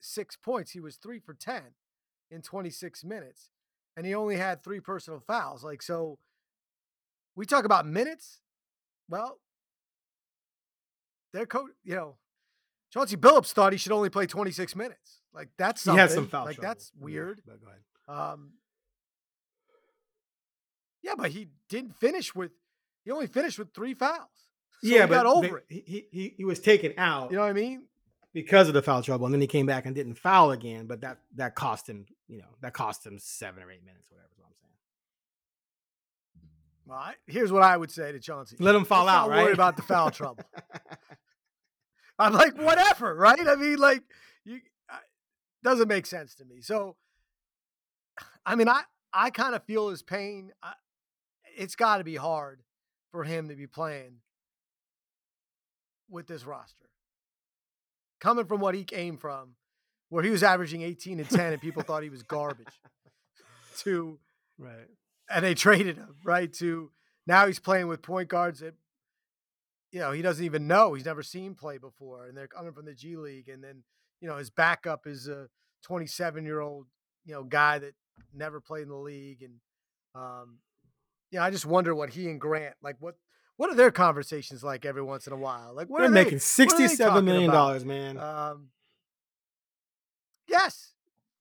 six 0.00 0.36
points. 0.36 0.70
He 0.70 0.80
was 0.80 0.96
three 0.96 1.18
for 1.18 1.34
10 1.34 1.62
in 2.30 2.42
26 2.42 3.04
minutes. 3.04 3.50
And 3.96 4.06
he 4.06 4.14
only 4.14 4.36
had 4.36 4.62
three 4.62 4.80
personal 4.80 5.20
fouls. 5.20 5.64
Like, 5.64 5.82
so 5.82 6.18
we 7.34 7.44
talk 7.44 7.64
about 7.64 7.86
minutes. 7.86 8.40
Well, 9.08 9.38
their 11.32 11.46
coach, 11.46 11.70
you 11.84 11.94
know, 11.94 12.16
Chauncey 12.92 13.16
Billups 13.16 13.52
thought 13.52 13.72
he 13.72 13.78
should 13.78 13.92
only 13.92 14.08
play 14.10 14.26
26 14.26 14.74
minutes. 14.76 15.20
Like 15.34 15.48
that's 15.58 15.82
something. 15.82 15.96
He 15.98 16.00
had 16.00 16.10
some 16.10 16.26
foul 16.28 16.46
Like 16.46 16.56
trouble. 16.56 16.68
that's 16.68 16.92
weird. 16.98 17.42
Yeah, 17.46 17.54
go 17.60 17.66
ahead. 17.68 18.32
Um, 18.32 18.50
yeah, 21.02 21.14
but 21.16 21.30
he 21.30 21.48
didn't 21.68 21.96
finish 21.96 22.34
with 22.34 22.50
he 23.04 23.10
only 23.10 23.26
finished 23.26 23.58
with 23.58 23.72
three 23.74 23.94
fouls. 23.94 24.18
So 24.80 24.86
yeah, 24.90 25.02
he 25.02 25.08
but 25.08 25.14
got 25.24 25.26
over 25.26 25.58
it. 25.58 25.64
He, 25.68 26.06
he 26.12 26.34
he 26.36 26.44
was 26.44 26.60
taken 26.60 26.94
out 26.98 27.32
You 27.32 27.36
know 27.38 27.42
what 27.42 27.48
I 27.50 27.52
mean? 27.52 27.82
because 28.32 28.68
of 28.68 28.74
the 28.74 28.82
foul 28.82 29.02
trouble, 29.02 29.26
and 29.26 29.34
then 29.34 29.40
he 29.40 29.48
came 29.48 29.66
back 29.66 29.86
and 29.86 29.92
didn't 29.94 30.14
foul 30.14 30.52
again. 30.52 30.86
But 30.86 31.00
that 31.00 31.18
that 31.34 31.56
cost 31.56 31.88
him, 31.88 32.06
you 32.28 32.38
know, 32.38 32.44
that 32.60 32.74
cost 32.74 33.04
him 33.04 33.18
seven 33.18 33.64
or 33.64 33.72
eight 33.72 33.84
minutes, 33.84 34.08
whatever. 34.08 34.28
Is 34.30 34.38
what 34.38 34.46
I'm 34.46 34.54
saying. 34.62 34.74
Well, 36.86 36.98
I, 36.98 37.14
here's 37.26 37.50
what 37.50 37.64
I 37.64 37.76
would 37.76 37.90
say 37.90 38.12
to 38.12 38.20
Chauncey. 38.20 38.54
Let 38.60 38.76
him 38.76 38.84
fall 38.84 39.06
Let's 39.06 39.16
out, 39.16 39.28
not 39.30 39.34
right? 39.36 39.42
worry 39.46 39.52
about 39.52 39.76
the 39.76 39.82
foul 39.82 40.12
trouble. 40.12 40.44
I'm 42.18 42.32
like, 42.32 42.56
whatever, 42.56 43.14
right? 43.14 43.46
I 43.46 43.54
mean, 43.56 43.78
like, 43.78 44.02
you 44.44 44.60
I- 44.90 44.98
doesn't 45.62 45.88
make 45.88 46.06
sense 46.06 46.34
to 46.36 46.44
me. 46.44 46.60
So, 46.60 46.96
I 48.44 48.54
mean, 48.54 48.68
I 48.68 48.82
I 49.12 49.30
kind 49.30 49.54
of 49.54 49.62
feel 49.64 49.88
his 49.88 50.02
pain. 50.02 50.52
I, 50.62 50.72
it's 51.56 51.76
got 51.76 51.98
to 51.98 52.04
be 52.04 52.16
hard 52.16 52.62
for 53.10 53.24
him 53.24 53.48
to 53.48 53.54
be 53.54 53.66
playing 53.66 54.16
with 56.10 56.26
this 56.26 56.44
roster, 56.44 56.88
coming 58.20 58.46
from 58.46 58.60
what 58.60 58.74
he 58.74 58.84
came 58.84 59.16
from, 59.16 59.54
where 60.08 60.22
he 60.24 60.30
was 60.30 60.42
averaging 60.42 60.82
18 60.82 61.20
and 61.20 61.28
10, 61.28 61.52
and 61.52 61.60
people 61.62 61.82
thought 61.82 62.02
he 62.02 62.10
was 62.10 62.22
garbage, 62.22 62.66
to 63.78 64.18
right. 64.58 64.88
and 65.30 65.44
they 65.44 65.54
traded 65.54 65.96
him 65.96 66.16
right 66.24 66.52
to 66.54 66.90
now 67.26 67.46
he's 67.46 67.58
playing 67.58 67.88
with 67.88 68.00
point 68.02 68.28
guards 68.28 68.60
that 68.60 68.74
you 69.92 70.00
know 70.00 70.12
he 70.12 70.22
doesn't 70.22 70.44
even 70.44 70.66
know 70.66 70.94
he's 70.94 71.04
never 71.06 71.22
seen 71.22 71.54
play 71.54 71.78
before 71.78 72.26
and 72.26 72.36
they're 72.36 72.46
coming 72.48 72.72
from 72.72 72.84
the 72.84 72.94
G 72.94 73.16
League 73.16 73.48
and 73.48 73.62
then 73.64 73.82
you 74.20 74.28
know 74.28 74.36
his 74.36 74.50
backup 74.50 75.06
is 75.06 75.28
a 75.28 75.48
27 75.84 76.44
year 76.44 76.60
old 76.60 76.86
you 77.24 77.32
know 77.34 77.42
guy 77.44 77.78
that 77.78 77.94
never 78.34 78.60
played 78.60 78.82
in 78.82 78.88
the 78.88 78.96
league 78.96 79.42
and 79.42 79.54
um 80.14 80.58
yeah 81.30 81.42
I 81.44 81.50
just 81.50 81.64
wonder 81.66 81.94
what 81.94 82.10
he 82.10 82.28
and 82.28 82.40
Grant 82.40 82.74
like 82.82 82.96
what 83.00 83.14
what 83.56 83.70
are 83.70 83.74
their 83.74 83.90
conversations 83.90 84.62
like 84.62 84.84
every 84.84 85.02
once 85.02 85.26
in 85.26 85.32
a 85.32 85.36
while 85.36 85.72
like 85.74 85.88
what 85.88 85.98
They're 85.98 86.08
are 86.08 86.10
they- 86.10 86.14
making 86.24 86.34
they 86.38 86.38
sixty-seven 86.40 87.24
million 87.24 87.50
dollars, 87.50 87.84
man. 87.84 88.18
um 88.18 88.68
yes 90.48 90.92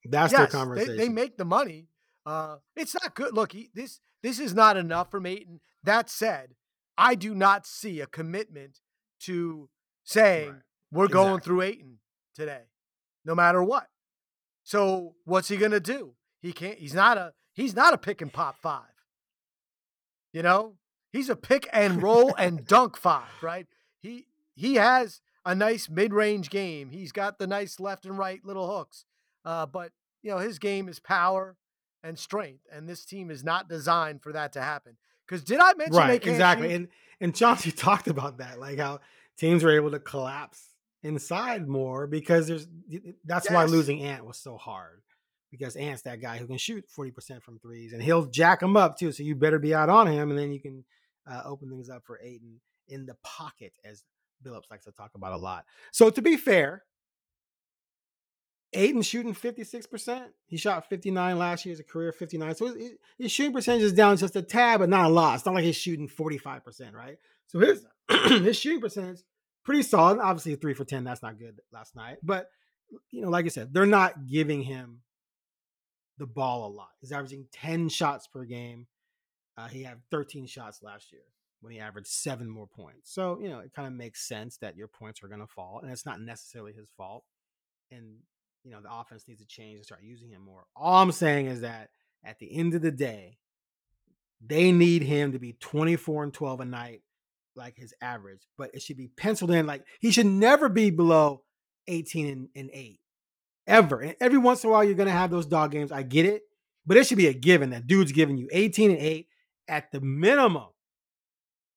That's 0.05 0.31
yes, 0.31 0.39
their 0.39 0.47
conversation. 0.47 0.97
They, 0.97 1.09
make 1.09 1.37
the 1.37 1.45
money. 1.45 1.87
Uh, 2.25 2.57
it's 2.75 2.93
not 2.93 3.15
good. 3.15 3.33
Look, 3.33 3.53
he, 3.53 3.69
this 3.73 3.99
this 4.21 4.39
is 4.39 4.53
not 4.53 4.77
enough 4.77 5.11
for 5.11 5.25
Ayton. 5.25 5.59
That 5.83 6.09
said, 6.09 6.55
I 6.97 7.15
do 7.15 7.35
not 7.35 7.65
see 7.65 8.01
a 8.01 8.07
commitment 8.07 8.79
to 9.21 9.69
saying 10.03 10.49
Right. 10.51 10.61
we're 10.91 11.07
going 11.07 11.41
through 11.41 11.61
Ayton 11.61 11.99
today, 12.33 12.63
no 13.25 13.35
matter 13.35 13.63
what. 13.63 13.87
So 14.63 15.15
what's 15.25 15.47
he 15.47 15.57
gonna 15.57 15.79
do? 15.79 16.15
He 16.41 16.53
can't. 16.53 16.77
He's 16.77 16.93
not 16.93 17.17
a. 17.17 17.33
He's 17.53 17.75
not 17.75 17.93
a 17.93 17.97
pick 17.97 18.21
and 18.21 18.31
pop 18.31 18.59
five. 18.61 18.83
You 20.33 20.43
know, 20.43 20.77
he's 21.11 21.29
a 21.29 21.35
pick 21.35 21.67
and 21.73 22.01
roll 22.03 22.35
and 22.35 22.65
dunk 22.67 22.97
five. 22.97 23.29
Right. 23.41 23.67
He 23.99 24.27
he 24.55 24.75
has 24.75 25.21
a 25.45 25.55
nice 25.55 25.89
mid 25.89 26.13
range 26.13 26.49
game. 26.49 26.89
He's 26.91 27.11
got 27.11 27.39
the 27.39 27.47
nice 27.47 27.79
left 27.79 28.05
and 28.05 28.17
right 28.17 28.43
little 28.43 28.75
hooks. 28.77 29.05
Uh, 29.45 29.65
but 29.65 29.91
you 30.21 30.29
know 30.31 30.37
his 30.39 30.59
game 30.59 30.87
is 30.89 30.99
power 30.99 31.55
and 32.03 32.19
strength, 32.19 32.65
and 32.71 32.87
this 32.87 33.05
team 33.05 33.31
is 33.31 33.43
not 33.43 33.67
designed 33.69 34.21
for 34.21 34.31
that 34.33 34.51
to 34.53 34.61
happen. 34.61 34.97
Because 35.27 35.43
did 35.43 35.59
I 35.59 35.73
mention 35.73 35.95
right, 35.95 36.25
exactly. 36.25 36.69
shoot? 36.69 36.75
And 36.75 36.87
and 37.19 37.35
Chauncey 37.35 37.71
talked 37.75 38.07
about 38.07 38.37
that, 38.37 38.59
like 38.59 38.79
how 38.79 38.99
teams 39.37 39.63
were 39.63 39.75
able 39.75 39.91
to 39.91 39.99
collapse 39.99 40.63
inside 41.03 41.67
more 41.67 42.07
because 42.07 42.47
there's 42.47 42.67
that's 43.25 43.49
why 43.49 43.65
losing 43.65 44.01
Ant 44.01 44.25
was 44.25 44.37
so 44.37 44.57
hard. 44.57 45.01
Because 45.49 45.77
Ant's 45.77 46.01
that 46.01 46.19
guy 46.21 46.37
who 46.37 46.45
can 46.45 46.57
shoot 46.57 46.83
40% 46.89 47.41
from 47.41 47.57
threes 47.59 47.93
and 47.93 48.03
he'll 48.03 48.25
jack 48.25 48.59
them 48.59 48.75
up 48.75 48.97
too. 48.97 49.13
So 49.13 49.23
you 49.23 49.33
better 49.33 49.59
be 49.59 49.73
out 49.73 49.87
on 49.87 50.05
him 50.05 50.29
and 50.29 50.37
then 50.37 50.51
you 50.51 50.59
can 50.59 50.83
uh, 51.25 51.41
open 51.45 51.69
things 51.69 51.89
up 51.89 52.03
for 52.05 52.19
Ayton 52.21 52.59
in 52.89 53.05
the 53.05 53.15
pocket, 53.23 53.71
as 53.85 54.03
Billups 54.45 54.69
likes 54.69 54.83
to 54.85 54.91
talk 54.91 55.11
about 55.15 55.31
a 55.31 55.37
lot. 55.37 55.63
So 55.93 56.09
to 56.09 56.21
be 56.21 56.35
fair, 56.35 56.83
Ayton 58.77 59.01
shooting 59.01 59.33
56%. 59.33 60.25
He 60.45 60.57
shot 60.57 60.87
59 60.89 61.37
last 61.37 61.65
year 61.65 61.73
as 61.73 61.79
a 61.79 61.83
career 61.83 62.11
59. 62.11 62.55
So 62.55 62.65
his, 62.67 62.91
his 63.17 63.31
shooting 63.31 63.53
percentage 63.53 63.83
is 63.83 63.93
down 63.93 64.17
just 64.17 64.35
a 64.35 64.41
tad, 64.41 64.79
but 64.79 64.89
not 64.89 65.05
a 65.05 65.09
lot. 65.09 65.35
It's 65.35 65.45
not 65.45 65.55
like 65.55 65.63
he's 65.63 65.75
shooting 65.75 66.07
45%, 66.07 66.93
right? 66.93 67.17
So 67.47 67.59
his 67.59 67.85
his 68.43 68.57
shooting 68.57 68.81
percentage 68.81 69.19
pretty 69.63 69.83
solid. 69.83 70.19
Obviously, 70.19 70.55
three 70.55 70.73
for 70.73 70.85
10, 70.85 71.03
that's 71.03 71.21
not 71.21 71.39
good 71.39 71.59
last 71.73 71.95
night. 71.95 72.17
But 72.23 72.49
you 73.11 73.21
know, 73.21 73.29
like 73.29 73.45
I 73.45 73.49
said, 73.49 73.73
they're 73.73 73.85
not 73.85 74.27
giving 74.27 74.61
him 74.61 75.01
the 76.17 76.27
ball 76.27 76.67
a 76.67 76.71
lot. 76.71 76.89
He's 76.99 77.11
averaging 77.11 77.47
10 77.51 77.89
shots 77.89 78.27
per 78.27 78.45
game. 78.45 78.87
Uh, 79.57 79.67
he 79.67 79.83
had 79.83 80.01
13 80.11 80.47
shots 80.47 80.81
last 80.83 81.11
year 81.11 81.21
when 81.61 81.73
he 81.73 81.79
averaged 81.79 82.07
seven 82.07 82.49
more 82.49 82.67
points. 82.67 83.11
So, 83.11 83.39
you 83.41 83.49
know, 83.49 83.59
it 83.59 83.73
kind 83.73 83.87
of 83.87 83.93
makes 83.93 84.27
sense 84.27 84.57
that 84.57 84.77
your 84.77 84.87
points 84.87 85.23
are 85.23 85.27
going 85.27 85.41
to 85.41 85.47
fall, 85.47 85.79
and 85.81 85.91
it's 85.91 86.05
not 86.05 86.21
necessarily 86.21 86.73
his 86.73 86.89
fault. 86.95 87.23
And, 87.91 88.17
you 88.67 88.73
know, 88.73 88.81
the 88.81 88.93
offense 88.93 89.23
needs 89.29 89.39
to 89.39 89.47
change 89.47 89.77
and 89.77 89.85
start 89.85 90.01
using 90.03 90.29
him 90.29 90.41
more. 90.41 90.65
All 90.75 91.01
I'm 91.01 91.13
saying 91.13 91.45
is 91.45 91.61
that 91.61 91.89
at 92.25 92.37
the 92.37 92.53
end 92.53 92.73
of 92.73 92.81
the 92.81 92.91
day, 92.91 93.37
they 94.45 94.73
need 94.73 95.03
him 95.03 95.31
to 95.31 95.39
be 95.39 95.53
24 95.53 96.25
and 96.25 96.33
12 96.33 96.59
a 96.59 96.65
night, 96.65 97.01
like 97.55 97.77
his 97.77 97.93
average, 98.01 98.41
but 98.57 98.69
it 98.73 98.81
should 98.81 98.97
be 98.97 99.07
penciled 99.07 99.51
in. 99.51 99.65
Like 99.65 99.85
he 100.01 100.11
should 100.11 100.25
never 100.25 100.67
be 100.67 100.89
below 100.89 101.43
18 101.87 102.27
and, 102.27 102.49
and 102.57 102.69
8 102.73 102.99
ever. 103.67 104.01
And 104.01 104.15
every 104.19 104.37
once 104.37 104.65
in 104.65 104.69
a 104.69 104.73
while, 104.73 104.83
you're 104.83 104.95
going 104.95 105.07
to 105.07 105.13
have 105.13 105.31
those 105.31 105.45
dog 105.45 105.71
games. 105.71 105.93
I 105.93 106.03
get 106.03 106.25
it, 106.25 106.41
but 106.85 106.97
it 106.97 107.07
should 107.07 107.17
be 107.17 107.27
a 107.27 107.33
given 107.33 107.69
that 107.69 107.87
dude's 107.87 108.11
giving 108.11 108.37
you 108.37 108.49
18 108.51 108.91
and 108.91 108.99
8 108.99 109.27
at 109.69 109.91
the 109.93 110.01
minimum. 110.01 110.67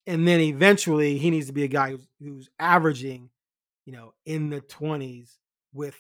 And 0.09 0.27
then 0.27 0.41
eventually 0.41 1.19
he 1.19 1.31
needs 1.31 1.47
to 1.47 1.53
be 1.53 1.63
a 1.63 1.69
guy 1.69 1.91
who's, 1.91 2.09
who's 2.19 2.51
averaging, 2.59 3.31
you 3.87 3.93
know, 3.93 4.13
in 4.27 4.51
the 4.51 4.61
20s 4.61 5.37
with, 5.73 5.95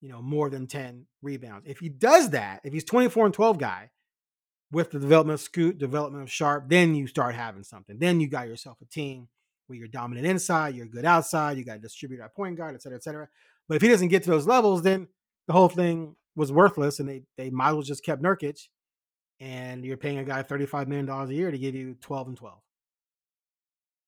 you 0.00 0.08
know, 0.08 0.22
more 0.22 0.50
than 0.50 0.66
10 0.66 1.06
rebounds. 1.22 1.66
If 1.68 1.78
he 1.78 1.88
does 1.88 2.30
that, 2.30 2.60
if 2.64 2.72
he's 2.72 2.84
24 2.84 3.26
and 3.26 3.34
12 3.34 3.58
guy 3.58 3.90
with 4.70 4.90
the 4.90 4.98
development 4.98 5.34
of 5.34 5.40
Scoot, 5.40 5.78
development 5.78 6.22
of 6.22 6.30
Sharpe, 6.30 6.68
then 6.68 6.94
you 6.94 7.06
start 7.06 7.34
having 7.34 7.64
something. 7.64 7.98
Then 7.98 8.20
you 8.20 8.28
got 8.28 8.48
yourself 8.48 8.78
a 8.80 8.84
team 8.84 9.28
where 9.66 9.78
you're 9.78 9.88
dominant 9.88 10.26
inside, 10.26 10.74
you're 10.74 10.86
good 10.86 11.04
outside, 11.04 11.56
you 11.58 11.64
got 11.64 11.76
a 11.76 11.80
distributor 11.80 12.22
at 12.22 12.34
point 12.34 12.56
guard, 12.56 12.74
et 12.74 12.82
cetera, 12.82 12.96
et 12.96 13.02
cetera. 13.02 13.28
But 13.68 13.76
if 13.76 13.82
he 13.82 13.88
doesn't 13.88 14.08
get 14.08 14.22
to 14.24 14.30
those 14.30 14.46
levels, 14.46 14.82
then 14.82 15.08
the 15.46 15.52
whole 15.52 15.68
thing 15.68 16.16
was 16.36 16.52
worthless 16.52 17.00
and 17.00 17.08
they 17.08 17.22
they 17.36 17.50
might 17.50 17.70
as 17.70 17.74
well 17.74 17.82
just 17.82 18.04
kept 18.04 18.22
Nurkic 18.22 18.68
and 19.40 19.84
you're 19.84 19.96
paying 19.96 20.18
a 20.18 20.24
guy 20.24 20.42
$35 20.42 20.88
million 20.88 21.08
a 21.08 21.26
year 21.32 21.50
to 21.50 21.58
give 21.58 21.74
you 21.74 21.96
12 22.00 22.28
and 22.28 22.36
12. 22.36 22.58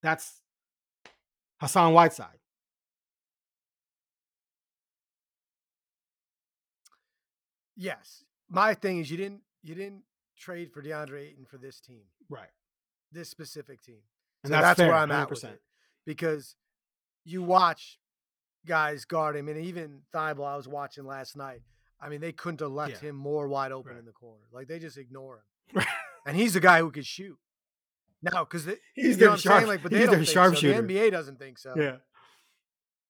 That's 0.03 0.41
Hassan 1.61 1.93
Whiteside. 1.93 2.40
Yes. 7.81 8.25
My 8.51 8.75
thing 8.75 8.99
is 8.99 9.11
you 9.11 9.17
didn't 9.17 9.41
you 9.63 9.75
didn't 9.75 10.03
trade 10.39 10.71
for 10.73 10.83
Deandre 10.83 11.21
Ayton 11.29 11.45
for 11.47 11.57
this 11.59 11.81
team, 11.81 12.03
Right. 12.29 12.49
this 13.13 13.29
specific 13.29 13.83
team. 13.83 14.01
And 14.45 14.51
So 14.51 14.55
that's, 14.55 14.63
that's, 14.65 14.79
fair, 14.79 14.89
where 14.89 14.97
I'm 14.97 15.11
at 15.11 15.29
with 15.31 15.41
100%. 15.43 15.53
it. 15.55 15.63
Because 16.07 16.57
you 17.25 17.43
watch 17.43 17.99
guys 18.67 19.05
guard 19.05 19.37
him, 19.37 19.49
and 19.49 19.59
even 19.65 20.03
Thybulle 20.15 20.47
I 20.47 20.57
was 20.57 20.67
watching 20.69 21.05
last 21.07 21.37
night. 21.37 21.61
I 22.01 22.09
mean, 22.09 22.21
they 22.21 22.33
couldn't 22.33 22.61
have 22.61 22.71
left 22.73 23.03
Yeah. 23.03 23.11
him 23.11 23.17
more 23.17 23.49
wide 23.49 23.73
open 23.73 23.93
Right. 23.93 23.99
in 23.99 24.05
the 24.07 24.13
corner. 24.13 24.45
Like 24.53 24.67
they 24.69 24.79
just 24.79 24.97
ignore 24.99 25.43
him, 25.75 25.85
and 26.27 26.37
he's 26.37 26.55
the 26.55 26.61
guy 26.61 26.81
who 26.81 26.91
could 26.91 27.07
shoot. 27.07 27.39
Now, 28.23 28.45
because 28.45 28.67
He's 28.95 29.17
their 29.19 29.37
sharp, 29.39 29.67
like, 29.67 29.83
but 29.83 29.91
they 29.93 29.99
he's 30.01 30.07
don't 30.07 30.17
their 30.17 30.25
sharpshooter. 30.27 30.75
so. 30.77 30.83
The 30.83 30.95
NBA 30.95 31.11
doesn't 31.11 31.39
think 31.39 31.59
so. 31.59 31.75
Yeah. 31.77 31.97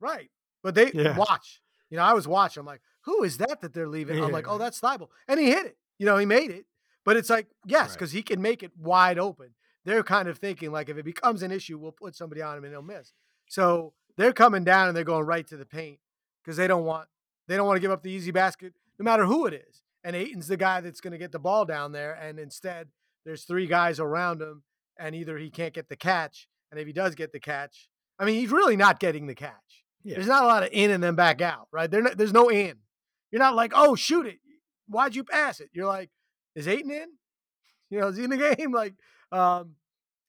Right. 0.01 0.31
But 0.63 0.75
they 0.75 0.93
Yeah. 0.93 1.17
watch. 1.17 1.61
You 1.91 1.97
know, 1.97 2.05
I 2.05 2.13
was 2.13 2.29
watching. 2.29 2.61
I'm 2.61 2.67
like, 2.67 2.81
who 3.11 3.25
is 3.25 3.39
that 3.39 3.61
that 3.61 3.75
they're 3.75 3.89
leaving? 3.89 4.23
I'm 4.23 4.33
like, 4.33 4.49
oh, 4.49 4.59
that's 4.59 4.81
Thybulle. 4.81 5.09
And 5.29 5.39
he 5.41 5.47
hit 5.47 5.67
it. 5.67 5.77
You 5.99 6.07
know, 6.07 6.17
he 6.17 6.27
made 6.27 6.51
it. 6.51 6.67
But 7.05 7.17
it's 7.17 7.31
like, 7.31 7.47
yes, 7.67 7.89
Right. 7.91 7.93
because 7.99 8.13
he 8.13 8.23
can 8.23 8.41
make 8.41 8.63
it 8.63 8.73
wide 8.77 9.19
open. 9.19 9.51
They're 9.85 10.03
kind 10.03 10.29
of 10.29 10.39
thinking 10.39 10.71
like 10.73 10.89
if 10.89 10.97
it 10.99 11.05
becomes 11.05 11.43
an 11.43 11.51
issue, 11.51 11.79
we'll 11.79 11.93
put 11.93 12.15
somebody 12.15 12.43
on 12.43 12.57
him 12.59 12.65
and 12.65 12.73
he'll 12.73 12.83
miss. 12.83 13.13
So 13.49 13.95
they're 14.17 14.33
coming 14.33 14.65
down 14.65 14.89
and 14.89 14.97
they're 14.97 15.05
going 15.05 15.27
right 15.27 15.47
to 15.49 15.57
the 15.57 15.65
paint 15.65 15.99
because 16.45 16.57
they 16.57 16.67
don't 16.67 16.85
want 16.85 17.09
they 17.49 17.57
don't 17.57 17.67
want 17.67 17.77
to 17.77 17.81
give 17.81 17.91
up 17.91 18.03
the 18.03 18.11
easy 18.13 18.31
basket, 18.31 18.75
no 18.99 19.05
matter 19.05 19.25
who 19.25 19.47
it 19.47 19.55
is. 19.55 19.83
And 20.05 20.15
Ayton's 20.15 20.47
the 20.47 20.57
guy 20.57 20.81
that's 20.81 21.01
going 21.01 21.13
to 21.13 21.19
get 21.19 21.33
the 21.33 21.39
ball 21.39 21.65
down 21.65 21.93
there. 21.93 22.13
And 22.13 22.39
instead, 22.39 22.89
there's 23.25 23.45
three 23.45 23.67
guys 23.67 23.99
around 23.99 24.41
him, 24.41 24.63
and 24.99 25.15
either 25.15 25.37
he 25.37 25.51
can't 25.51 25.75
get 25.75 25.89
the 25.89 25.97
catch, 25.97 26.47
and 26.71 26.79
if 26.81 26.87
he 26.87 26.93
does 26.93 27.15
get 27.15 27.33
the 27.33 27.41
catch, 27.41 27.89
I 28.19 28.25
mean, 28.25 28.37
he's 28.37 28.51
really 28.53 28.77
not 28.77 29.01
getting 29.01 29.27
the 29.27 29.35
catch. 29.35 29.85
Yeah. 30.05 30.15
There's 30.15 30.27
not 30.29 30.45
a 30.45 30.47
lot 30.47 30.63
of 30.63 30.69
in 30.73 30.91
and 30.91 31.03
then 31.03 31.17
back 31.17 31.41
out, 31.43 31.69
right? 31.73 31.91
There, 31.91 32.03
there's 32.15 32.33
no 32.33 32.51
in. 32.51 32.77
You're 33.31 33.39
not 33.41 33.55
like, 33.55 33.73
oh, 33.75 33.95
shoot 33.95 34.27
it. 34.27 34.39
Why'd 34.89 35.15
you 35.15 35.25
pass 35.25 35.61
it? 35.61 35.71
You're 35.73 35.87
like, 35.87 36.11
is 36.55 36.67
Ayton 36.69 36.91
in? 36.91 37.07
You 37.93 37.99
know, 38.01 38.07
is 38.07 38.17
he 38.17 38.23
in 38.23 38.31
the 38.31 38.37
game? 38.57 38.71
Like, 38.73 38.95
um, 39.33 39.75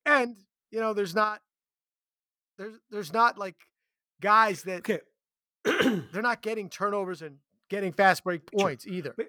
and 0.03 0.35
you 0.71 0.79
know, 0.79 0.93
there's 0.95 1.13
not, 1.13 1.39
there's, 2.57 2.73
there's 2.89 3.13
not 3.13 3.37
like 3.37 3.55
guys 4.19 4.63
that 4.63 4.79
Okay. 4.79 4.99
they're 6.11 6.23
not 6.23 6.41
getting 6.41 6.69
turnovers 6.69 7.21
and 7.21 7.37
getting 7.69 7.91
fast 7.91 8.23
break 8.23 8.41
Sure. 8.51 8.61
points 8.67 8.87
either. 8.87 9.13
But- 9.15 9.27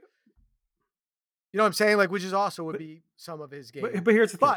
You 1.53 1.59
know 1.59 1.65
what 1.65 1.67
I'm 1.67 1.73
saying? 1.75 1.99
Like, 1.99 2.11
which 2.11 2.25
is 2.25 2.33
also 2.33 2.65
would 2.65 2.73
But- 2.73 2.79
be 2.79 3.03
some 3.19 3.43
of 3.43 3.51
his 3.51 3.71
game. 3.71 3.83
but, 3.83 4.03
but 4.03 4.15
here's 4.15 4.33
the 4.33 4.39
thing. 4.39 4.55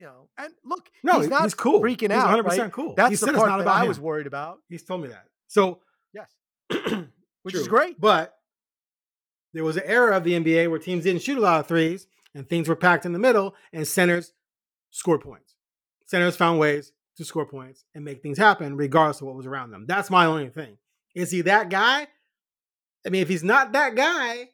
You 0.00 0.06
know, 0.08 0.28
and 0.36 0.52
look, 0.62 0.90
No, 1.02 1.20
he's 1.20 1.28
not 1.30 1.44
he's 1.44 1.54
cool. 1.54 1.80
freaking 1.80 2.02
He's 2.02 2.10
out. 2.10 2.24
100 2.26 2.42
right? 2.42 2.50
percent 2.50 2.72
cool. 2.74 2.94
That's 2.94 3.08
he 3.10 3.14
the 3.16 3.26
said 3.26 3.34
part 3.34 3.46
it's 3.46 3.48
not 3.48 3.56
that 3.58 3.62
about 3.62 3.76
I 3.76 3.82
him. 3.84 3.88
was 3.88 3.98
worried 3.98 4.26
about. 4.26 4.58
He's 4.68 4.82
told 4.82 5.00
me 5.00 5.08
that. 5.08 5.24
So, 5.48 5.80
Yes, 6.12 6.30
which 7.44 7.54
is 7.54 7.68
great. 7.68 8.00
But 8.00 8.34
there 9.52 9.64
was 9.64 9.76
an 9.76 9.84
era 9.86 10.16
of 10.16 10.24
the 10.24 10.32
NBA 10.32 10.68
where 10.68 10.80
teams 10.80 11.04
didn't 11.04 11.22
shoot 11.22 11.38
a 11.38 11.40
lot 11.40 11.60
of 11.60 11.68
threes 11.68 12.08
and 12.34 12.48
things 12.48 12.68
were 12.68 12.74
packed 12.74 13.06
in 13.06 13.12
the 13.12 13.18
middle 13.18 13.54
and 13.72 13.86
centers 13.86 14.32
scored 14.90 15.20
points. 15.20 15.54
Centers 16.06 16.36
found 16.36 16.58
ways 16.58 16.92
to 17.16 17.24
score 17.24 17.46
points 17.46 17.84
and 17.94 18.04
make 18.04 18.22
things 18.22 18.38
happen 18.38 18.76
regardless 18.76 19.20
of 19.20 19.28
what 19.28 19.36
was 19.36 19.46
around 19.46 19.70
them. 19.70 19.84
That's 19.86 20.10
my 20.10 20.26
only 20.26 20.48
thing. 20.48 20.78
Is 21.14 21.30
he 21.30 21.42
that 21.42 21.70
guy? 21.70 22.08
I 23.06 23.10
mean, 23.10 23.22
if 23.22 23.28
he's 23.28 23.44
not 23.44 23.72
that 23.72 23.94
guy, 23.94 24.48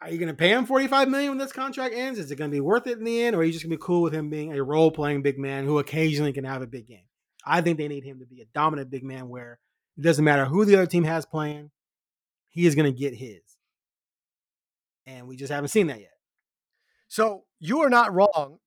are 0.00 0.10
you 0.10 0.18
going 0.18 0.28
to 0.28 0.34
pay 0.34 0.52
him 0.52 0.64
45 0.64 1.08
million 1.08 1.30
when 1.30 1.38
this 1.38 1.52
contract 1.52 1.94
ends? 1.94 2.20
Is 2.20 2.30
it 2.30 2.36
going 2.36 2.50
to 2.50 2.54
be 2.54 2.60
worth 2.60 2.86
it 2.86 2.98
in 2.98 3.04
the 3.04 3.22
end 3.22 3.34
or 3.34 3.40
are 3.40 3.44
you 3.44 3.52
just 3.52 3.64
going 3.64 3.70
to 3.70 3.76
be 3.76 3.82
cool 3.82 4.02
with 4.02 4.14
him 4.14 4.30
being 4.30 4.52
a 4.52 4.62
role-playing 4.62 5.22
big 5.22 5.38
man 5.38 5.64
who 5.64 5.78
occasionally 5.78 6.32
can 6.32 6.44
have 6.44 6.62
a 6.62 6.68
big 6.68 6.86
game? 6.86 7.06
I 7.44 7.62
think 7.62 7.78
they 7.78 7.88
need 7.88 8.04
him 8.04 8.20
to 8.20 8.26
be 8.26 8.42
a 8.42 8.46
dominant 8.54 8.90
big 8.90 9.02
man 9.02 9.28
where 9.28 9.58
it 9.98 10.02
doesn't 10.02 10.24
matter 10.24 10.44
who 10.46 10.64
the 10.64 10.74
other 10.76 10.86
team 10.86 11.04
has 11.04 11.26
playing, 11.26 11.70
he 12.48 12.66
is 12.66 12.74
going 12.74 12.90
to 12.92 12.98
get 12.98 13.14
his. 13.14 13.40
And 15.06 15.26
we 15.28 15.36
just 15.36 15.52
haven't 15.52 15.68
seen 15.68 15.88
that 15.88 16.00
yet. 16.00 16.12
So 17.08 17.44
you 17.58 17.80
are 17.80 17.90
not 17.90 18.12
wrong. 18.14 18.58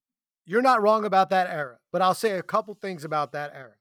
You're 0.46 0.62
not 0.62 0.82
wrong 0.82 1.06
about 1.06 1.30
that 1.30 1.48
era. 1.50 1.78
But 1.92 2.02
I'll 2.02 2.16
say 2.16 2.32
a 2.32 2.44
couple 2.44 2.74
things 2.74 3.04
about 3.06 3.32
that 3.34 3.52
era. 3.56 3.74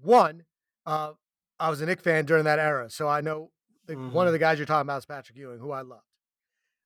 One, 0.00 0.44
uh, 0.86 1.12
I 1.58 1.70
was 1.70 1.80
a 1.80 1.86
Knick 1.86 2.00
fan 2.00 2.26
during 2.26 2.44
that 2.44 2.58
era, 2.58 2.90
so 2.90 3.08
I 3.08 3.20
know 3.20 3.50
the, 3.86 3.94
one 3.94 4.24
Mhm. 4.24 4.26
of 4.26 4.32
the 4.32 4.38
guys 4.38 4.58
you're 4.58 4.66
talking 4.66 4.86
about 4.86 4.98
is 4.98 5.06
Patrick 5.06 5.38
Ewing, 5.38 5.60
who 5.60 5.70
I 5.70 5.82
loved. 5.82 6.02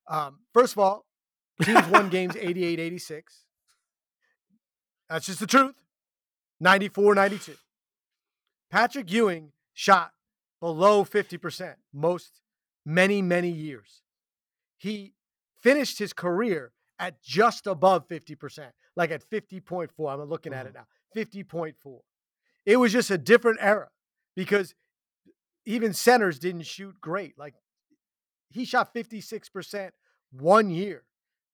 Um, 0.06 0.40
first 0.52 0.74
of 0.74 0.78
all, 0.78 1.06
teams 1.62 1.86
won 1.88 2.08
games 2.10 2.36
88 2.36 2.78
86. 2.78 3.44
That's 5.08 5.26
just 5.26 5.40
the 5.40 5.46
truth. 5.46 5.74
94 6.60 7.14
92. 7.14 7.56
Patrick 8.70 9.10
Ewing 9.10 9.52
shot 9.78 10.10
below 10.60 11.04
50% 11.04 11.74
most, 11.94 12.40
many, 12.84 13.22
many 13.22 13.48
years. 13.48 14.02
He 14.76 15.14
finished 15.56 16.00
his 16.00 16.12
career 16.12 16.72
at 16.98 17.22
just 17.22 17.68
above 17.68 18.08
50%, 18.08 18.72
like 18.96 19.12
at 19.12 19.22
50.4. 19.30 20.12
I'm 20.12 20.28
looking 20.28 20.52
at 20.52 20.66
it 20.66 20.74
now 20.74 20.86
50.4. 21.16 21.74
It 22.66 22.76
was 22.78 22.92
just 22.92 23.12
a 23.12 23.18
different 23.18 23.58
era 23.60 23.90
because 24.34 24.74
even 25.64 25.92
centers 25.92 26.40
didn't 26.40 26.66
shoot 26.66 27.00
great. 27.00 27.38
Like 27.38 27.54
he 28.50 28.64
shot 28.64 28.92
56% 28.92 29.92
one 30.32 30.70
year, 30.70 31.04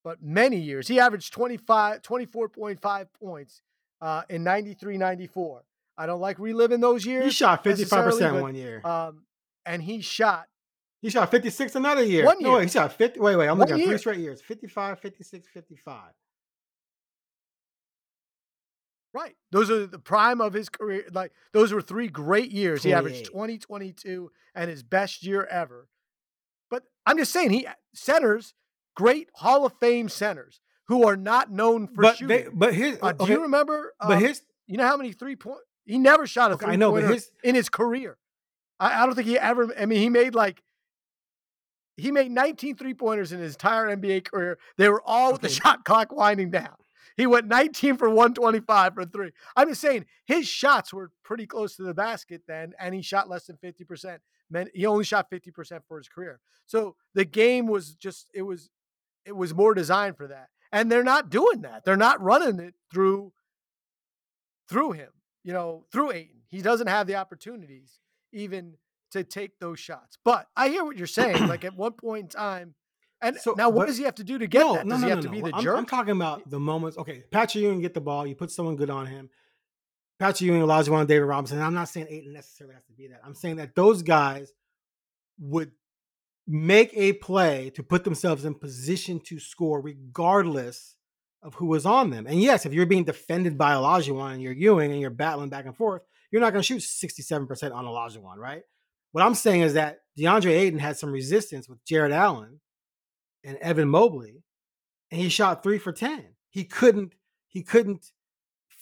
but 0.02 0.22
many 0.22 0.56
years. 0.56 0.88
He 0.88 0.98
averaged 0.98 1.30
25, 1.34 2.00
24.5 2.00 3.06
points 3.20 3.60
uh, 4.00 4.22
in 4.30 4.42
93 4.44 4.96
94. 4.96 5.62
I 5.96 6.06
don't 6.06 6.20
like 6.20 6.38
reliving 6.38 6.80
those 6.80 7.06
years. 7.06 7.24
He 7.24 7.30
shot 7.30 7.62
55% 7.64 8.18
but, 8.32 8.42
one 8.42 8.54
year. 8.54 8.80
Um, 8.84 9.24
and 9.64 9.82
he 9.82 10.00
shot 10.00 10.46
he 11.00 11.10
shot 11.10 11.30
56 11.30 11.74
another 11.74 12.02
year. 12.02 12.24
one 12.24 12.36
No, 12.40 12.48
year. 12.50 12.58
wait, 12.60 12.64
he 12.64 12.70
shot 12.70 12.92
50. 12.94 13.20
Wait, 13.20 13.36
wait. 13.36 13.46
I'm 13.46 13.58
One 13.58 13.68
looking 13.68 13.82
at 13.82 13.88
three 13.88 13.98
straight 13.98 14.18
years 14.20 14.40
55, 14.40 14.98
56, 15.00 15.46
55. 15.48 16.00
Right. 19.12 19.36
Those 19.52 19.70
are 19.70 19.86
the 19.86 19.98
prime 19.98 20.40
of 20.40 20.52
his 20.54 20.68
career. 20.68 21.04
Like 21.12 21.32
those 21.52 21.72
were 21.72 21.82
three 21.82 22.08
great 22.08 22.50
years. 22.50 22.82
He 22.82 22.92
averaged 22.92 23.26
28. 23.26 23.60
20, 23.62 23.92
22, 23.92 24.30
and 24.54 24.70
his 24.70 24.82
best 24.82 25.24
year 25.24 25.44
ever. 25.50 25.88
But 26.70 26.82
I'm 27.06 27.18
just 27.18 27.32
saying, 27.32 27.50
he 27.50 27.68
centers, 27.94 28.54
great 28.96 29.28
Hall 29.34 29.64
of 29.66 29.74
Fame 29.78 30.08
centers 30.08 30.60
who 30.88 31.06
are 31.06 31.16
not 31.16 31.50
known 31.52 31.86
for 31.86 32.02
But, 32.02 32.16
shooting. 32.16 32.44
they, 32.44 32.46
but 32.52 32.74
his. 32.74 32.98
Uh, 33.00 33.12
do 33.12 33.26
you 33.30 33.42
remember? 33.42 33.92
but 34.00 34.16
um, 34.16 34.20
his. 34.22 34.42
you 34.66 34.76
know 34.78 34.86
how 34.86 34.96
many 34.96 35.12
three 35.12 35.36
point? 35.36 35.60
He 35.84 35.98
never 35.98 36.26
shot 36.26 36.50
a 36.50 36.54
Okay, 36.54 36.66
three 36.66 36.72
I 36.74 36.76
know, 36.76 36.92
but 36.92 37.04
his. 37.04 37.30
in 37.42 37.54
his 37.54 37.68
career. 37.68 38.16
I, 38.80 39.02
I 39.02 39.06
don't 39.06 39.14
think 39.14 39.28
he 39.28 39.38
ever. 39.38 39.72
I 39.78 39.86
mean, 39.86 40.00
he 40.00 40.08
made 40.08 40.34
like. 40.34 40.62
He 41.96 42.10
made 42.10 42.32
19 42.32 42.76
three 42.76 42.94
pointers 42.94 43.30
in 43.30 43.38
his 43.38 43.54
entire 43.54 43.94
NBA 43.96 44.24
career. 44.24 44.58
They 44.78 44.88
were 44.88 45.02
all 45.06 45.32
with 45.32 45.42
the 45.42 45.48
shot 45.48 45.84
clock 45.84 46.12
winding 46.12 46.50
down. 46.50 46.74
He 47.16 47.26
went 47.26 47.46
19 47.46 47.96
for 47.96 48.08
125 48.08 48.94
for 48.94 49.04
three. 49.04 49.30
I'm 49.54 49.68
just 49.68 49.80
saying 49.80 50.06
his 50.26 50.48
shots 50.48 50.92
were 50.92 51.12
pretty 51.22 51.46
close 51.46 51.76
to 51.76 51.84
the 51.84 51.94
basket 51.94 52.42
then, 52.48 52.72
and 52.80 52.94
he 52.94 53.02
shot 53.02 53.28
less 53.28 53.46
than 53.46 53.56
50%. 53.58 54.18
Man, 54.50 54.68
he 54.74 54.84
only 54.86 55.04
shot 55.04 55.30
50% 55.30 55.82
for 55.86 55.98
his 55.98 56.08
career. 56.08 56.40
So 56.66 56.96
the 57.14 57.24
game 57.24 57.68
was 57.68 57.94
just 57.94 58.28
it 58.34 58.42
was 58.42 58.70
it 59.24 59.36
was 59.36 59.54
more 59.54 59.74
designed 59.74 60.16
for 60.16 60.26
that. 60.26 60.48
And 60.72 60.90
they're 60.90 61.04
not 61.04 61.30
doing 61.30 61.62
that. 61.62 61.84
They're 61.84 61.96
not 61.96 62.20
running 62.20 62.58
it 62.58 62.74
through 62.92 63.32
through 64.68 64.92
him, 64.92 65.10
you 65.44 65.52
know, 65.52 65.84
through 65.92 66.12
Ayton. 66.12 66.40
He 66.48 66.62
doesn't 66.62 66.86
have 66.88 67.06
the 67.06 67.16
opportunities 67.16 67.98
even 68.32 68.74
to 69.12 69.22
take 69.22 69.58
those 69.60 69.78
shots. 69.78 70.18
But 70.24 70.48
I 70.56 70.68
hear 70.68 70.84
what 70.84 70.96
you're 70.96 71.06
saying. 71.06 71.46
like 71.46 71.64
at 71.64 71.76
one 71.76 71.92
point 71.92 72.22
in 72.22 72.28
time, 72.28 72.74
and 73.20 73.36
So, 73.36 73.54
now 73.56 73.70
what 73.70 73.82
but- 73.82 73.86
does 73.86 73.98
he 73.98 74.04
have 74.04 74.16
to 74.16 74.24
do 74.24 74.38
to 74.38 74.46
get 74.46 74.60
no, 74.60 74.74
that? 74.74 74.88
Does 74.88 75.00
no, 75.00 75.06
he 75.06 75.10
have 75.10 75.18
no, 75.18 75.22
to 75.22 75.28
no. 75.28 75.32
be 75.32 75.40
the 75.50 75.56
I'm, 75.56 75.62
jerk? 75.62 75.78
I'm 75.78 75.86
talking 75.86 76.12
about 76.16 76.48
the 76.50 76.58
moments. 76.58 76.98
Okay, 76.98 77.22
Patrick 77.30 77.62
Ewing 77.62 77.80
get 77.80 77.94
the 77.94 78.00
ball. 78.00 78.26
You 78.26 78.34
put 78.34 78.50
someone 78.50 78.76
good 78.76 78.90
on 78.90 79.06
him. 79.06 79.30
Patrick 80.18 80.42
Ewing, 80.42 80.66
Wan, 80.66 81.06
David 81.06 81.24
Robinson. 81.24 81.60
I'm 81.60 81.74
not 81.74 81.88
saying 81.88 82.06
Ayton 82.08 82.32
necessarily 82.32 82.74
has 82.74 82.84
to 82.84 82.92
be 82.92 83.08
that. 83.08 83.20
I'm 83.24 83.34
saying 83.34 83.56
that 83.56 83.74
those 83.74 84.02
guys 84.02 84.52
would 85.38 85.72
make 86.46 86.90
a 86.94 87.14
play 87.14 87.70
to 87.70 87.82
put 87.82 88.04
themselves 88.04 88.44
in 88.44 88.54
position 88.54 89.18
to 89.18 89.38
score 89.38 89.80
regardless 89.80 90.96
of 91.44 91.54
who 91.54 91.66
was 91.66 91.86
on 91.86 92.10
them. 92.10 92.26
And 92.26 92.40
yes, 92.40 92.66
if 92.66 92.72
you're 92.72 92.86
being 92.86 93.04
defended 93.04 93.56
by 93.56 93.74
Olajuwon 93.74 94.32
and 94.32 94.42
you're 94.42 94.52
Ewing 94.52 94.90
and 94.90 95.00
you're 95.00 95.10
battling 95.10 95.50
back 95.50 95.66
and 95.66 95.76
forth, 95.76 96.02
you're 96.30 96.40
not 96.40 96.52
going 96.52 96.62
to 96.62 96.66
shoot 96.66 96.80
67% 96.80 97.72
on 97.72 97.84
Olajuwon, 97.84 98.38
right? 98.38 98.62
What 99.12 99.22
I'm 99.22 99.34
saying 99.34 99.60
is 99.60 99.74
that 99.74 100.00
Deandre 100.18 100.50
Ayton 100.50 100.80
had 100.80 100.96
some 100.96 101.12
resistance 101.12 101.68
with 101.68 101.84
Jarrett 101.84 102.12
Allen 102.12 102.60
and 103.44 103.58
Evan 103.58 103.88
Mobley, 103.88 104.42
and 105.12 105.20
he 105.20 105.28
shot 105.28 105.62
three 105.62 105.78
for 105.78 105.92
10. 105.92 106.24
He 106.50 106.64
couldn't, 106.64 107.12
he 107.46 107.62
couldn't 107.62 108.10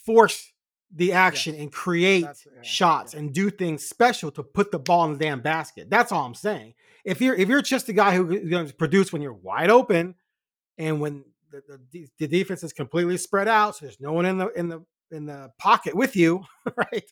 force 0.07 0.53
the 0.95 1.13
action 1.13 1.55
Yes. 1.55 1.63
and 1.63 1.73
create 1.73 2.23
yeah, 2.25 2.63
shots 2.63 3.13
yeah. 3.15 3.21
and 3.21 3.33
do 3.35 3.51
things 3.51 3.85
special 3.85 4.31
to 4.33 4.43
put 4.43 4.71
the 4.71 4.79
ball 4.79 5.05
in 5.07 5.13
the 5.15 5.19
damn 5.19 5.41
basket. 5.41 5.91
That's 5.91 6.13
all 6.13 6.25
I'm 6.25 6.35
saying. 6.35 6.75
If 7.05 7.21
you're 7.21 7.35
if 7.35 7.49
you're 7.49 7.63
just 7.63 7.89
a 7.89 7.93
guy 7.93 8.15
who's 8.15 8.49
going 8.49 8.67
to 8.69 8.75
produce 8.75 9.13
when 9.13 9.23
you're 9.23 9.33
wide 9.33 9.71
open 9.71 10.15
and 10.79 11.01
when 11.01 11.25
the, 11.53 11.79
the, 11.93 12.07
the 12.19 12.27
defense 12.29 12.63
is 12.63 12.73
completely 12.73 13.17
spread 13.17 13.49
out, 13.49 13.77
so 13.77 13.85
there's 13.87 14.01
no 14.01 14.13
one 14.13 14.27
in 14.27 14.39
the 14.39 14.49
in 14.49 14.69
the 14.69 14.85
in 15.11 15.27
the 15.27 15.51
pocket 15.59 15.95
with 15.95 16.17
you, 16.17 16.43
right? 16.77 17.05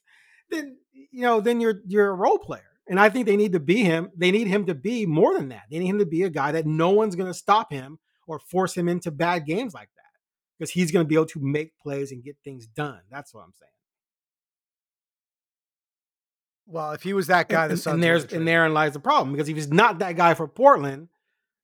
Then 0.50 0.76
you 0.92 1.22
know, 1.22 1.40
then 1.40 1.60
you're 1.60 1.80
you're 1.86 2.08
a 2.08 2.14
role 2.14 2.38
player. 2.38 2.64
And 2.88 2.98
I 2.98 3.08
think 3.08 3.26
they 3.26 3.36
need 3.36 3.52
to 3.52 3.60
be 3.60 3.84
him. 3.84 4.10
They 4.16 4.32
need 4.32 4.48
him 4.48 4.66
to 4.66 4.74
be 4.74 5.06
more 5.06 5.34
than 5.38 5.50
that. 5.50 5.62
They 5.70 5.78
need 5.78 5.86
him 5.86 6.00
to 6.00 6.06
be 6.06 6.24
a 6.24 6.30
guy 6.30 6.50
that 6.52 6.66
no 6.66 6.90
one's 6.90 7.14
going 7.14 7.30
to 7.30 7.38
stop 7.38 7.72
him 7.72 8.00
or 8.26 8.40
force 8.40 8.76
him 8.76 8.88
into 8.88 9.12
bad 9.12 9.46
games 9.46 9.74
like 9.74 9.90
that 9.94 10.58
because 10.58 10.72
he's 10.72 10.90
going 10.90 11.04
to 11.04 11.08
be 11.08 11.14
able 11.14 11.26
to 11.26 11.40
make 11.40 11.78
plays 11.78 12.10
and 12.10 12.24
get 12.24 12.36
things 12.42 12.66
done. 12.66 12.98
That's 13.08 13.32
what 13.32 13.42
I'm 13.44 13.52
saying. 13.60 13.70
well, 16.66 16.92
if 16.92 17.02
he 17.02 17.12
was 17.12 17.26
that 17.28 17.48
guy, 17.48 17.66
and, 17.66 17.76
the 17.76 17.90
and- 17.90 17.94
and 17.94 18.02
there's 18.02 18.24
and 18.32 18.46
therein 18.46 18.72
lies 18.72 18.92
the 18.92 19.00
problem 19.00 19.32
because 19.32 19.48
if 19.48 19.56
he's 19.56 19.70
not 19.70 19.98
that 20.00 20.16
guy 20.16 20.34
for 20.34 20.46
Portland, 20.48 21.08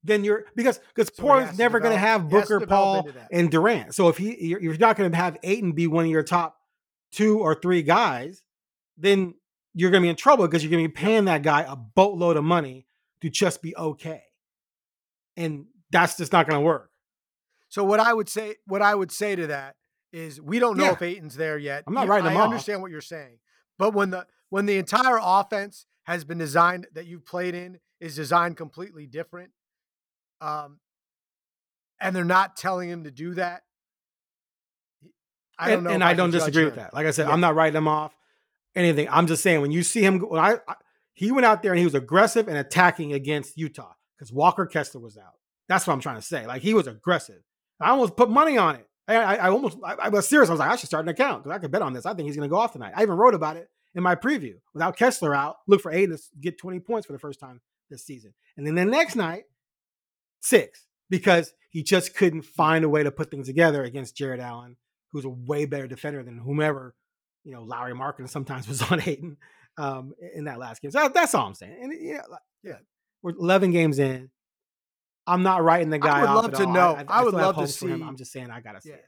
then 0.06 0.24
you're 0.24 0.44
because 0.54 0.78
because 0.94 1.14
So 1.14 1.22
Portland's 1.22 1.58
never 1.58 1.80
going 1.80 1.92
to 1.94 1.98
have 1.98 2.30
he 2.30 2.36
has 2.36 2.48
to 2.48 2.54
Booker, 2.60 2.66
Paul, 2.66 3.08
and 3.30 3.50
Durant. 3.50 3.94
So 3.94 4.08
if 4.08 4.16
he 4.18 4.46
you're, 4.46 4.60
you're 4.60 4.78
not 4.78 4.96
going 4.96 5.10
to 5.10 5.16
have 5.16 5.36
Ayton 5.42 5.72
be 5.72 5.86
one 5.86 6.04
of 6.04 6.10
your 6.10 6.22
top 6.22 6.56
two 7.12 7.38
or 7.40 7.54
three 7.54 7.82
guys, 7.82 8.42
then 8.96 9.34
you're 9.74 9.90
going 9.90 10.02
to 10.02 10.06
be 10.06 10.10
in 10.10 10.16
trouble 10.16 10.46
because 10.46 10.62
you're 10.62 10.70
going 10.70 10.84
to 10.84 10.88
be 10.88 10.94
paying 10.94 11.26
that 11.26 11.42
guy 11.42 11.62
a 11.68 11.76
boatload 11.76 12.36
of 12.36 12.44
money 12.44 12.86
to 13.20 13.30
just 13.30 13.62
be 13.62 13.76
okay, 13.76 14.22
and 15.36 15.66
that's 15.90 16.16
just 16.16 16.32
not 16.32 16.48
going 16.48 16.58
to 16.58 16.64
work. 16.64 16.90
So 17.68 17.84
what 17.84 18.00
I 18.00 18.12
would 18.12 18.28
say, 18.28 18.56
what 18.66 18.82
I 18.82 18.94
would 18.94 19.10
say 19.12 19.36
to 19.36 19.48
that 19.48 19.76
is, 20.12 20.40
we 20.40 20.58
don't 20.58 20.76
know 20.76 20.84
Yeah. 20.84 20.92
if 20.92 21.02
Ayton's 21.02 21.36
there 21.36 21.58
yet. 21.58 21.84
I'm 21.86 21.94
not 21.94 22.08
writing 22.08 22.28
I 22.28 22.34
off. 22.36 22.44
understand 22.44 22.80
what 22.80 22.90
you're 22.90 23.00
saying, 23.00 23.38
but 23.78 23.92
when 23.92 24.10
the 24.10 24.26
when 24.48 24.66
the 24.66 24.78
entire 24.78 25.18
offense 25.20 25.86
has 26.04 26.24
been 26.24 26.38
designed 26.38 26.86
that 26.94 27.06
you've 27.06 27.26
played 27.26 27.54
in 27.54 27.80
is 28.00 28.14
designed 28.14 28.56
completely 28.56 29.06
different, 29.06 29.50
um, 30.40 30.78
and 32.00 32.14
they're 32.14 32.24
not 32.24 32.56
telling 32.56 32.88
him 32.88 33.04
to 33.04 33.10
do 33.10 33.34
that, 33.34 33.62
I 35.58 35.68
don't 35.68 35.74
and, 35.74 35.84
know. 35.84 35.90
and 35.90 36.02
if 36.02 36.06
I 36.06 36.10
can 36.10 36.16
don't 36.18 36.30
disagree 36.30 36.64
with 36.64 36.76
that. 36.76 36.92
Like 36.94 37.06
I 37.06 37.10
said, 37.10 37.26
Yeah. 37.26 37.32
I'm 37.32 37.40
not 37.40 37.54
writing 37.54 37.76
him 37.76 37.88
off. 37.88 38.14
Anything. 38.74 39.08
I'm 39.10 39.26
just 39.26 39.42
saying 39.42 39.62
when 39.62 39.70
you 39.70 39.82
see 39.82 40.02
him, 40.02 40.20
when 40.20 40.38
I, 40.40 40.56
I 40.68 40.74
he 41.14 41.32
went 41.32 41.46
out 41.46 41.62
there 41.62 41.72
and 41.72 41.78
he 41.78 41.86
was 41.86 41.94
aggressive 41.94 42.46
and 42.46 42.58
attacking 42.58 43.14
against 43.14 43.56
Utah 43.56 43.92
because 44.16 44.30
Walker 44.30 44.66
Kessler 44.66 45.00
was 45.00 45.16
out. 45.16 45.32
That's 45.66 45.86
what 45.86 45.94
I'm 45.94 46.00
trying 46.00 46.16
to 46.16 46.22
say. 46.22 46.46
Like 46.46 46.60
he 46.60 46.74
was 46.74 46.86
aggressive. 46.86 47.42
I 47.80 47.90
almost 47.90 48.16
put 48.16 48.28
money 48.28 48.58
on 48.58 48.76
it. 48.76 48.86
I, 49.08 49.16
I, 49.16 49.34
I 49.34 49.48
almost 49.50 49.78
I, 49.82 49.94
I 49.94 50.08
was 50.10 50.28
serious. 50.28 50.50
I 50.50 50.52
was 50.52 50.60
like, 50.60 50.70
I 50.70 50.76
should 50.76 50.88
start 50.88 51.06
an 51.06 51.08
account 51.08 51.42
because 51.44 51.56
I 51.56 51.58
could 51.58 51.70
bet 51.70 51.80
on 51.80 51.94
this. 51.94 52.04
I 52.04 52.12
think 52.12 52.26
he's 52.26 52.36
going 52.36 52.48
to 52.48 52.52
go 52.52 52.58
off 52.60 52.72
tonight. 52.72 52.92
I 52.94 53.02
even 53.02 53.16
wrote 53.16 53.34
about 53.34 53.56
it 53.56 53.68
in 53.94 54.02
my 54.02 54.14
preview. 54.14 54.54
Without 54.74 54.96
Kessler 54.96 55.34
out, 55.34 55.56
look 55.66 55.80
for 55.80 55.90
Ayton 55.90 56.16
to 56.16 56.22
get 56.38 56.58
20 56.58 56.80
points 56.80 57.06
for 57.06 57.14
the 57.14 57.18
first 57.18 57.40
time 57.40 57.62
this 57.88 58.04
season. 58.04 58.34
And 58.58 58.66
then 58.66 58.74
the 58.74 58.84
next 58.84 59.16
night, 59.16 59.44
six 60.46 60.86
because 61.10 61.52
he 61.70 61.82
just 61.82 62.14
couldn't 62.16 62.42
find 62.42 62.84
a 62.84 62.88
way 62.88 63.02
to 63.02 63.10
put 63.10 63.30
things 63.30 63.46
together 63.46 63.82
against 63.84 64.16
Jarrett 64.16 64.40
Allen, 64.40 64.76
who's 65.12 65.24
a 65.24 65.28
way 65.30 65.66
better 65.66 65.86
defender 65.86 66.22
than 66.22 66.38
whomever, 66.38 66.94
you 67.44 67.52
know, 67.52 67.62
Lauri 67.62 67.92
Markkanen 67.92 68.28
sometimes 68.28 68.66
was 68.72 68.82
on 68.82 69.00
Ayton 69.06 69.36
um, 69.78 70.12
in 70.34 70.44
that 70.44 70.58
last 70.58 70.80
game. 70.82 70.90
So 70.90 71.08
that's 71.08 71.34
all 71.34 71.46
I'm 71.46 71.54
saying. 71.54 71.76
And 71.82 71.92
you 71.92 72.14
know, 72.14 72.22
yeah, 72.62 72.78
we're 73.22 73.32
11 73.38 73.72
games 73.72 73.98
in. 73.98 74.30
I'm 75.26 75.42
not 75.42 75.62
writing 75.64 75.90
the 75.90 75.98
guy. 75.98 76.20
I 76.20 76.34
would 76.34 76.42
love 76.42 76.52
to 76.52 76.64
all. 76.66 76.72
know. 76.72 76.94
I, 76.96 77.04
I 77.08 77.22
would 77.24 77.30
still 77.34 77.40
love 77.40 77.56
to 77.56 77.66
for 77.66 77.88
him. 77.88 77.98
see- 78.00 78.04
I'm 78.06 78.16
just 78.16 78.32
saying 78.32 78.50
I 78.50 78.60
gotta 78.60 78.80
see 78.80 78.90
Yeah. 78.90 78.96
it. 78.96 79.04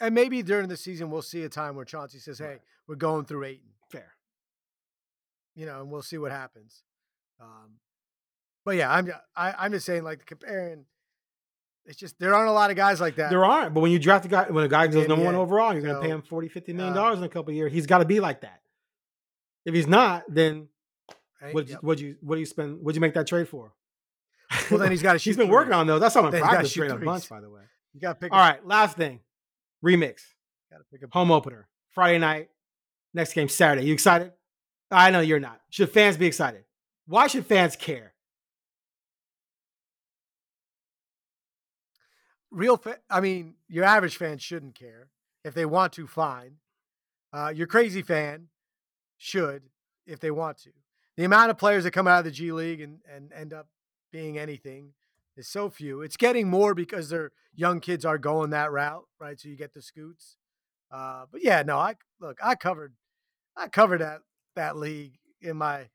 And 0.00 0.14
maybe 0.14 0.42
during 0.42 0.68
the 0.68 0.76
season 0.76 1.10
we'll 1.10 1.22
see 1.22 1.42
a 1.42 1.48
time 1.48 1.76
where 1.76 1.84
Chauncey 1.84 2.18
says, 2.18 2.38
"Hey, 2.38 2.46
Right. 2.46 2.60
we're 2.88 2.94
going 2.96 3.26
through 3.26 3.44
Ayton," 3.44 3.68
Fair. 3.90 4.14
you 5.54 5.66
know, 5.66 5.82
and 5.82 5.90
we'll 5.90 6.00
see 6.02 6.16
what 6.18 6.32
happens. 6.32 6.82
Um, 7.38 7.78
but 8.64 8.76
yeah, 8.76 8.92
I'm 8.92 9.06
ju- 9.06 9.12
I, 9.36 9.54
I'm 9.58 9.72
just 9.72 9.86
saying, 9.86 10.04
like 10.04 10.24
comparing. 10.26 10.84
It's 11.86 11.98
just 11.98 12.18
there 12.20 12.34
aren't 12.34 12.48
a 12.50 12.52
lot 12.52 12.70
of 12.70 12.76
guys 12.76 13.00
like 13.00 13.16
that. 13.16 13.30
There 13.30 13.44
aren't, 13.44 13.74
but 13.74 13.80
when 13.80 13.90
you 13.90 13.98
draft 13.98 14.24
a 14.26 14.28
guy, 14.28 14.44
when 14.50 14.64
a 14.64 14.68
guy 14.68 14.86
goes 14.86 15.08
number 15.08 15.24
one 15.24 15.34
overall, 15.34 15.72
you're 15.72 15.82
going 15.82 15.94
to 15.94 16.00
pay 16.00 16.10
him 16.10 16.22
40, 16.22 16.48
50 16.48 16.72
million 16.74 16.92
uh, 16.92 16.96
dollars 16.96 17.18
in 17.18 17.24
a 17.24 17.28
couple 17.28 17.50
of 17.50 17.56
years. 17.56 17.72
He's 17.72 17.86
got 17.86 17.98
to 17.98 18.04
be 18.04 18.20
like 18.20 18.42
that. 18.42 18.60
If 19.64 19.74
he's 19.74 19.86
not, 19.86 20.24
then 20.28 20.68
right? 21.40 21.54
what 21.54 21.68
Yep. 21.68 21.82
what 21.82 21.98
you 21.98 22.16
what 22.20 22.34
do 22.36 22.40
you 22.40 22.46
spend? 22.46 22.80
What'd 22.82 22.96
you 22.96 23.00
make 23.00 23.14
that 23.14 23.26
trade 23.26 23.48
for? 23.48 23.72
Well, 24.70 24.78
then 24.78 24.90
he's 24.90 25.02
got 25.02 25.14
to 25.14 25.18
shoot. 25.20 25.30
He's 25.30 25.36
been 25.36 25.48
working 25.48 25.72
on 25.72 25.86
those. 25.86 26.00
That's 26.00 26.14
Then 26.14 26.24
gotta 26.30 26.40
practice 26.40 26.72
trade 26.72 26.90
a 26.90 26.96
bunch, 26.96 27.28
by 27.28 27.40
the 27.40 27.48
way. 27.50 27.62
You 27.94 28.00
got 28.00 28.14
to 28.14 28.14
pick. 28.20 28.32
up 28.32 28.38
All 28.38 28.44
right, 28.44 28.64
last 28.64 28.96
thing, 28.96 29.20
remix 29.84 30.20
Got 30.70 30.78
to 30.78 30.84
pick 30.92 31.02
up. 31.02 31.12
home 31.12 31.30
opener 31.32 31.68
Friday 31.94 32.18
night. 32.18 32.50
Next 33.14 33.32
game 33.32 33.48
Saturday. 33.48 33.86
You 33.86 33.92
excited? 33.94 34.32
I 34.90 35.10
know 35.10 35.20
you're 35.20 35.40
not. 35.40 35.60
Should 35.70 35.90
fans 35.90 36.16
be 36.16 36.26
excited? 36.26 36.64
Why 37.06 37.26
should 37.26 37.46
fans 37.46 37.74
care? 37.74 38.12
Real 42.50 42.76
fa- 42.76 43.00
i 43.08 43.20
mean 43.20 43.54
your 43.68 43.84
average 43.84 44.16
fan 44.16 44.38
shouldn't 44.38 44.74
care. 44.74 45.08
If 45.44 45.54
they 45.54 45.64
want 45.64 45.92
to 45.94 46.06
fine. 46.06 46.56
Uh, 47.32 47.52
your 47.54 47.66
crazy 47.66 48.02
fan 48.02 48.48
should 49.16 49.62
if 50.06 50.20
they 50.20 50.30
want 50.30 50.58
to. 50.58 50.70
The 51.16 51.24
amount 51.24 51.50
of 51.50 51.58
players 51.58 51.84
that 51.84 51.92
come 51.92 52.06
out 52.06 52.20
of 52.20 52.24
the 52.24 52.30
g 52.30 52.52
league 52.52 52.80
and, 52.80 53.00
and 53.12 53.32
end 53.32 53.52
up 53.52 53.68
being 54.12 54.38
anything 54.38 54.92
is 55.36 55.48
so 55.48 55.70
few. 55.70 56.02
It's 56.02 56.16
getting 56.16 56.48
more 56.48 56.74
because 56.74 57.08
their 57.08 57.32
young 57.54 57.80
kids 57.80 58.04
are 58.04 58.18
going 58.18 58.50
that 58.50 58.72
route 58.72 59.06
right? 59.18 59.38
So 59.38 59.48
you 59.48 59.56
get 59.56 59.74
the 59.74 59.82
scoots. 59.82 60.36
Uh, 60.90 61.26
but 61.30 61.44
yeah 61.44 61.62
no 61.62 61.78
i 61.78 61.94
look 62.20 62.36
i 62.42 62.56
covered 62.56 62.94
i 63.56 63.68
covered 63.68 64.00
that 64.00 64.22
that 64.56 64.76
league 64.76 65.18
in 65.40 65.56
my 65.56 65.88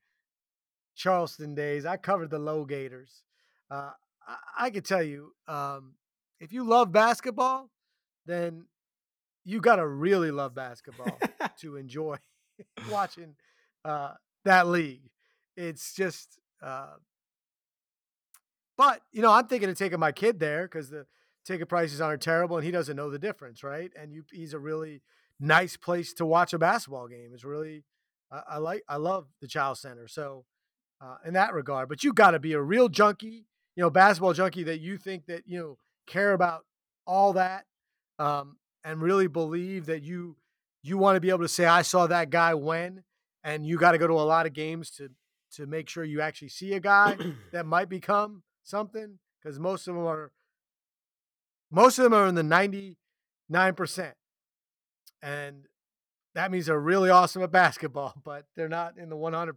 charleston 0.96 1.54
days. 1.54 1.86
I 1.86 1.98
covered 1.98 2.30
the 2.30 2.40
Lowgators. 2.40 3.22
Uh, 3.70 3.92
I, 4.28 4.38
I 4.58 4.70
could 4.70 4.86
tell 4.86 5.04
you 5.04 5.34
um, 5.48 5.94
if 6.40 6.52
you 6.52 6.64
love 6.64 6.92
basketball, 6.92 7.70
then 8.26 8.66
you 9.44 9.62
got 9.62 9.78
to 9.78 9.88
really 9.88 10.32
love 10.32 10.56
basketball 10.56 11.18
to 11.60 11.78
enjoy 11.78 12.18
watching 12.92 13.36
uh, 13.84 14.14
that 14.44 14.68
league. 14.68 15.10
It's 15.56 15.94
just, 15.94 16.40
uh, 16.62 16.96
but 18.78 19.02
you 19.12 19.22
know, 19.22 19.32
I'm 19.32 19.48
thinking 19.48 19.70
of 19.70 19.78
taking 19.78 20.00
my 20.00 20.12
kid 20.12 20.40
there 20.40 20.64
because 20.64 20.90
the 20.90 21.06
ticket 21.46 21.70
prices 21.70 22.02
aren't 22.02 22.22
terrible, 22.22 22.58
and 22.58 22.66
he 22.66 22.72
doesn't 22.72 22.98
know 22.98 23.10
the 23.10 23.20
difference, 23.20 23.64
right? 23.64 23.92
And 24.00 24.12
you, 24.12 24.24
he's 24.32 24.54
a 24.54 24.60
really 24.60 25.02
nice 25.40 25.78
place 25.78 26.14
to 26.16 26.26
watch 26.26 26.54
a 26.54 26.60
basketball 26.60 27.08
game. 27.08 27.32
It's 27.34 27.46
really, 27.46 27.84
I, 28.32 28.42
I 28.50 28.58
like, 28.58 28.84
I 28.90 28.98
love 28.98 29.28
the 29.42 29.48
Chiles 29.48 29.80
Center. 29.80 30.08
So, 30.08 30.46
uh, 31.02 31.18
in 31.26 31.34
that 31.34 31.54
regard, 31.54 31.90
but 31.90 32.04
you 32.04 32.14
got 32.14 32.32
to 32.32 32.40
be 32.40 32.54
a 32.54 32.62
real 32.62 32.90
junkie, 32.90 33.46
you 33.76 33.84
know, 33.84 33.90
basketball 33.90 34.34
junkie 34.34 34.64
that 34.64 34.80
you 34.80 34.98
think 34.98 35.26
that 35.28 35.44
you 35.46 35.60
know 35.60 35.78
care 36.08 36.34
about 36.34 36.66
all 37.06 37.34
that 37.34 37.66
um, 38.20 38.58
and 38.84 39.02
really 39.02 39.28
believe 39.28 39.86
that 39.88 40.04
you 40.04 40.38
you 40.84 40.98
want 40.98 41.16
to 41.16 41.20
be 41.20 41.30
able 41.30 41.40
to 41.40 41.48
say 41.48 41.66
I 41.66 41.82
saw 41.82 42.08
that 42.08 42.30
guy 42.30 42.54
when 42.54 43.04
and 43.44 43.66
you 43.66 43.78
got 43.78 43.92
to 43.92 43.98
go 43.98 44.08
to 44.08 44.14
a 44.14 44.22
lot 44.26 44.46
of 44.46 44.54
games 44.54 44.90
to 44.92 45.10
to 45.54 45.66
make 45.66 45.90
sure 45.90 46.04
you 46.04 46.22
actually 46.22 46.50
see 46.50 46.74
a 46.74 46.80
guy 46.80 47.18
that 47.52 47.66
might 47.66 47.90
become 47.90 48.44
something 48.64 49.20
because 49.42 49.60
most 49.60 49.88
of 49.88 49.96
them 49.96 50.06
are 50.06 50.32
most 51.72 51.98
of 51.98 52.04
them 52.04 52.14
are 52.14 52.28
in 52.28 52.36
the 52.36 52.42
99% 52.42 54.14
and 55.22 55.66
that 56.34 56.52
means 56.52 56.66
they're 56.66 56.80
really 56.80 57.10
awesome 57.10 57.42
at 57.42 57.52
basketball 57.52 58.14
but 58.24 58.46
they're 58.56 58.70
not 58.70 58.98
in 58.98 59.10
the 59.10 59.16
100% 59.16 59.54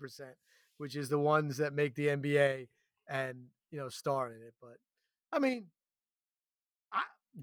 which 0.78 0.96
is 0.96 1.09
the 1.09 1.18
ones 1.18 1.57
that 1.57 1.72
make 1.72 1.94
the 1.94 2.09
NBA 2.09 2.68
and 3.09 3.46
you 3.70 3.78
know 3.78 3.88
star 3.88 4.28
in 4.28 4.40
it 4.42 4.55
but 4.61 4.76
I 5.32 5.38
mean 5.38 5.66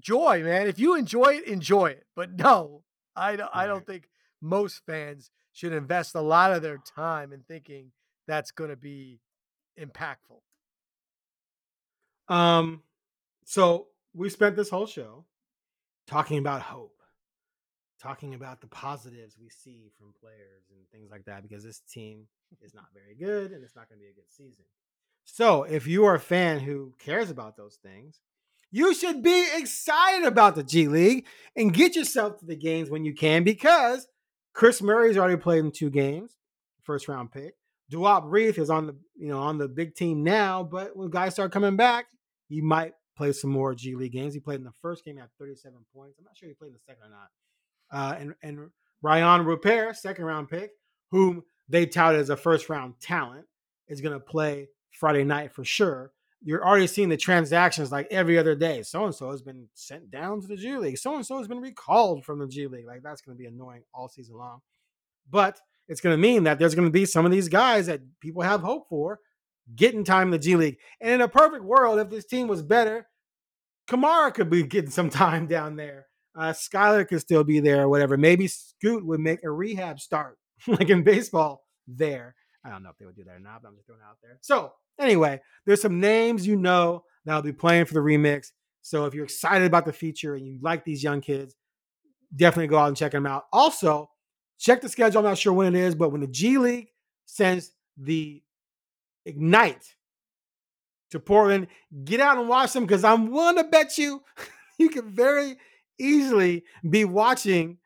joy 0.00 0.42
man. 0.42 0.66
If 0.66 0.78
you 0.78 0.94
enjoy 0.94 1.36
it 1.36 1.44
enjoy 1.44 1.86
it. 1.88 2.06
But 2.14 2.32
no 2.32 2.82
I 3.16 3.36
don't, 3.36 3.50
I 3.52 3.66
don't 3.66 3.86
think 3.86 4.08
most 4.42 4.82
fans 4.86 5.30
should 5.52 5.72
invest 5.72 6.14
a 6.14 6.20
lot 6.20 6.52
of 6.52 6.62
their 6.62 6.78
time 6.94 7.32
in 7.32 7.40
thinking 7.48 7.92
that's 8.28 8.50
going 8.50 8.70
to 8.70 8.76
be 8.76 9.20
impactful. 9.80 10.40
Um, 12.28 12.82
so 13.44 13.86
we 14.14 14.28
spent 14.28 14.56
this 14.56 14.68
whole 14.68 14.86
show 14.86 15.24
talking 16.06 16.38
about 16.38 16.60
hope, 16.60 17.00
talking 18.02 18.34
about 18.34 18.60
the 18.60 18.66
positives 18.66 19.36
we 19.40 19.48
see 19.48 19.92
from 19.98 20.12
players 20.20 20.64
and 20.70 20.86
things 20.92 21.10
like 21.10 21.24
that, 21.24 21.42
because 21.42 21.64
this 21.64 21.80
team 21.90 22.26
is 22.62 22.74
not 22.74 22.86
very 22.92 23.14
good 23.14 23.52
and 23.52 23.64
it's 23.64 23.76
not 23.76 23.88
going 23.88 23.98
to 23.98 24.04
be 24.04 24.10
a 24.10 24.14
good 24.14 24.30
season. 24.30 24.64
So 25.24 25.62
if 25.62 25.86
you 25.86 26.04
are 26.04 26.14
a 26.14 26.20
fan 26.20 26.60
who 26.60 26.92
cares 26.98 27.30
about 27.30 27.56
those 27.56 27.78
things, 27.82 28.20
you 28.76 28.92
should 28.92 29.22
be 29.22 29.48
excited 29.54 30.26
about 30.26 30.54
the 30.54 30.62
G 30.62 30.86
League 30.86 31.24
and 31.56 31.72
get 31.72 31.96
yourself 31.96 32.38
to 32.40 32.44
the 32.44 32.54
games 32.54 32.90
when 32.90 33.06
you 33.06 33.14
can, 33.14 33.42
because 33.42 34.06
Kris 34.52 34.82
Murray's 34.82 35.16
already 35.16 35.38
played 35.38 35.60
in 35.60 35.70
two 35.70 35.88
games, 35.88 36.36
first 36.82 37.08
round 37.08 37.32
pick. 37.32 37.54
Duop 37.90 38.24
Reath 38.24 38.58
is 38.58 38.68
on 38.68 38.86
the 38.86 38.96
you 39.16 39.28
know 39.28 39.38
on 39.38 39.56
the 39.56 39.66
big 39.66 39.94
team 39.94 40.22
now, 40.22 40.62
but 40.62 40.94
when 40.94 41.08
guys 41.08 41.32
start 41.32 41.52
coming 41.52 41.76
back, 41.76 42.04
he 42.50 42.60
might 42.60 42.92
play 43.16 43.32
some 43.32 43.48
more 43.48 43.74
G 43.74 43.94
League 43.94 44.12
games. 44.12 44.34
He 44.34 44.40
played 44.40 44.58
in 44.58 44.64
the 44.64 44.72
first 44.82 45.06
game 45.06 45.18
at 45.18 45.30
37 45.38 45.72
points. 45.94 46.18
I'm 46.18 46.24
not 46.24 46.36
sure 46.36 46.46
he 46.46 46.54
played 46.54 46.68
in 46.68 46.74
the 46.74 46.80
second 46.86 47.04
or 47.04 47.10
not. 47.10 47.30
Uh, 47.90 48.14
and 48.18 48.34
and 48.42 48.70
Rayan 49.02 49.46
Rupert, 49.46 49.96
second 49.96 50.26
round 50.26 50.50
pick, 50.50 50.72
whom 51.10 51.44
they 51.66 51.86
touted 51.86 52.20
as 52.20 52.28
a 52.28 52.36
first 52.36 52.68
round 52.68 53.00
talent, 53.00 53.46
is 53.88 54.02
going 54.02 54.12
to 54.12 54.20
play 54.20 54.68
Friday 54.90 55.24
night 55.24 55.54
for 55.54 55.64
sure. 55.64 56.12
You're 56.42 56.66
already 56.66 56.86
seeing 56.86 57.08
the 57.08 57.16
transactions 57.16 57.90
like 57.90 58.08
every 58.10 58.38
other 58.38 58.54
day. 58.54 58.82
So 58.82 59.04
and 59.04 59.14
so 59.14 59.30
has 59.30 59.42
been 59.42 59.68
sent 59.74 60.10
down 60.10 60.40
to 60.42 60.46
the 60.46 60.56
G 60.56 60.76
League. 60.76 60.98
So 60.98 61.16
and 61.16 61.26
so 61.26 61.38
has 61.38 61.48
been 61.48 61.60
recalled 61.60 62.24
from 62.24 62.38
the 62.38 62.46
G 62.46 62.66
League. 62.66 62.86
Like 62.86 63.02
that's 63.02 63.22
going 63.22 63.36
to 63.36 63.40
be 63.40 63.48
annoying 63.48 63.82
all 63.94 64.08
season 64.08 64.36
long. 64.36 64.60
But 65.28 65.60
it's 65.88 66.00
going 66.00 66.14
to 66.14 66.20
mean 66.20 66.44
that 66.44 66.58
there's 66.58 66.74
going 66.74 66.86
to 66.86 66.92
be 66.92 67.06
some 67.06 67.24
of 67.24 67.32
these 67.32 67.48
guys 67.48 67.86
that 67.86 68.00
people 68.20 68.42
have 68.42 68.60
hope 68.60 68.88
for 68.88 69.20
getting 69.74 70.04
time 70.04 70.28
in 70.28 70.32
the 70.32 70.38
G 70.38 70.56
League. 70.56 70.78
And 71.00 71.14
in 71.14 71.20
a 71.20 71.28
perfect 71.28 71.64
world, 71.64 71.98
if 71.98 72.10
this 72.10 72.26
team 72.26 72.48
was 72.48 72.62
better, 72.62 73.08
Camara 73.88 74.32
could 74.32 74.50
be 74.50 74.62
getting 74.62 74.90
some 74.90 75.10
time 75.10 75.46
down 75.46 75.76
there. 75.76 76.06
Uh, 76.36 76.52
Skylar 76.52 77.08
could 77.08 77.20
still 77.20 77.44
be 77.44 77.60
there 77.60 77.84
or 77.84 77.88
whatever. 77.88 78.16
Maybe 78.16 78.46
Scoot 78.46 79.06
would 79.06 79.20
make 79.20 79.42
a 79.42 79.50
rehab 79.50 80.00
start, 80.00 80.38
like 80.66 80.90
in 80.90 81.02
baseball, 81.02 81.64
there. 81.88 82.34
I 82.66 82.70
don't 82.70 82.82
know 82.82 82.90
if 82.90 82.98
they 82.98 83.06
would 83.06 83.16
do 83.16 83.24
that 83.24 83.36
or 83.36 83.40
not, 83.40 83.62
but 83.62 83.68
I'm 83.68 83.76
just 83.76 83.86
throwing 83.86 84.02
out 84.02 84.16
there. 84.22 84.38
So, 84.40 84.72
anyway, 85.00 85.40
there's 85.64 85.80
some 85.80 86.00
names 86.00 86.46
you 86.46 86.56
know 86.56 87.04
that'll 87.24 87.42
be 87.42 87.52
playing 87.52 87.84
for 87.84 87.94
the 87.94 88.00
remix. 88.00 88.48
So, 88.82 89.04
if 89.04 89.14
you're 89.14 89.24
excited 89.24 89.66
about 89.66 89.84
the 89.84 89.92
feature 89.92 90.34
and 90.34 90.46
you 90.46 90.58
like 90.60 90.84
these 90.84 91.02
young 91.02 91.20
kids, 91.20 91.54
definitely 92.34 92.68
go 92.68 92.78
out 92.78 92.88
and 92.88 92.96
check 92.96 93.12
them 93.12 93.26
out. 93.26 93.44
Also, 93.52 94.10
check 94.58 94.80
the 94.80 94.88
schedule. 94.88 95.20
I'm 95.20 95.24
not 95.24 95.38
sure 95.38 95.52
when 95.52 95.74
it 95.74 95.78
is, 95.78 95.94
but 95.94 96.10
when 96.10 96.20
the 96.20 96.26
G 96.26 96.58
League 96.58 96.88
sends 97.26 97.72
the 97.96 98.42
Ignite 99.24 99.94
to 101.10 101.20
Portland, 101.20 101.68
get 102.04 102.20
out 102.20 102.38
and 102.38 102.48
watch 102.48 102.72
them 102.72 102.84
because 102.84 103.04
I'm 103.04 103.30
willing 103.30 103.56
to 103.56 103.64
bet 103.64 103.96
you 103.98 104.22
you 104.78 104.88
could 104.88 105.06
very 105.06 105.56
easily 105.98 106.64
be 106.88 107.04
watching 107.04 107.78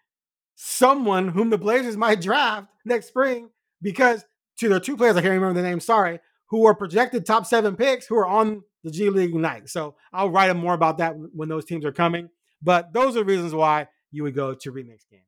someone 0.54 1.28
whom 1.28 1.50
the 1.50 1.58
Blazers 1.58 1.96
might 1.96 2.20
draft 2.20 2.66
next 2.84 3.08
spring 3.08 3.50
because 3.80 4.24
to 4.60 4.74
are 4.74 4.80
two 4.80 4.96
players, 4.96 5.16
I 5.16 5.22
can't 5.22 5.32
remember 5.32 5.60
the 5.60 5.66
name, 5.66 5.80
sorry, 5.80 6.20
who 6.48 6.66
are 6.66 6.74
projected 6.74 7.26
top 7.26 7.46
seven 7.46 7.76
picks 7.76 8.06
who 8.06 8.16
are 8.16 8.26
on 8.26 8.62
the 8.84 8.90
G 8.90 9.10
League 9.10 9.30
Ignite. 9.30 9.68
So 9.68 9.96
I'll 10.12 10.30
write 10.30 10.48
them 10.48 10.58
more 10.58 10.74
about 10.74 10.98
that 10.98 11.14
when 11.16 11.48
those 11.48 11.64
teams 11.64 11.84
are 11.84 11.92
coming. 11.92 12.28
But 12.62 12.92
those 12.92 13.16
are 13.16 13.24
reasons 13.24 13.54
why 13.54 13.88
you 14.10 14.22
would 14.24 14.34
go 14.34 14.54
to 14.54 14.72
remix 14.72 15.08
games. 15.10 15.24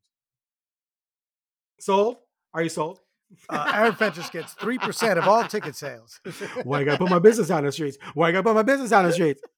Sold? 1.80 2.16
Are 2.54 2.62
you 2.62 2.68
sold? 2.68 3.00
uh, 3.48 3.72
aaron 3.74 3.94
fentress 3.94 4.28
gets 4.30 4.54
3% 4.54 5.16
of 5.18 5.26
all 5.26 5.42
ticket 5.44 5.74
sales 5.74 6.20
Why 6.64 6.80
I 6.80 6.84
gotta 6.84 6.98
put 6.98 7.08
my 7.10 7.18
business 7.18 7.48
in 7.50 7.64
the 7.64 7.72
streets? 7.72 7.96
Why 8.14 8.28
I 8.28 8.32
gotta 8.32 8.44
put 8.44 8.54
my 8.54 8.62
business 8.62 8.92
in 8.92 9.04
the 9.04 9.12
streets? 9.12 9.42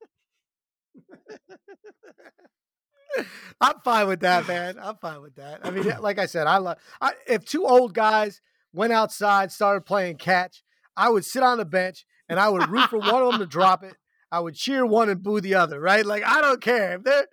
I'm 3.61 3.79
fine 3.85 4.09
with 4.09 4.21
that, 4.21 4.49
man. 4.49 4.77
I'm 4.81 4.97
fine 4.97 5.23
with 5.23 5.37
that. 5.37 5.61
I 5.65 5.71
mean, 5.71 5.85
like 6.01 6.19
I 6.19 6.27
said, 6.27 6.49
I 6.49 6.59
love. 6.59 6.79
I, 7.01 7.13
if 7.29 7.45
two 7.45 7.65
old 7.65 7.95
guys 7.95 8.41
went 8.75 8.93
outside, 8.93 9.53
started 9.53 9.87
playing 9.87 10.17
catch, 10.17 10.63
I 10.97 11.09
would 11.09 11.25
sit 11.25 11.43
on 11.43 11.59
the 11.59 11.65
bench 11.65 12.05
and 12.29 12.39
I 12.39 12.49
would 12.49 12.69
root 12.69 12.91
for 12.91 12.99
one 12.99 13.23
of 13.23 13.31
them 13.31 13.41
to 13.41 13.47
drop 13.47 13.83
it. 13.83 13.95
I 14.31 14.41
would 14.41 14.57
cheer 14.57 14.85
one 14.85 15.09
and 15.09 15.23
boo 15.23 15.41
the 15.41 15.55
other, 15.55 15.81
right? 15.81 16.05
Like 16.05 16.25
I 16.27 16.41
don't 16.41 16.61
care 16.61 16.97
if 16.97 17.05
they're 17.05 17.27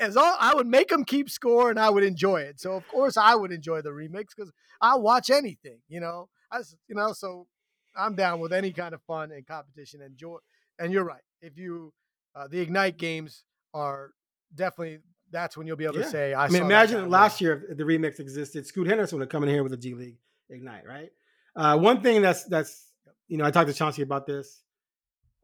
as 0.00 0.16
all 0.16 0.34
I 0.40 0.54
would 0.54 0.66
make 0.66 0.88
them 0.88 1.04
keep 1.04 1.28
score 1.28 1.68
and 1.68 1.78
I 1.78 1.90
would 1.90 2.04
enjoy 2.04 2.40
it. 2.40 2.58
So 2.58 2.72
of 2.72 2.88
course 2.88 3.18
I 3.18 3.34
would 3.34 3.52
enjoy 3.52 3.82
the 3.82 3.90
remix 3.90 4.28
because 4.34 4.50
I'll 4.80 5.02
watch 5.02 5.28
anything, 5.28 5.80
you 5.88 6.00
know. 6.00 6.30
I 6.50 6.60
you 6.88 6.94
know 6.94 7.12
so 7.12 7.48
I'm 7.94 8.14
down 8.14 8.40
with 8.40 8.52
any 8.52 8.72
kind 8.72 8.94
of 8.94 9.02
fun 9.02 9.30
and 9.30 9.46
competition 9.46 10.00
and 10.00 10.16
joy. 10.16 10.38
And 10.78 10.90
you're 10.90 11.04
right. 11.04 11.20
If 11.42 11.58
you 11.58 11.92
uh, 12.34 12.48
the 12.48 12.60
Ignite 12.60 12.96
games 12.96 13.44
are 13.74 14.12
definitely 14.54 15.00
that's 15.30 15.54
when 15.54 15.66
you'll 15.66 15.76
be 15.76 15.84
able 15.84 15.96
yeah. 15.96 16.04
to 16.04 16.10
say. 16.10 16.34
I, 16.34 16.46
I 16.46 16.48
mean, 16.48 16.62
imagine 16.62 17.10
last 17.10 17.42
year 17.42 17.66
if 17.68 17.76
the 17.76 17.84
remix 17.84 18.20
existed. 18.20 18.66
Scoot 18.66 18.86
Henderson 18.86 19.18
would 19.18 19.24
have 19.24 19.30
come 19.30 19.42
in 19.42 19.50
here 19.50 19.62
with 19.62 19.74
a 19.74 19.78
G 19.78 19.92
League 19.92 20.16
Ignite, 20.52 20.86
right? 20.86 21.10
Uh, 21.56 21.78
one 21.78 22.02
thing 22.02 22.22
that's 22.22 22.44
that's 22.44 22.88
you 23.28 23.38
know 23.38 23.44
I 23.44 23.50
talked 23.50 23.68
to 23.68 23.74
Chauncey 23.74 24.02
about 24.02 24.26
this 24.26 24.62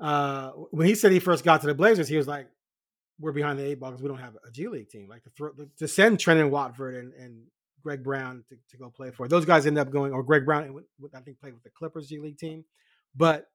uh, 0.00 0.50
when 0.70 0.86
he 0.86 0.94
said 0.94 1.12
he 1.12 1.18
first 1.18 1.44
got 1.44 1.60
to 1.62 1.66
the 1.66 1.74
Blazers, 1.74 2.08
he 2.08 2.16
was 2.16 2.28
like, 2.28 2.48
"We're 3.18 3.32
behind 3.32 3.58
the 3.58 3.64
eight 3.64 3.80
ball 3.80 3.90
because 3.90 4.02
we 4.02 4.08
don't 4.08 4.18
have 4.18 4.36
a 4.46 4.50
G 4.50 4.68
League 4.68 4.88
team. 4.88 5.08
Like 5.08 5.24
to 5.24 5.30
throw, 5.30 5.50
to 5.78 5.88
send 5.88 6.18
Trendon 6.18 6.50
Watford 6.50 6.94
and, 6.94 7.12
and 7.14 7.42
Greg 7.82 8.04
Brown 8.04 8.44
to, 8.48 8.56
to 8.70 8.76
go 8.76 8.90
play 8.90 9.10
for. 9.10 9.26
Those 9.26 9.44
guys 9.44 9.66
end 9.66 9.78
up 9.78 9.90
going, 9.90 10.12
or 10.12 10.22
Greg 10.22 10.44
Brown, 10.44 10.84
I 11.14 11.20
think, 11.20 11.40
played 11.40 11.54
with 11.54 11.64
the 11.64 11.70
Clippers 11.70 12.08
G 12.08 12.18
League 12.18 12.38
team. 12.38 12.64
But 13.16 13.46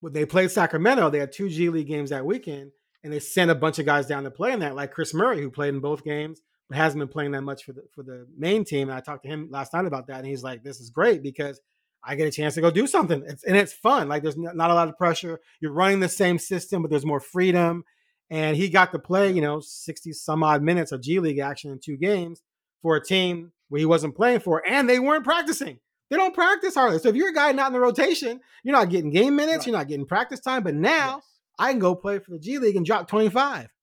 when 0.00 0.12
they 0.12 0.24
played 0.24 0.50
Sacramento, 0.50 1.10
they 1.10 1.18
had 1.18 1.32
two 1.32 1.48
G 1.48 1.68
League 1.68 1.88
games 1.88 2.10
that 2.10 2.24
weekend, 2.24 2.70
and 3.02 3.12
they 3.12 3.20
sent 3.20 3.50
a 3.50 3.56
bunch 3.56 3.80
of 3.80 3.86
guys 3.86 4.06
down 4.06 4.24
to 4.24 4.30
play 4.30 4.52
in 4.52 4.60
that, 4.60 4.76
like 4.76 4.92
Kris 4.92 5.12
Murray, 5.12 5.42
who 5.42 5.50
played 5.50 5.74
in 5.74 5.80
both 5.80 6.04
games, 6.04 6.40
hasn't 6.72 7.00
been 7.00 7.08
playing 7.08 7.32
that 7.32 7.42
much 7.42 7.64
for 7.64 7.72
the 7.72 7.82
for 7.94 8.02
the 8.02 8.26
main 8.36 8.64
team. 8.64 8.88
And 8.88 8.96
I 8.96 9.00
talked 9.00 9.24
to 9.24 9.28
him 9.28 9.48
last 9.50 9.72
night 9.72 9.86
about 9.86 10.06
that, 10.08 10.18
and 10.18 10.26
he's 10.26 10.42
like, 10.42 10.62
"This 10.62 10.80
is 10.80 10.90
great 10.90 11.22
because 11.22 11.60
I 12.02 12.14
get 12.14 12.28
a 12.28 12.30
chance 12.30 12.54
to 12.54 12.60
go 12.60 12.70
do 12.70 12.86
something. 12.86 13.22
It's, 13.26 13.44
and 13.44 13.56
it's 13.56 13.72
fun. 13.72 14.08
Like 14.08 14.22
there's 14.22 14.36
not 14.36 14.70
a 14.70 14.74
lot 14.74 14.88
of 14.88 14.96
pressure. 14.96 15.40
You're 15.60 15.72
running 15.72 16.00
the 16.00 16.08
same 16.08 16.38
system, 16.38 16.82
but 16.82 16.90
there's 16.90 17.04
more 17.04 17.20
freedom. 17.20 17.84
And 18.30 18.56
he 18.56 18.68
got 18.68 18.92
to 18.92 18.98
play, 18.98 19.30
you 19.30 19.40
know, 19.40 19.60
60 19.60 20.12
some 20.12 20.42
odd 20.42 20.62
minutes 20.62 20.92
of 20.92 21.02
G 21.02 21.18
League 21.18 21.38
action 21.38 21.70
in 21.72 21.80
two 21.80 21.96
games 21.96 22.42
for 22.80 22.96
a 22.96 23.04
team 23.04 23.52
where 23.68 23.80
he 23.80 23.84
wasn't 23.84 24.16
playing 24.16 24.40
for, 24.40 24.66
and 24.66 24.88
they 24.88 24.98
weren't 24.98 25.24
practicing. 25.24 25.78
They 26.10 26.16
don't 26.16 26.34
practice 26.34 26.74
hardly. 26.74 26.98
So 26.98 27.08
if 27.08 27.14
you're 27.14 27.30
a 27.30 27.34
guy 27.34 27.52
not 27.52 27.68
in 27.68 27.72
the 27.72 27.80
rotation, 27.80 28.40
you're 28.64 28.74
not 28.74 28.88
getting 28.88 29.10
game 29.10 29.36
minutes, 29.36 29.58
right. 29.58 29.66
you're 29.68 29.76
not 29.76 29.88
getting 29.88 30.06
practice 30.06 30.40
time. 30.40 30.62
But 30.62 30.74
now 30.74 31.16
yes. 31.16 31.24
I 31.58 31.70
can 31.70 31.78
go 31.78 31.94
play 31.94 32.18
for 32.18 32.32
the 32.32 32.38
G 32.38 32.58
League 32.58 32.76
and 32.76 32.86
drop 32.86 33.08
25. 33.08 33.68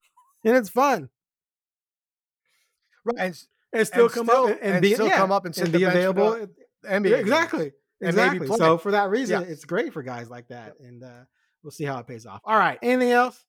And 0.46 0.56
it's 0.56 0.70
fun. 0.70 1.10
Right. 3.08 3.26
And, 3.26 3.43
and 3.74 3.88
still 3.88 4.05
and 4.05 4.14
come 4.14 4.28
still, 4.28 4.45
up 4.45 4.58
and, 4.62 4.74
and 4.74 4.82
be, 4.82 4.93
still 4.93 5.08
yeah, 5.08 5.18
come 5.18 5.32
up 5.32 5.45
and, 5.45 5.58
and 5.58 5.72
be 5.72 5.84
available. 5.84 6.47
NBA 6.86 7.10
yeah, 7.10 7.18
exactly. 7.18 7.72
Exactly. 8.01 8.47
So 8.47 8.78
for 8.78 8.91
that 8.91 9.10
reason, 9.10 9.41
yeah. 9.41 9.47
it's 9.47 9.66
great 9.66 9.93
for 9.93 10.03
guys 10.03 10.30
like 10.30 10.49
that, 10.49 10.76
and 10.80 11.03
uh, 11.03 11.24
we'll 11.64 11.72
see 11.72 11.84
how 11.84 11.97
it 11.99 12.08
pays 12.08 12.26
off. 12.26 12.41
All 12.45 12.58
right. 12.58 12.78
Anything 12.82 13.12
else? 13.12 13.43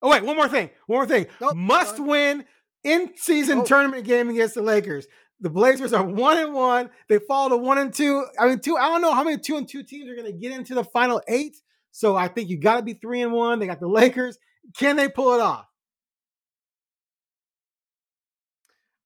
Oh 0.00 0.10
wait, 0.10 0.22
one 0.22 0.36
more 0.36 0.48
thing. 0.48 0.70
One 0.86 0.98
more 0.98 1.06
thing. 1.06 1.26
Nope. 1.40 1.54
Must 1.54 1.98
win 1.98 2.44
in 2.82 3.12
season 3.16 3.60
oh. 3.60 3.64
tournament 3.64 4.04
game 4.04 4.28
against 4.28 4.54
the 4.54 4.62
Lakers. 4.62 5.06
The 5.40 5.50
Blazers 5.50 5.92
are 5.92 6.04
one 6.04 6.38
and 6.38 6.54
one. 6.54 6.90
They 7.08 7.18
fall 7.18 7.50
to 7.50 7.56
one 7.56 7.78
and 7.78 7.92
two. 7.92 8.24
I 8.38 8.48
mean, 8.48 8.60
two. 8.60 8.76
I 8.76 8.88
don't 8.88 9.02
know 9.02 9.14
how 9.14 9.24
many 9.24 9.38
two 9.38 9.56
and 9.56 9.68
two 9.68 9.82
teams 9.82 10.08
are 10.08 10.14
going 10.14 10.30
to 10.30 10.38
get 10.38 10.52
into 10.52 10.74
the 10.74 10.84
final 10.84 11.20
eight. 11.28 11.56
So 11.90 12.16
I 12.16 12.28
think 12.28 12.48
you 12.48 12.58
got 12.58 12.76
to 12.76 12.82
be 12.82 12.94
three 12.94 13.22
and 13.22 13.32
one. 13.32 13.58
They 13.58 13.66
got 13.66 13.80
the 13.80 13.88
Lakers. 13.88 14.38
Can 14.76 14.96
they 14.96 15.08
pull 15.08 15.34
it 15.34 15.40
off? 15.40 15.66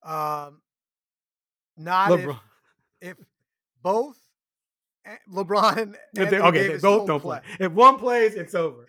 Um, 0.03 0.61
not 1.77 2.11
LeBron. 2.11 2.41
if, 3.01 3.11
if 3.19 3.27
both 3.83 4.17
LeBron 5.33 5.77
and 5.79 5.97
if 6.15 6.31
they, 6.31 6.41
okay, 6.41 6.59
Davis 6.59 6.83
they 6.83 6.89
both 6.89 7.07
don't 7.07 7.21
play. 7.21 7.41
play. 7.41 7.67
If 7.67 7.73
one 7.73 7.99
plays, 7.99 8.35
it's 8.35 8.55
over. 8.55 8.87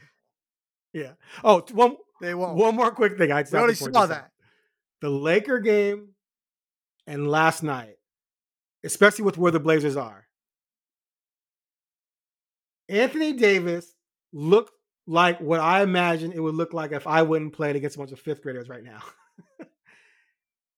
Yeah. 0.94 1.14
Oh, 1.44 1.64
one 1.72 1.96
they 2.22 2.34
won't. 2.34 2.58
One 2.58 2.76
more 2.76 2.92
quick 2.92 3.18
thing. 3.18 3.32
I 3.32 3.44
already 3.54 3.76
saw 3.76 4.06
that. 4.06 4.32
The 5.02 5.10
Laker 5.10 5.60
game 5.60 6.10
and 7.08 7.28
last 7.28 7.64
night, 7.64 7.96
especially 8.84 9.26
with 9.26 9.38
where 9.38 9.52
the 9.52 9.60
Blazers 9.60 9.96
are. 9.96 10.26
Anthony 12.90 13.34
Davis 13.34 13.94
looked 14.34 14.74
like 15.08 15.40
what 15.40 15.60
I 15.60 15.82
imagine 15.82 16.32
it 16.32 16.40
would 16.40 16.56
look 16.56 16.74
like 16.74 16.92
if 16.92 17.08
I 17.08 17.22
wouldn't 17.22 17.54
play 17.54 17.72
against 17.72 17.96
a 17.96 18.00
bunch 18.00 18.12
of 18.12 18.20
fifth 18.20 18.42
graders 18.42 18.68
right 18.68 18.84
now. 18.84 19.00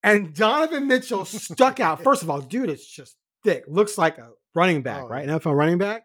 and 0.03 0.33
Donovan 0.33 0.87
Mitchell 0.87 1.25
stuck 1.25 1.79
out. 1.79 2.03
First 2.03 2.23
of 2.23 2.29
all, 2.29 2.41
dude 2.41 2.69
it's 2.69 2.85
just 2.85 3.15
thick, 3.43 3.63
looks 3.67 3.97
like 3.97 4.17
a 4.17 4.29
running 4.55 4.81
back, 4.81 5.03
oh, 5.03 5.07
right? 5.07 5.27
An 5.27 5.39
NFL 5.39 5.55
running 5.55 5.77
back. 5.77 6.03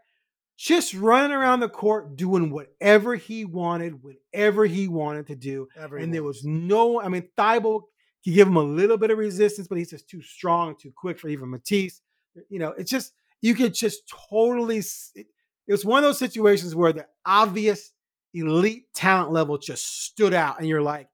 Just 0.58 0.94
running 0.94 1.32
around 1.32 1.60
the 1.60 1.68
court 1.68 2.16
doing 2.16 2.50
whatever 2.50 3.14
he 3.14 3.44
wanted, 3.44 4.02
whatever 4.02 4.64
he 4.64 4.88
wanted 4.88 5.26
to 5.26 5.36
do. 5.36 5.68
Everyone. 5.76 6.04
And 6.04 6.14
there 6.14 6.22
was 6.22 6.44
no, 6.44 7.00
I 7.00 7.08
mean, 7.08 7.28
Thybulle 7.36 7.82
he 8.26 8.32
give 8.32 8.48
him 8.48 8.56
a 8.56 8.62
little 8.62 8.96
bit 8.96 9.12
of 9.12 9.18
resistance, 9.18 9.68
but 9.68 9.78
he's 9.78 9.90
just 9.90 10.08
too 10.08 10.20
strong, 10.20 10.74
too 10.74 10.92
quick 10.96 11.16
for 11.16 11.28
even 11.28 11.48
Matisse. 11.48 12.00
You 12.48 12.58
know, 12.58 12.70
it's 12.70 12.90
just, 12.90 13.12
you 13.40 13.54
could 13.54 13.72
just 13.72 14.12
totally, 14.28 14.78
it, 14.78 15.26
it 15.68 15.72
was 15.72 15.84
one 15.84 15.98
of 15.98 16.02
those 16.02 16.18
situations 16.18 16.74
where 16.74 16.92
the 16.92 17.06
obvious 17.24 17.92
elite 18.34 18.92
talent 18.94 19.30
level 19.30 19.58
just 19.58 20.06
stood 20.06 20.34
out. 20.34 20.58
And 20.58 20.68
you're 20.68 20.82
like, 20.82 21.08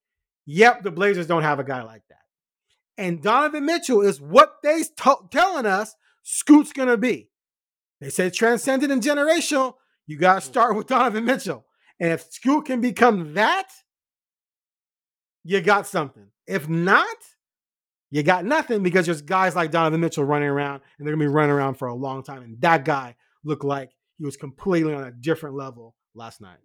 yep, 0.47 0.83
the 0.83 0.91
Blazers 0.91 1.27
don't 1.27 1.43
have 1.43 1.59
a 1.59 1.65
guy 1.65 1.83
like 1.83 2.01
that. 2.09 2.22
And 3.03 3.21
Donovan 3.21 3.67
Mitchell 3.67 4.01
is 4.01 4.21
what 4.21 4.59
they 4.63 4.85
t- 4.85 5.11
telling 5.33 5.67
us 5.67 5.97
Scoot's 6.23 6.73
gonna 6.73 6.97
be. 6.97 7.31
They 8.01 8.11
said 8.11 8.33
transcendent 8.33 8.93
and 8.93 9.03
generational. 9.03 9.75
You 10.07 10.19
got 10.19 10.35
to 10.35 10.41
mm. 10.41 10.51
start 10.51 10.77
with 10.77 10.87
Donovan 10.87 11.25
Mitchell. 11.25 11.67
And 11.99 12.13
if 12.13 12.31
Scoot 12.31 12.67
can 12.67 12.81
become 12.81 13.35
that, 13.35 13.67
you 15.43 15.61
got 15.61 15.89
something. 15.89 16.29
If 16.47 16.69
not, 16.69 17.17
you 18.13 18.23
got 18.23 18.45
nothing 18.45 18.85
because 18.85 19.07
there's 19.07 19.21
guys 19.21 19.57
like 19.57 19.73
Donovan 19.73 20.01
Mitchell 20.01 20.23
running 20.23 20.49
around 20.49 20.83
and 20.97 21.05
they're 21.05 21.13
gonna 21.13 21.25
be 21.25 21.35
running 21.35 21.51
around 21.51 21.75
for 21.75 21.89
a 21.89 21.95
long 21.95 22.23
time. 22.23 22.43
And 22.43 22.61
that 22.61 22.85
guy 22.85 23.17
looked 23.43 23.65
like 23.65 23.91
he 24.19 24.25
was 24.25 24.37
completely 24.37 24.95
on 24.95 25.03
a 25.03 25.11
different 25.11 25.57
level 25.57 25.97
last 26.15 26.41
night. 26.41 26.59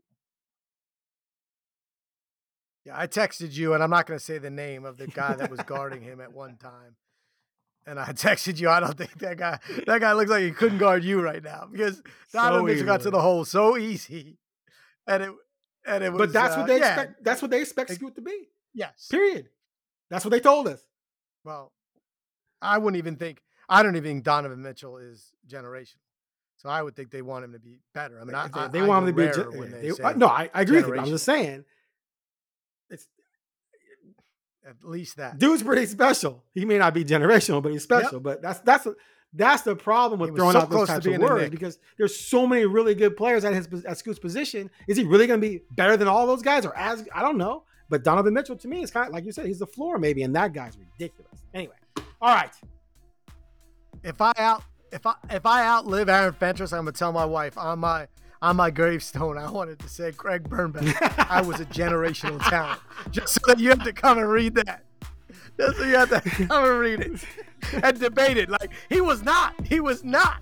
Yeah, 2.88 3.00
I 3.00 3.08
texted 3.08 3.54
you, 3.56 3.74
and 3.74 3.84
I'm 3.84 3.90
not 3.90 4.08
going 4.08 4.18
to 4.18 4.24
say 4.24 4.38
the 4.38 4.50
name 4.50 4.86
of 4.86 4.98
the 4.98 5.08
guy 5.08 5.34
that 5.36 5.52
was 5.52 5.60
guarding 5.62 6.02
him 6.02 6.22
at 6.22 6.34
one 6.34 6.56
time 6.58 6.96
and 7.88 8.00
I 8.00 8.06
texted 8.12 8.60
you. 8.60 8.70
I 8.70 8.80
don't 8.80 8.98
think 8.98 9.18
that 9.20 9.38
guy 9.38 9.60
that 9.88 10.02
guy 10.02 10.14
looks 10.14 10.30
like 10.30 10.44
he 10.44 10.52
couldn't 10.52 10.78
guard 10.78 11.04
you 11.04 11.22
right 11.22 11.44
now 11.44 11.68
because 11.72 12.04
Donovan 12.32 12.62
so 12.62 12.66
Mitchell 12.66 12.86
got 12.86 13.02
to 13.02 13.10
the 13.10 13.22
hole 13.22 13.46
so 13.46 13.78
easy, 13.78 14.38
and 15.08 15.24
it 15.24 15.32
and 15.86 16.04
it 16.04 16.12
was. 16.12 16.20
But 16.20 16.34
that's 16.34 16.56
uh, 16.56 16.60
what 16.60 16.68
they 16.68 16.80
yeah. 16.80 16.88
expect. 16.94 17.24
That's 17.24 17.42
what 17.42 17.50
they 17.50 17.62
expect 17.62 17.92
Scoot 17.92 18.16
to 18.16 18.22
be. 18.22 18.50
Yes. 18.74 19.08
Period. 19.10 19.48
That's 20.10 20.24
what 20.24 20.32
they 20.32 20.40
told 20.40 20.68
us. 20.68 20.82
Well, 21.44 21.72
I 22.62 22.78
wouldn't 22.78 22.98
even 22.98 23.16
think. 23.16 23.42
I 23.70 23.84
don't 23.84 23.96
even 23.96 24.12
think 24.12 24.24
Donovan 24.24 24.62
Mitchell 24.62 24.98
is 24.98 25.34
generational. 25.48 25.96
So 26.58 26.70
I 26.70 26.82
would 26.82 26.96
think 26.96 27.12
they 27.12 27.22
want 27.22 27.46
him 27.46 27.54
to 27.54 27.60
be 27.60 27.80
better. 27.94 28.20
I 28.20 28.24
mean, 28.24 28.34
I, 28.34 28.48
they, 28.48 28.80
they 28.80 28.86
I, 28.86 28.88
want 28.88 29.08
him 29.08 29.16
to 29.16 29.22
be. 29.22 29.32
Gen- 29.32 29.82
they, 29.82 29.92
they, 29.92 30.14
no, 30.16 30.28
I, 30.28 30.50
I 30.54 30.62
agree 30.62 30.78
with 30.78 30.88
you. 30.88 31.00
I'm 31.00 31.06
just 31.06 31.26
saying 31.26 31.66
at 34.68 34.76
least 34.84 35.18
that. 35.18 35.38
Dude's 35.38 35.64
pretty 35.64 35.86
special. 35.86 36.44
He 36.54 36.66
may 36.66 36.78
not 36.78 36.94
be 36.94 37.06
generational, 37.06 37.62
but 37.64 37.72
he's 37.72 37.84
special. 37.84 38.14
Yep. 38.14 38.24
But 38.24 38.42
that's 38.42 38.60
that's 38.60 38.88
that's 39.34 39.62
the 39.62 39.76
problem 39.76 40.20
with 40.20 40.36
throwing 40.36 40.54
so 40.54 40.60
out 40.60 40.70
those 40.70 40.88
types 40.88 41.06
of 41.06 41.18
words 41.18 41.50
because 41.50 41.80
there's 41.98 42.20
so 42.20 42.48
many 42.48 42.66
really 42.66 42.96
good 42.96 43.16
players 43.16 43.46
at 43.46 43.54
his 43.54 43.86
at 43.86 43.98
Scoot's 43.98 44.20
position. 44.20 44.70
Is 44.88 44.98
he 44.98 45.04
really 45.04 45.28
going 45.28 45.40
to 45.40 45.48
be 45.48 45.62
better 45.72 45.98
than 45.98 46.08
all 46.08 46.28
those 46.28 46.42
guys, 46.42 46.66
or 46.66 46.76
as 46.78 47.08
I 47.14 47.22
don't 47.22 47.38
know? 47.38 47.64
But 47.90 48.04
Donovan 48.04 48.34
Mitchell 48.34 48.58
to 48.58 48.68
me 48.68 48.82
is 48.82 48.92
kind 48.92 49.08
of 49.08 49.14
like 49.14 49.26
you 49.26 49.32
said, 49.32 49.46
he's 49.46 49.60
the 49.60 49.68
floor 49.68 49.98
maybe, 49.98 50.24
and 50.24 50.36
that 50.36 50.54
guy's 50.54 50.78
ridiculous. 50.78 51.42
Anyway, 51.54 51.76
all 52.22 52.34
right. 52.34 52.54
If 54.04 54.22
I 54.22 54.34
out 54.38 54.64
if 54.92 55.06
I 55.06 55.16
if 55.30 55.46
I 55.46 55.66
outlive 55.66 56.10
Aaron 56.10 56.34
Fentress, 56.34 56.74
I'm 56.74 56.80
gonna 56.80 56.92
tell 56.92 57.12
my 57.12 57.26
wife 57.26 57.58
on 57.58 57.80
my 57.80 58.08
on 58.42 58.56
my 58.56 58.70
gravestone, 58.70 59.38
I 59.38 59.50
wanted 59.50 59.80
to 59.80 59.90
say 59.90 60.12
Craig 60.12 60.48
Birnbach, 60.50 61.30
I 61.30 61.42
was 61.42 61.60
a 61.60 61.66
generational 61.66 62.40
talent. 62.50 62.80
Just 63.12 63.34
so 63.34 63.40
that 63.48 63.60
you 63.60 63.70
have 63.70 63.84
to 63.84 63.94
come 63.94 64.18
and 64.18 64.30
read 64.30 64.56
that. 64.56 64.84
Just 65.60 65.78
so 65.78 65.84
you 65.86 65.96
have 65.96 66.10
to 66.10 66.22
come 66.22 66.64
and 66.64 66.80
read 66.80 67.00
it 67.00 67.26
and 67.84 68.00
debate 68.00 68.38
it. 68.38 68.50
Like 68.50 68.72
he 68.90 69.02
was 69.02 69.24
not. 69.24 69.54
He 69.66 69.80
was 69.80 70.04
not. 70.04 70.42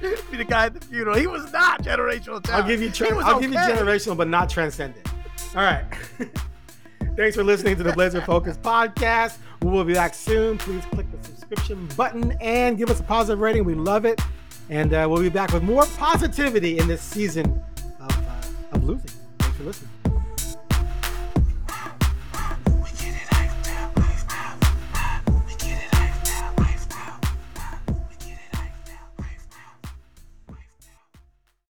Be 0.00 0.36
the 0.36 0.44
guy 0.44 0.66
at 0.66 0.74
the 0.74 0.84
funeral. 0.84 1.16
He 1.16 1.26
was 1.26 1.52
not 1.52 1.82
generational 1.82 2.42
talent. 2.42 2.50
I'll 2.50 2.66
give 2.66 2.82
you. 2.82 2.90
Tra- 2.90 3.16
I'll 3.16 3.36
okay. 3.36 3.42
give 3.42 3.52
you 3.52 3.58
generational, 3.58 4.16
but 4.16 4.28
not 4.28 4.50
transcendent. 4.50 5.06
All 5.54 5.62
right. 5.62 5.84
Thanks 7.16 7.36
for 7.36 7.44
listening 7.44 7.76
to 7.76 7.82
the 7.82 7.92
Blazer 7.92 8.20
Focused 8.20 8.60
podcast. 8.60 9.38
We 9.62 9.70
will 9.70 9.84
be 9.84 9.94
back 9.94 10.14
soon. 10.14 10.58
Please 10.58 10.84
click 10.86 11.06
the 11.10 11.26
subscription 11.26 11.88
button 11.96 12.36
and 12.40 12.76
give 12.76 12.90
us 12.90 13.00
a 13.00 13.04
positive 13.04 13.40
rating. 13.40 13.64
We 13.64 13.74
love 13.74 14.04
it. 14.04 14.20
And 14.68 14.92
uh, 14.92 15.06
we'll 15.08 15.22
be 15.22 15.28
back 15.28 15.52
with 15.52 15.62
more 15.62 15.86
positivity 15.96 16.78
in 16.78 16.88
this 16.88 17.00
season 17.00 17.62
of, 18.00 18.10
uh, 18.10 18.42
of 18.72 18.84
losing. 18.84 19.10
Thanks 19.38 19.56
for 19.56 19.64
listening. 19.64 19.90